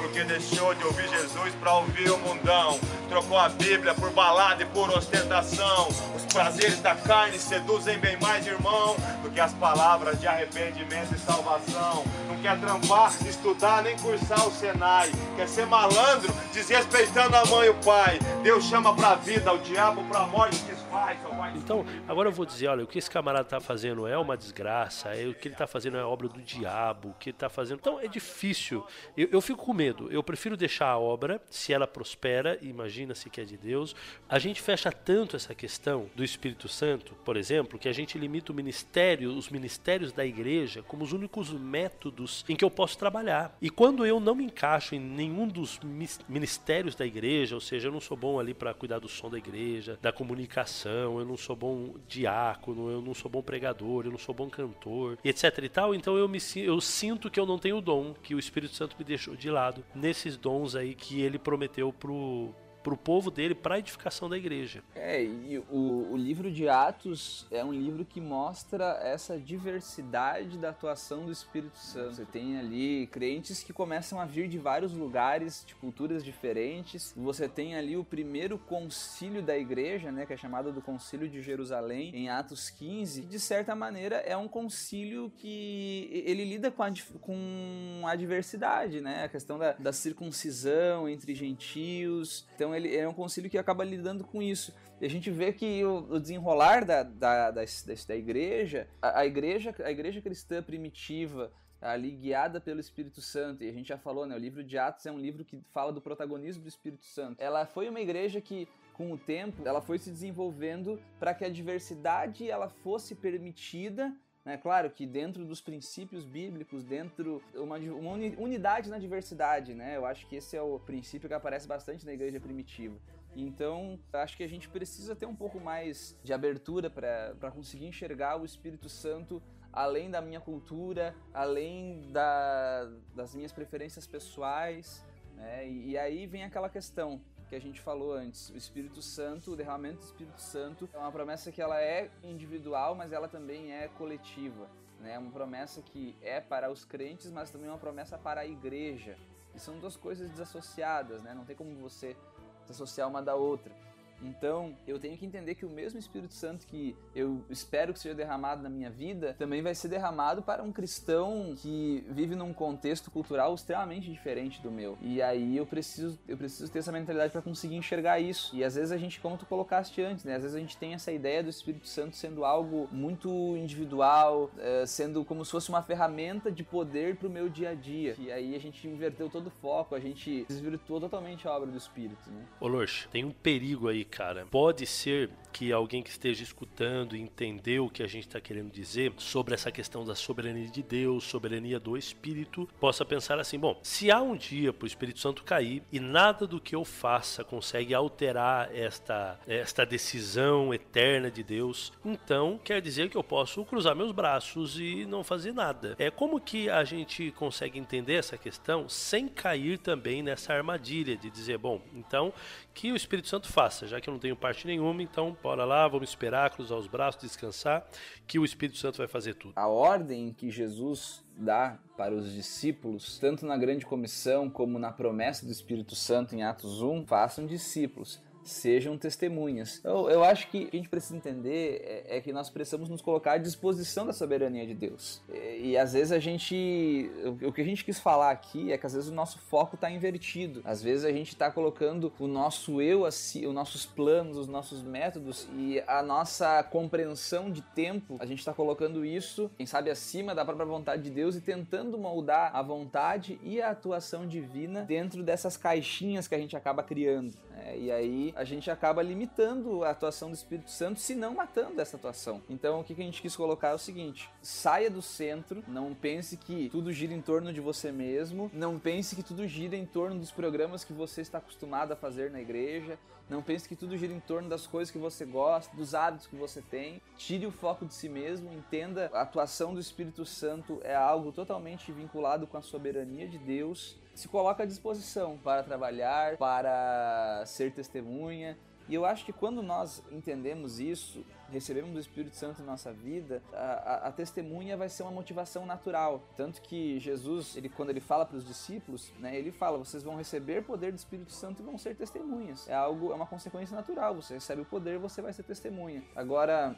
porque 0.00 0.24
deixou 0.24 0.74
de 0.74 0.84
ouvir 0.84 1.08
Jesus 1.08 1.54
para 1.56 1.74
ouvir 1.74 2.10
o 2.10 2.18
mundão. 2.18 2.77
Trocou 3.08 3.38
a 3.38 3.48
Bíblia 3.48 3.94
por 3.94 4.10
balada 4.10 4.62
e 4.62 4.66
por 4.66 4.90
ostentação. 4.90 5.88
Os 6.14 6.24
prazeres 6.32 6.80
da 6.80 6.94
carne 6.94 7.38
seduzem 7.38 7.98
bem 7.98 8.18
mais, 8.18 8.46
irmão, 8.46 8.96
do 9.28 9.34
que 9.34 9.40
as 9.40 9.52
palavras 9.54 10.18
de 10.18 10.26
arrependimento 10.26 11.14
e 11.14 11.18
salvação. 11.18 12.04
Não 12.26 12.40
quer 12.40 12.58
trampar, 12.58 13.12
estudar 13.26 13.82
nem 13.82 13.96
cursar 13.98 14.46
o 14.46 14.50
Senai. 14.50 15.12
Quer 15.36 15.46
ser 15.48 15.66
malandro, 15.66 16.32
desrespeitando 16.52 17.36
a 17.36 17.44
mãe 17.46 17.66
e 17.66 17.70
o 17.70 17.74
pai. 17.74 18.18
Deus 18.42 18.64
chama 18.64 18.94
pra 18.94 19.14
vida, 19.16 19.52
o 19.52 19.58
diabo 19.58 20.02
pra 20.04 20.26
morte 20.26 20.58
que 20.62 20.78
faz. 20.90 21.18
Então, 21.56 21.84
agora 22.06 22.28
eu 22.28 22.32
vou 22.32 22.44
dizer, 22.44 22.68
olha, 22.68 22.84
o 22.84 22.86
que 22.86 22.98
esse 22.98 23.10
camarada 23.10 23.44
está 23.44 23.60
fazendo 23.60 24.06
é 24.06 24.16
uma 24.16 24.36
desgraça, 24.36 25.14
é, 25.14 25.26
o 25.26 25.34
que 25.34 25.48
ele 25.48 25.54
está 25.54 25.66
fazendo 25.66 25.96
é 25.96 26.04
obra 26.04 26.28
do 26.28 26.40
diabo, 26.40 27.10
o 27.10 27.14
que 27.14 27.30
ele 27.30 27.36
está 27.36 27.48
fazendo. 27.48 27.78
Então, 27.78 28.00
é 28.00 28.08
difícil. 28.08 28.84
Eu, 29.16 29.28
eu, 29.32 29.40
fico 29.40 29.64
com 29.64 29.72
medo. 29.72 30.10
Eu 30.10 30.22
prefiro 30.22 30.56
deixar 30.56 30.88
a 30.88 30.98
obra, 30.98 31.40
se 31.50 31.72
ela 31.72 31.86
prospera, 31.86 32.58
imagina-se 32.62 33.30
que 33.30 33.40
é 33.40 33.44
de 33.44 33.56
Deus. 33.56 33.94
A 34.28 34.38
gente 34.38 34.60
fecha 34.60 34.90
tanto 34.90 35.36
essa 35.36 35.54
questão 35.54 36.10
do 36.14 36.24
Espírito 36.24 36.68
Santo, 36.68 37.14
por 37.24 37.36
exemplo, 37.36 37.78
que 37.78 37.88
a 37.88 37.92
gente 37.92 38.18
limita 38.18 38.52
o 38.52 38.54
ministério, 38.54 39.17
os 39.26 39.48
ministérios 39.48 40.12
da 40.12 40.24
igreja, 40.24 40.82
como 40.82 41.04
os 41.04 41.12
únicos 41.12 41.50
métodos 41.50 42.44
em 42.48 42.56
que 42.56 42.64
eu 42.64 42.70
posso 42.70 42.98
trabalhar. 42.98 43.56
E 43.60 43.70
quando 43.70 44.04
eu 44.04 44.20
não 44.20 44.34
me 44.34 44.44
encaixo 44.44 44.94
em 44.94 45.00
nenhum 45.00 45.46
dos 45.46 45.80
ministérios 46.28 46.94
da 46.94 47.06
igreja, 47.06 47.54
ou 47.54 47.60
seja, 47.60 47.88
eu 47.88 47.92
não 47.92 48.00
sou 48.00 48.16
bom 48.16 48.38
ali 48.38 48.54
para 48.54 48.74
cuidar 48.74 48.98
do 48.98 49.08
som 49.08 49.30
da 49.30 49.38
igreja, 49.38 49.98
da 50.00 50.12
comunicação, 50.12 51.18
eu 51.18 51.24
não 51.24 51.36
sou 51.36 51.56
bom 51.56 51.94
diácono, 52.06 52.90
eu 52.90 53.00
não 53.00 53.14
sou 53.14 53.30
bom 53.30 53.42
pregador, 53.42 54.04
eu 54.04 54.10
não 54.10 54.18
sou 54.18 54.34
bom 54.34 54.48
cantor, 54.48 55.18
etc 55.24 55.58
e 55.62 55.68
tal, 55.68 55.94
então 55.94 56.16
eu 56.16 56.28
me 56.28 56.38
eu 56.56 56.80
sinto 56.80 57.30
que 57.30 57.38
eu 57.38 57.44
não 57.44 57.58
tenho 57.58 57.78
o 57.78 57.80
dom 57.80 58.14
que 58.22 58.34
o 58.34 58.38
Espírito 58.38 58.74
Santo 58.74 58.96
me 58.98 59.04
deixou 59.04 59.34
de 59.34 59.50
lado 59.50 59.84
nesses 59.94 60.36
dons 60.36 60.74
aí 60.74 60.94
que 60.94 61.20
ele 61.20 61.38
prometeu 61.38 61.92
pro 61.92 62.54
para 62.82 62.94
o 62.94 62.96
povo 62.96 63.30
dele, 63.30 63.54
para 63.54 63.76
a 63.76 63.78
edificação 63.78 64.28
da 64.28 64.36
igreja. 64.36 64.82
É, 64.94 65.22
e 65.22 65.58
o, 65.70 66.08
o 66.12 66.16
livro 66.16 66.50
de 66.50 66.68
Atos 66.68 67.46
é 67.50 67.64
um 67.64 67.72
livro 67.72 68.04
que 68.04 68.20
mostra 68.20 68.98
essa 69.02 69.38
diversidade 69.38 70.58
da 70.58 70.70
atuação 70.70 71.24
do 71.24 71.32
Espírito 71.32 71.76
Santo. 71.76 72.14
Você 72.14 72.24
tem 72.24 72.58
ali 72.58 73.06
crentes 73.08 73.62
que 73.62 73.72
começam 73.72 74.20
a 74.20 74.24
vir 74.24 74.48
de 74.48 74.58
vários 74.58 74.92
lugares, 74.92 75.64
de 75.66 75.74
culturas 75.74 76.24
diferentes. 76.24 77.12
Você 77.16 77.48
tem 77.48 77.76
ali 77.76 77.96
o 77.96 78.04
primeiro 78.04 78.58
concílio 78.58 79.42
da 79.42 79.56
igreja, 79.56 80.10
né, 80.10 80.24
que 80.24 80.32
é 80.32 80.36
chamado 80.36 80.72
do 80.72 80.80
Concílio 80.80 81.28
de 81.28 81.42
Jerusalém, 81.42 82.10
em 82.14 82.28
Atos 82.28 82.70
15. 82.70 83.22
De 83.22 83.40
certa 83.40 83.74
maneira, 83.74 84.16
é 84.16 84.36
um 84.36 84.48
concílio 84.48 85.30
que 85.36 86.22
ele 86.26 86.44
lida 86.44 86.70
com 86.70 86.82
a, 86.82 86.90
com 87.20 88.02
a 88.06 88.14
diversidade, 88.14 89.00
né? 89.00 89.24
A 89.24 89.28
questão 89.28 89.58
da, 89.58 89.72
da 89.72 89.92
circuncisão 89.92 91.08
entre 91.08 91.34
gentios. 91.34 92.46
Então 92.54 92.74
ele, 92.78 92.96
é 92.96 93.08
um 93.08 93.12
concílio 93.12 93.50
que 93.50 93.58
acaba 93.58 93.84
lidando 93.84 94.24
com 94.24 94.42
isso. 94.42 94.74
E 95.00 95.06
a 95.06 95.10
gente 95.10 95.30
vê 95.30 95.52
que 95.52 95.84
o, 95.84 96.18
desenrolar 96.18 96.84
da, 96.84 97.02
da, 97.02 97.50
da, 97.50 97.62
da 97.62 98.16
igreja, 98.16 98.88
a, 99.00 99.20
a, 99.20 99.26
igreja, 99.26 99.74
a 99.84 99.90
igreja 99.90 100.20
cristã 100.20 100.62
primitiva, 100.62 101.52
ali 101.80 102.10
guiada 102.10 102.60
pelo 102.60 102.80
Espírito 102.80 103.20
Santo, 103.20 103.62
e 103.62 103.68
a 103.68 103.72
gente 103.72 103.88
já 103.88 103.98
falou, 103.98 104.26
né, 104.26 104.34
o 104.34 104.38
livro 104.38 104.64
de 104.64 104.76
Atos 104.78 105.06
é 105.06 105.12
um 105.12 105.18
livro 105.18 105.44
que 105.44 105.60
fala 105.72 105.92
do 105.92 106.00
protagonismo 106.00 106.62
do 106.62 106.68
Espírito 106.68 107.04
Santo. 107.04 107.40
Ela 107.40 107.66
foi 107.66 107.88
uma 107.88 108.00
igreja 108.00 108.40
que 108.40 108.68
com 108.94 109.12
o 109.12 109.18
tempo, 109.18 109.62
ela 109.64 109.80
foi 109.80 109.96
se 109.96 110.10
desenvolvendo 110.10 111.00
para 111.20 111.32
que 111.32 111.44
a 111.44 111.48
diversidade 111.48 112.50
ela 112.50 112.68
fosse 112.68 113.14
permitida 113.14 114.12
é 114.52 114.56
claro 114.56 114.90
que 114.90 115.06
dentro 115.06 115.44
dos 115.44 115.60
princípios 115.60 116.24
bíblicos, 116.24 116.84
dentro 116.84 117.42
uma, 117.54 117.76
uma 117.76 118.12
unidade 118.38 118.88
na 118.88 118.98
diversidade, 118.98 119.74
né? 119.74 119.96
Eu 119.96 120.06
acho 120.06 120.26
que 120.26 120.36
esse 120.36 120.56
é 120.56 120.62
o 120.62 120.78
princípio 120.78 121.28
que 121.28 121.34
aparece 121.34 121.66
bastante 121.66 122.06
na 122.06 122.12
igreja 122.12 122.38
primitiva. 122.40 122.96
Então, 123.36 123.98
acho 124.12 124.36
que 124.36 124.42
a 124.42 124.48
gente 124.48 124.68
precisa 124.68 125.14
ter 125.14 125.26
um 125.26 125.34
pouco 125.34 125.60
mais 125.60 126.16
de 126.24 126.32
abertura 126.32 126.90
para 126.90 127.50
conseguir 127.50 127.86
enxergar 127.86 128.40
o 128.40 128.44
Espírito 128.44 128.88
Santo 128.88 129.42
além 129.72 130.10
da 130.10 130.20
minha 130.20 130.40
cultura, 130.40 131.14
além 131.32 132.10
da, 132.10 132.90
das 133.14 133.34
minhas 133.34 133.52
preferências 133.52 134.06
pessoais. 134.06 135.04
Né? 135.36 135.68
E, 135.68 135.90
e 135.90 135.98
aí 135.98 136.26
vem 136.26 136.42
aquela 136.42 136.68
questão: 136.68 137.20
que 137.48 137.56
a 137.56 137.60
gente 137.60 137.80
falou 137.80 138.12
antes. 138.12 138.50
O 138.50 138.56
Espírito 138.56 139.00
Santo, 139.00 139.52
o 139.52 139.56
derramamento 139.56 139.98
do 139.98 140.04
Espírito 140.04 140.40
Santo 140.40 140.88
é 140.92 140.98
uma 140.98 141.10
promessa 141.10 141.50
que 141.50 141.62
ela 141.62 141.80
é 141.80 142.10
individual, 142.22 142.94
mas 142.94 143.12
ela 143.12 143.26
também 143.26 143.72
é 143.72 143.88
coletiva. 143.88 144.68
Né? 145.00 145.14
É 145.14 145.18
uma 145.18 145.30
promessa 145.30 145.80
que 145.80 146.14
é 146.20 146.40
para 146.40 146.70
os 146.70 146.84
crentes, 146.84 147.30
mas 147.30 147.50
também 147.50 147.68
é 147.68 147.72
uma 147.72 147.78
promessa 147.78 148.18
para 148.18 148.42
a 148.42 148.46
igreja. 148.46 149.16
E 149.54 149.58
são 149.60 149.78
duas 149.78 149.96
coisas 149.96 150.30
desassociadas, 150.30 151.22
né? 151.22 151.34
Não 151.34 151.44
tem 151.44 151.56
como 151.56 151.74
você 151.76 152.16
desassociar 152.62 153.08
uma 153.08 153.22
da 153.22 153.34
outra. 153.34 153.74
Então, 154.22 154.74
eu 154.86 154.98
tenho 154.98 155.16
que 155.16 155.26
entender 155.26 155.54
que 155.54 155.66
o 155.66 155.70
mesmo 155.70 155.98
Espírito 155.98 156.34
Santo 156.34 156.66
que 156.66 156.96
eu 157.14 157.44
espero 157.50 157.92
que 157.92 157.98
seja 157.98 158.14
derramado 158.14 158.62
na 158.62 158.68
minha 158.68 158.90
vida, 158.90 159.34
também 159.38 159.62
vai 159.62 159.74
ser 159.74 159.88
derramado 159.88 160.42
para 160.42 160.62
um 160.62 160.72
cristão 160.72 161.54
que 161.56 162.04
vive 162.10 162.34
num 162.34 162.52
contexto 162.52 163.10
cultural 163.10 163.54
extremamente 163.54 164.10
diferente 164.10 164.60
do 164.60 164.70
meu. 164.70 164.98
E 165.00 165.22
aí 165.22 165.56
eu 165.56 165.66
preciso, 165.66 166.18
eu 166.26 166.36
preciso 166.36 166.70
ter 166.70 166.80
essa 166.80 166.92
mentalidade 166.92 167.32
para 167.32 167.42
conseguir 167.42 167.76
enxergar 167.76 168.20
isso. 168.20 168.54
E 168.54 168.64
às 168.64 168.74
vezes 168.74 168.92
a 168.92 168.96
gente, 168.96 169.20
como 169.20 169.36
tu 169.36 169.46
colocaste 169.46 170.00
antes, 170.02 170.24
né? 170.24 170.34
Às 170.34 170.42
vezes 170.42 170.56
a 170.56 170.60
gente 170.60 170.76
tem 170.76 170.94
essa 170.94 171.12
ideia 171.12 171.42
do 171.42 171.50
Espírito 171.50 171.86
Santo 171.88 172.16
sendo 172.16 172.44
algo 172.44 172.88
muito 172.92 173.28
individual, 173.56 174.50
é, 174.58 174.86
sendo 174.86 175.24
como 175.24 175.44
se 175.44 175.50
fosse 175.50 175.68
uma 175.68 175.82
ferramenta 175.82 176.50
de 176.50 176.62
poder 176.62 177.16
para 177.16 177.28
o 177.28 177.30
meu 177.30 177.48
dia 177.48 177.70
a 177.70 177.74
dia. 177.74 178.14
E 178.18 178.30
aí 178.30 178.54
a 178.54 178.58
gente 178.58 178.86
inverteu 178.86 179.28
todo 179.28 179.48
o 179.48 179.50
foco, 179.50 179.94
a 179.94 180.00
gente 180.00 180.44
desvirtuou 180.48 181.00
totalmente 181.00 181.46
a 181.46 181.52
obra 181.52 181.70
do 181.70 181.76
Espírito, 181.76 182.30
né? 182.30 182.44
Ô 182.60 182.68
Lorch, 182.68 183.08
tem 183.08 183.24
um 183.24 183.30
perigo 183.30 183.88
aí 183.88 184.04
cara. 184.08 184.46
Pode 184.50 184.86
ser 184.86 185.30
que 185.52 185.72
alguém 185.72 186.02
que 186.02 186.10
esteja 186.10 186.42
escutando 186.42 187.16
e 187.16 187.20
entendeu 187.20 187.86
o 187.86 187.90
que 187.90 188.02
a 188.02 188.06
gente 188.06 188.26
está 188.26 188.40
querendo 188.40 188.70
dizer 188.70 189.12
sobre 189.18 189.54
essa 189.54 189.70
questão 189.70 190.04
da 190.04 190.14
soberania 190.14 190.68
de 190.68 190.82
Deus, 190.82 191.24
soberania 191.24 191.80
do 191.80 191.96
Espírito, 191.96 192.68
possa 192.80 193.04
pensar 193.04 193.38
assim: 193.38 193.58
bom, 193.58 193.78
se 193.82 194.10
há 194.10 194.20
um 194.20 194.36
dia 194.36 194.72
para 194.72 194.84
o 194.84 194.86
Espírito 194.86 195.20
Santo 195.20 195.42
cair 195.44 195.82
e 195.92 196.00
nada 196.00 196.46
do 196.46 196.60
que 196.60 196.74
eu 196.74 196.84
faça 196.84 197.44
consegue 197.44 197.94
alterar 197.94 198.74
esta, 198.74 199.38
esta 199.46 199.84
decisão 199.84 200.72
eterna 200.72 201.30
de 201.30 201.42
Deus, 201.42 201.92
então 202.04 202.60
quer 202.62 202.80
dizer 202.80 203.08
que 203.10 203.16
eu 203.16 203.24
posso 203.24 203.64
cruzar 203.64 203.94
meus 203.94 204.12
braços 204.12 204.78
e 204.78 205.06
não 205.06 205.24
fazer 205.24 205.52
nada. 205.52 205.96
É 205.98 206.10
como 206.10 206.40
que 206.40 206.68
a 206.68 206.84
gente 206.84 207.30
consegue 207.32 207.78
entender 207.78 208.14
essa 208.14 208.36
questão 208.36 208.88
sem 208.88 209.28
cair 209.28 209.78
também 209.78 210.22
nessa 210.22 210.52
armadilha 210.52 211.16
de 211.16 211.30
dizer, 211.30 211.58
bom, 211.58 211.80
então 211.94 212.32
que 212.74 212.92
o 212.92 212.96
Espírito 212.96 213.28
Santo 213.28 213.48
faça, 213.48 213.86
já 213.86 214.00
que 214.00 214.08
eu 214.08 214.12
não 214.12 214.20
tenho 214.20 214.36
parte 214.36 214.66
nenhuma, 214.66 215.02
então 215.02 215.36
bora 215.42 215.64
lá, 215.64 215.86
vamos 215.88 216.10
esperar, 216.10 216.50
cruzar 216.50 216.78
os 216.78 216.86
braços, 216.86 217.22
descansar, 217.22 217.86
que 218.26 218.38
o 218.38 218.44
Espírito 218.44 218.78
Santo 218.78 218.98
vai 218.98 219.08
fazer 219.08 219.34
tudo. 219.34 219.52
A 219.56 219.66
ordem 219.66 220.32
que 220.32 220.50
Jesus 220.50 221.24
dá 221.36 221.78
para 221.96 222.14
os 222.14 222.32
discípulos, 222.32 223.18
tanto 223.18 223.46
na 223.46 223.56
grande 223.56 223.86
comissão 223.86 224.50
como 224.50 224.78
na 224.78 224.92
promessa 224.92 225.46
do 225.46 225.52
Espírito 225.52 225.94
Santo 225.94 226.34
em 226.34 226.42
Atos 226.42 226.82
1, 226.82 227.06
façam 227.06 227.46
discípulos 227.46 228.20
sejam 228.48 228.96
testemunhas. 228.96 229.80
Eu, 229.84 230.08
eu 230.10 230.24
acho 230.24 230.48
que 230.48 230.64
o 230.64 230.68
que 230.68 230.76
a 230.76 230.78
gente 230.78 230.88
precisa 230.88 231.16
entender 231.16 231.82
é, 231.84 232.16
é, 232.16 232.20
que 232.20 232.32
nós 232.32 232.50
precisamos 232.50 232.88
nos 232.88 233.00
colocar 233.00 233.32
à 233.32 233.38
disposição 233.38 234.06
da 234.06 234.12
soberania 234.12 234.66
de 234.66 234.74
Deus. 234.74 235.20
E, 235.32 235.70
e 235.70 235.78
às 235.78 235.92
vezes 235.92 236.12
a 236.12 236.18
gente. 236.18 237.10
O, 237.24 237.48
o, 237.48 237.52
que 237.52 237.60
a 237.60 237.64
gente 237.64 237.84
quis 237.84 237.98
falar 237.98 238.30
aqui 238.30 238.72
é 238.72 238.78
que 238.78 238.86
às 238.86 238.94
vezes 238.94 239.08
o 239.08 239.14
nosso 239.14 239.38
foco 239.38 239.74
está 239.74 239.90
invertido. 239.90 240.60
Às 240.64 240.82
vezes 240.82 241.04
a 241.04 241.12
gente 241.12 241.28
está 241.28 241.50
colocando 241.50 242.12
o 242.18 242.26
nosso 242.26 242.80
eu, 242.80 243.04
assim, 243.04 243.46
os 243.46 243.54
nossos 243.54 243.86
planos, 243.86 244.36
os 244.36 244.48
nossos 244.48 244.82
métodos 244.82 245.48
e 245.56 245.82
a 245.86 246.02
nossa 246.02 246.62
compreensão 246.62 247.50
de 247.50 247.62
tempo, 247.62 248.16
a 248.18 248.26
gente 248.26 248.38
está 248.38 248.52
colocando 248.52 249.04
isso, 249.04 249.50
quem 249.56 249.66
sabe, 249.66 249.90
acima 249.90 250.34
da 250.34 250.44
própria 250.44 250.66
vontade 250.66 251.02
de 251.02 251.10
Deus 251.10 251.36
e 251.36 251.40
tentando 251.40 251.98
moldar 251.98 252.54
a 252.54 252.62
vontade 252.62 253.38
e 253.42 253.60
a 253.60 253.70
atuação 253.70 254.26
divina 254.26 254.82
dentro 254.82 255.22
dessas 255.22 255.56
caixinhas 255.56 256.26
que 256.26 256.34
a 256.34 256.38
gente 256.38 256.56
acaba 256.56 256.82
criando. 256.82 257.34
Né? 257.50 257.78
E 257.78 257.92
aí 257.92 258.34
a 258.38 258.44
gente 258.44 258.70
acaba 258.70 259.02
limitando 259.02 259.82
a 259.82 259.90
atuação 259.90 260.30
do 260.30 260.34
Espírito 260.34 260.70
Santo, 260.70 261.00
se 261.00 261.12
não 261.16 261.34
matando 261.34 261.80
essa 261.80 261.96
atuação. 261.96 262.40
Então, 262.48 262.80
o 262.80 262.84
que 262.84 262.92
a 262.92 262.96
gente 262.96 263.20
quis 263.20 263.34
colocar 263.34 263.70
é 263.70 263.74
o 263.74 263.78
seguinte: 263.78 264.30
saia 264.40 264.88
do 264.88 265.02
centro, 265.02 265.64
não 265.66 265.92
pense 265.92 266.36
que 266.36 266.68
tudo 266.70 266.92
gira 266.92 267.12
em 267.12 267.20
torno 267.20 267.52
de 267.52 267.60
você 267.60 267.90
mesmo, 267.90 268.48
não 268.54 268.78
pense 268.78 269.16
que 269.16 269.24
tudo 269.24 269.46
gira 269.48 269.76
em 269.76 269.84
torno 269.84 270.20
dos 270.20 270.30
programas 270.30 270.84
que 270.84 270.92
você 270.92 271.20
está 271.20 271.38
acostumado 271.38 271.90
a 271.90 271.96
fazer 271.96 272.30
na 272.30 272.40
igreja, 272.40 272.96
não 273.28 273.42
pense 273.42 273.68
que 273.68 273.76
tudo 273.76 273.96
gira 273.96 274.12
em 274.12 274.20
torno 274.20 274.48
das 274.48 274.66
coisas 274.66 274.90
que 274.90 274.98
você 274.98 275.24
gosta, 275.24 275.76
dos 275.76 275.94
hábitos 275.94 276.26
que 276.26 276.36
você 276.36 276.62
tem. 276.62 277.00
Tire 277.16 277.46
o 277.46 277.50
foco 277.50 277.84
de 277.84 277.92
si 277.92 278.08
mesmo, 278.08 278.52
entenda 278.52 279.10
a 279.12 279.20
atuação 279.20 279.74
do 279.74 279.80
Espírito 279.80 280.24
Santo 280.24 280.80
é 280.82 280.94
algo 280.94 281.30
totalmente 281.30 281.92
vinculado 281.92 282.46
com 282.46 282.56
a 282.56 282.62
soberania 282.62 283.28
de 283.28 283.38
Deus. 283.38 283.98
Se 284.14 284.28
coloca 284.28 284.62
à 284.62 284.66
disposição 284.66 285.38
para 285.38 285.62
trabalhar, 285.62 286.36
para 286.38 287.44
ser 287.46 287.72
testemunha, 287.72 288.58
e 288.88 288.94
eu 288.94 289.04
acho 289.04 289.24
que 289.24 289.32
quando 289.32 289.62
nós 289.62 290.02
entendemos 290.10 290.80
isso, 290.80 291.24
recebemos 291.50 291.92
do 291.92 292.00
Espírito 292.00 292.36
Santo 292.36 292.62
em 292.62 292.64
nossa 292.64 292.92
vida, 292.92 293.42
a, 293.52 293.56
a, 293.56 294.08
a, 294.08 294.12
testemunha 294.12 294.76
vai 294.76 294.88
ser 294.88 295.02
uma 295.02 295.12
motivação 295.12 295.66
natural. 295.66 296.22
Tanto 296.36 296.62
que 296.62 296.98
Jesus, 296.98 297.56
ele, 297.56 297.68
quando 297.68 297.90
ele 297.90 298.00
fala 298.00 298.24
para 298.24 298.36
os 298.36 298.44
discípulos, 298.44 299.12
né, 299.18 299.36
ele 299.36 299.52
fala: 299.52 299.78
vocês 299.78 300.02
vão 300.02 300.16
receber 300.16 300.62
poder 300.62 300.92
do 300.92 300.96
Espírito 300.96 301.32
Santo 301.32 301.62
e 301.62 301.64
vão 301.64 301.76
ser 301.76 301.96
testemunhas. 301.96 302.68
É 302.68 302.74
algo, 302.74 303.12
é 303.12 303.14
uma 303.14 303.26
consequência 303.26 303.76
natural. 303.76 304.14
Você 304.14 304.34
recebe 304.34 304.62
o 304.62 304.64
poder, 304.64 304.98
você 304.98 305.20
vai 305.20 305.32
ser 305.32 305.42
testemunha. 305.42 306.02
Agora, 306.16 306.74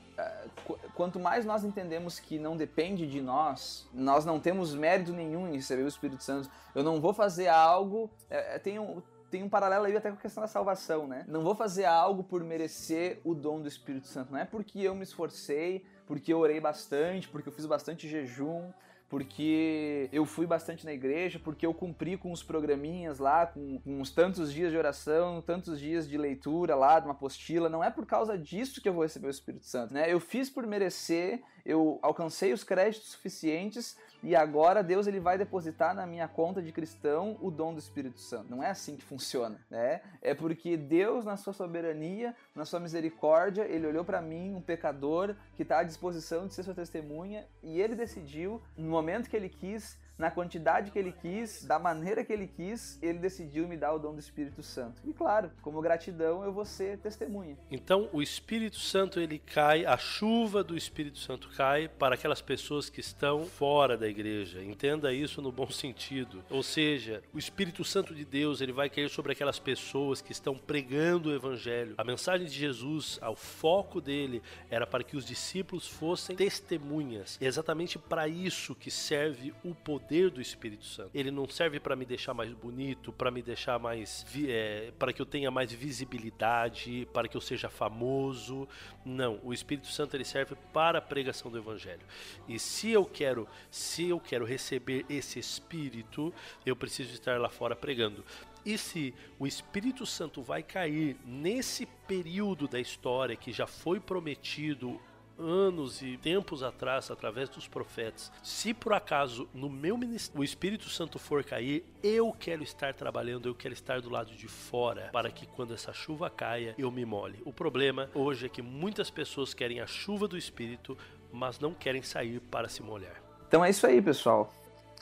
quanto 0.94 1.20
mais 1.20 1.44
nós 1.44 1.64
entendemos 1.64 2.18
que 2.18 2.38
não 2.38 2.56
depende 2.56 3.06
de 3.06 3.20
nós, 3.20 3.88
nós 3.92 4.24
não 4.24 4.40
temos 4.40 4.74
mérito 4.74 5.12
nenhum 5.12 5.48
em 5.48 5.56
receber 5.56 5.82
o 5.82 5.88
Espírito 5.88 6.22
Santo. 6.22 6.50
Eu 6.74 6.82
não 6.82 7.00
vou 7.00 7.12
fazer 7.12 7.48
algo. 7.48 8.11
É, 8.28 8.56
é 8.56 8.58
tem 8.58 8.78
um 8.78 9.00
tem 9.31 9.43
um 9.43 9.49
paralelo 9.49 9.85
aí 9.85 9.97
até 9.97 10.11
com 10.11 10.16
a 10.16 10.20
questão 10.20 10.43
da 10.43 10.49
salvação, 10.49 11.07
né? 11.07 11.24
Não 11.28 11.43
vou 11.43 11.55
fazer 11.55 11.85
algo 11.85 12.24
por 12.24 12.43
merecer 12.43 13.20
o 13.24 13.35
dom 13.35 13.61
do 13.61 13.68
Espírito 13.68 14.09
Santo. 14.09 14.33
Não 14.33 14.39
é 14.39 14.45
porque 14.45 14.81
eu 14.81 14.95
me 14.95 15.05
esforcei, 15.05 15.85
porque 16.07 16.33
eu 16.33 16.39
orei 16.39 16.61
bastante, 16.61 17.28
porque 17.28 17.49
eu 17.49 17.53
fiz 17.53 17.66
bastante 17.66 18.09
jejum, 18.09 18.70
porque 19.11 20.09
eu 20.12 20.24
fui 20.24 20.47
bastante 20.47 20.85
na 20.85 20.93
igreja, 20.93 21.41
porque 21.43 21.66
eu 21.66 21.74
cumpri 21.74 22.16
com 22.16 22.31
os 22.31 22.45
programinhas 22.45 23.18
lá, 23.18 23.45
com, 23.45 23.78
com 23.81 24.01
uns 24.01 24.11
tantos 24.11 24.53
dias 24.53 24.70
de 24.70 24.78
oração, 24.78 25.43
tantos 25.43 25.81
dias 25.81 26.09
de 26.09 26.16
leitura 26.16 26.76
lá, 26.76 27.01
de 27.01 27.07
uma 27.07 27.12
apostila. 27.12 27.68
Não 27.68 27.83
é 27.83 27.91
por 27.91 28.07
causa 28.07 28.39
disso 28.39 28.81
que 28.81 28.89
eu 28.89 28.93
vou 28.93 29.03
receber 29.03 29.26
o 29.26 29.31
Espírito 29.31 29.66
Santo, 29.66 29.93
né? 29.93 30.12
Eu 30.12 30.20
fiz 30.20 30.49
por 30.49 30.64
merecer, 30.66 31.43
eu 31.64 31.99
alcancei 32.03 32.53
os 32.53 32.62
créditos 32.62 33.11
suficientes 33.11 33.97
e 34.22 34.36
agora 34.36 34.82
Deus 34.82 35.06
ele 35.06 35.20
vai 35.20 35.38
depositar 35.38 35.94
na 35.94 36.06
minha 36.06 36.28
conta 36.28 36.60
de 36.62 36.72
cristão 36.72 37.36
o 37.40 37.50
dom 37.50 37.72
do 37.72 37.78
Espírito 37.78 38.20
Santo. 38.20 38.50
Não 38.50 38.62
é 38.62 38.70
assim 38.70 38.96
que 38.96 39.04
funciona, 39.04 39.58
né? 39.70 40.00
É 40.20 40.34
porque 40.34 40.76
Deus, 40.76 41.24
na 41.24 41.36
sua 41.36 41.52
soberania, 41.52 42.34
na 42.54 42.64
sua 42.64 42.80
misericórdia, 42.80 43.62
ele 43.62 43.86
olhou 43.86 44.04
para 44.04 44.20
mim, 44.20 44.54
um 44.54 44.60
pecador 44.60 45.34
que 45.56 45.62
está 45.62 45.78
à 45.78 45.82
disposição 45.82 46.46
de 46.46 46.54
ser 46.54 46.62
sua 46.62 46.74
testemunha, 46.74 47.46
e 47.62 47.80
ele 47.80 47.94
decidiu, 47.94 48.60
no 48.76 48.90
momento 48.90 49.28
que 49.28 49.36
ele 49.36 49.48
quis, 49.48 49.98
na 50.20 50.30
quantidade 50.30 50.90
que 50.90 50.98
ele 50.98 51.12
quis, 51.12 51.64
da 51.64 51.78
maneira 51.78 52.22
que 52.22 52.32
ele 52.32 52.46
quis, 52.46 52.98
ele 53.02 53.18
decidiu 53.18 53.66
me 53.66 53.76
dar 53.76 53.94
o 53.94 53.98
dom 53.98 54.12
do 54.12 54.20
Espírito 54.20 54.62
Santo. 54.62 55.00
E 55.04 55.14
claro, 55.14 55.50
como 55.62 55.80
gratidão, 55.80 56.44
eu 56.44 56.52
vou 56.52 56.66
ser 56.66 56.98
testemunha. 56.98 57.56
Então, 57.70 58.08
o 58.12 58.20
Espírito 58.20 58.78
Santo 58.78 59.18
ele 59.18 59.38
cai, 59.38 59.86
a 59.86 59.96
chuva 59.96 60.62
do 60.62 60.76
Espírito 60.76 61.18
Santo 61.18 61.48
cai 61.56 61.88
para 61.88 62.16
aquelas 62.16 62.42
pessoas 62.42 62.90
que 62.90 63.00
estão 63.00 63.46
fora 63.46 63.96
da 63.96 64.06
igreja. 64.06 64.62
Entenda 64.62 65.10
isso 65.12 65.40
no 65.40 65.50
bom 65.50 65.70
sentido. 65.70 66.44
Ou 66.50 66.62
seja, 66.62 67.22
o 67.32 67.38
Espírito 67.38 67.82
Santo 67.82 68.14
de 68.14 68.24
Deus, 68.24 68.60
ele 68.60 68.72
vai 68.72 68.90
cair 68.90 69.08
sobre 69.08 69.32
aquelas 69.32 69.58
pessoas 69.58 70.20
que 70.20 70.32
estão 70.32 70.54
pregando 70.54 71.30
o 71.30 71.34
evangelho. 71.34 71.94
A 71.96 72.04
mensagem 72.04 72.46
de 72.46 72.52
Jesus, 72.52 73.18
o 73.22 73.34
foco 73.34 74.02
dele 74.02 74.42
era 74.68 74.86
para 74.86 75.02
que 75.02 75.16
os 75.16 75.24
discípulos 75.24 75.88
fossem 75.88 76.36
testemunhas. 76.36 77.38
É 77.40 77.46
exatamente 77.46 77.98
para 77.98 78.28
isso 78.28 78.74
que 78.74 78.90
serve 78.90 79.54
o 79.64 79.74
poder 79.74 80.09
poder 80.11 80.30
do 80.30 80.40
Espírito 80.40 80.84
Santo. 80.84 81.11
Ele 81.14 81.30
não 81.30 81.48
serve 81.48 81.78
para 81.78 81.94
me 81.94 82.04
deixar 82.04 82.34
mais 82.34 82.52
bonito, 82.52 83.12
para 83.12 83.30
me 83.30 83.40
deixar 83.40 83.78
mais. 83.78 84.26
É, 84.48 84.92
para 84.98 85.12
que 85.12 85.22
eu 85.22 85.26
tenha 85.26 85.50
mais 85.50 85.72
visibilidade, 85.72 87.06
para 87.12 87.28
que 87.28 87.36
eu 87.36 87.40
seja 87.40 87.70
famoso. 87.70 88.68
Não, 89.04 89.38
o 89.44 89.52
Espírito 89.52 89.86
Santo 89.86 90.16
ele 90.16 90.24
serve 90.24 90.56
para 90.72 90.98
a 90.98 91.02
pregação 91.02 91.50
do 91.50 91.58
Evangelho. 91.58 92.02
E 92.48 92.58
se 92.58 92.90
eu 92.90 93.04
quero, 93.04 93.46
se 93.70 94.08
eu 94.08 94.18
quero 94.18 94.44
receber 94.44 95.06
esse 95.08 95.38
Espírito, 95.38 96.34
eu 96.66 96.74
preciso 96.74 97.12
estar 97.12 97.38
lá 97.40 97.48
fora 97.48 97.76
pregando. 97.76 98.24
E 98.66 98.76
se 98.76 99.14
o 99.38 99.46
Espírito 99.46 100.04
Santo 100.04 100.42
vai 100.42 100.62
cair 100.62 101.16
nesse 101.24 101.86
período 101.86 102.68
da 102.68 102.78
história 102.78 103.36
que 103.36 103.52
já 103.52 103.66
foi 103.66 103.98
prometido 103.98 105.00
anos 105.41 106.03
e 106.03 106.16
tempos 106.18 106.62
atrás, 106.62 107.11
através 107.11 107.49
dos 107.49 107.66
profetas, 107.66 108.30
se 108.43 108.74
por 108.74 108.93
acaso 108.93 109.49
no 109.55 109.68
meu 109.68 109.97
ministério 109.97 110.41
o 110.41 110.45
Espírito 110.45 110.88
Santo 110.88 111.18
for 111.18 111.43
cair, 111.43 111.84
eu 112.03 112.32
quero 112.32 112.62
estar 112.62 112.95
trabalhando, 112.95 113.49
eu 113.49 113.55
quero 113.55 113.74
estar 113.74 114.01
do 114.01 114.11
lado 114.11 114.34
de 114.34 114.47
fora, 114.47 115.09
para 115.12 115.30
que 115.30 115.47
quando 115.47 115.74
essa 115.74 115.93
chuva 115.93 116.28
caia, 116.28 116.74
eu 116.78 116.91
me 116.91 117.05
molhe. 117.05 117.41
O 117.45 117.53
problema 117.53 118.11
hoje 118.14 118.47
é 118.47 118.49
que 118.49 118.62
muitas 118.62 119.11
pessoas 119.11 119.55
querem 119.55 119.80
a 119.80 119.86
chuva 119.86 120.28
do 120.28 120.36
Espírito, 120.36 120.97
mas 121.32 121.59
não 121.59 121.72
querem 121.72 122.03
sair 122.03 122.41
para 122.41 122.68
se 122.68 122.82
molhar. 122.82 123.22
Então 123.49 123.64
é 123.64 123.70
isso 123.70 123.86
aí, 123.86 124.01
pessoal 124.01 124.53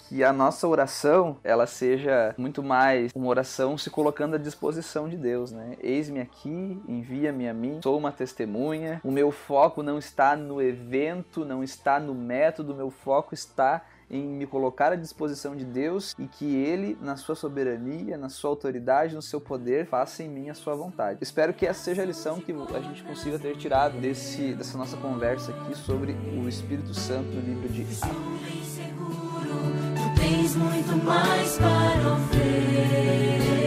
que 0.08 0.24
a 0.24 0.32
nossa 0.32 0.66
oração 0.66 1.36
ela 1.44 1.66
seja 1.66 2.34
muito 2.38 2.62
mais 2.62 3.12
uma 3.14 3.28
oração 3.28 3.76
se 3.76 3.90
colocando 3.90 4.36
à 4.36 4.38
disposição 4.38 5.06
de 5.06 5.18
Deus, 5.18 5.52
né? 5.52 5.76
Eis-me 5.80 6.18
aqui, 6.18 6.80
envia-me 6.88 7.46
a 7.46 7.52
mim, 7.52 7.80
sou 7.82 7.98
uma 7.98 8.10
testemunha. 8.10 9.02
O 9.04 9.10
meu 9.10 9.30
foco 9.30 9.82
não 9.82 9.98
está 9.98 10.34
no 10.34 10.62
evento, 10.62 11.44
não 11.44 11.62
está 11.62 12.00
no 12.00 12.14
método, 12.14 12.74
meu 12.74 12.90
foco 12.90 13.34
está 13.34 13.84
em 14.10 14.26
me 14.26 14.46
colocar 14.46 14.92
à 14.92 14.96
disposição 14.96 15.54
de 15.54 15.66
Deus 15.66 16.14
e 16.18 16.26
que 16.26 16.56
Ele, 16.56 16.96
na 17.02 17.16
sua 17.16 17.34
soberania, 17.34 18.16
na 18.16 18.30
sua 18.30 18.48
autoridade, 18.48 19.14
no 19.14 19.20
seu 19.20 19.38
poder, 19.38 19.84
faça 19.86 20.22
em 20.22 20.28
mim 20.30 20.48
a 20.48 20.54
sua 20.54 20.74
vontade. 20.74 21.18
Espero 21.20 21.52
que 21.52 21.66
essa 21.66 21.84
seja 21.84 22.00
a 22.00 22.06
lição 22.06 22.40
que 22.40 22.52
a 22.52 22.80
gente 22.80 23.02
consiga 23.02 23.38
ter 23.38 23.54
tirado 23.58 24.00
desse, 24.00 24.54
dessa 24.54 24.78
nossa 24.78 24.96
conversa 24.96 25.52
aqui 25.52 25.76
sobre 25.76 26.12
o 26.12 26.48
Espírito 26.48 26.94
Santo 26.94 27.28
no 27.28 27.42
livro 27.42 27.68
de 27.68 27.82
Atos 27.82 29.27
tens 30.28 30.56
muito 30.56 31.04
mais 31.04 31.56
para 31.56 32.12
oferecer. 32.12 33.57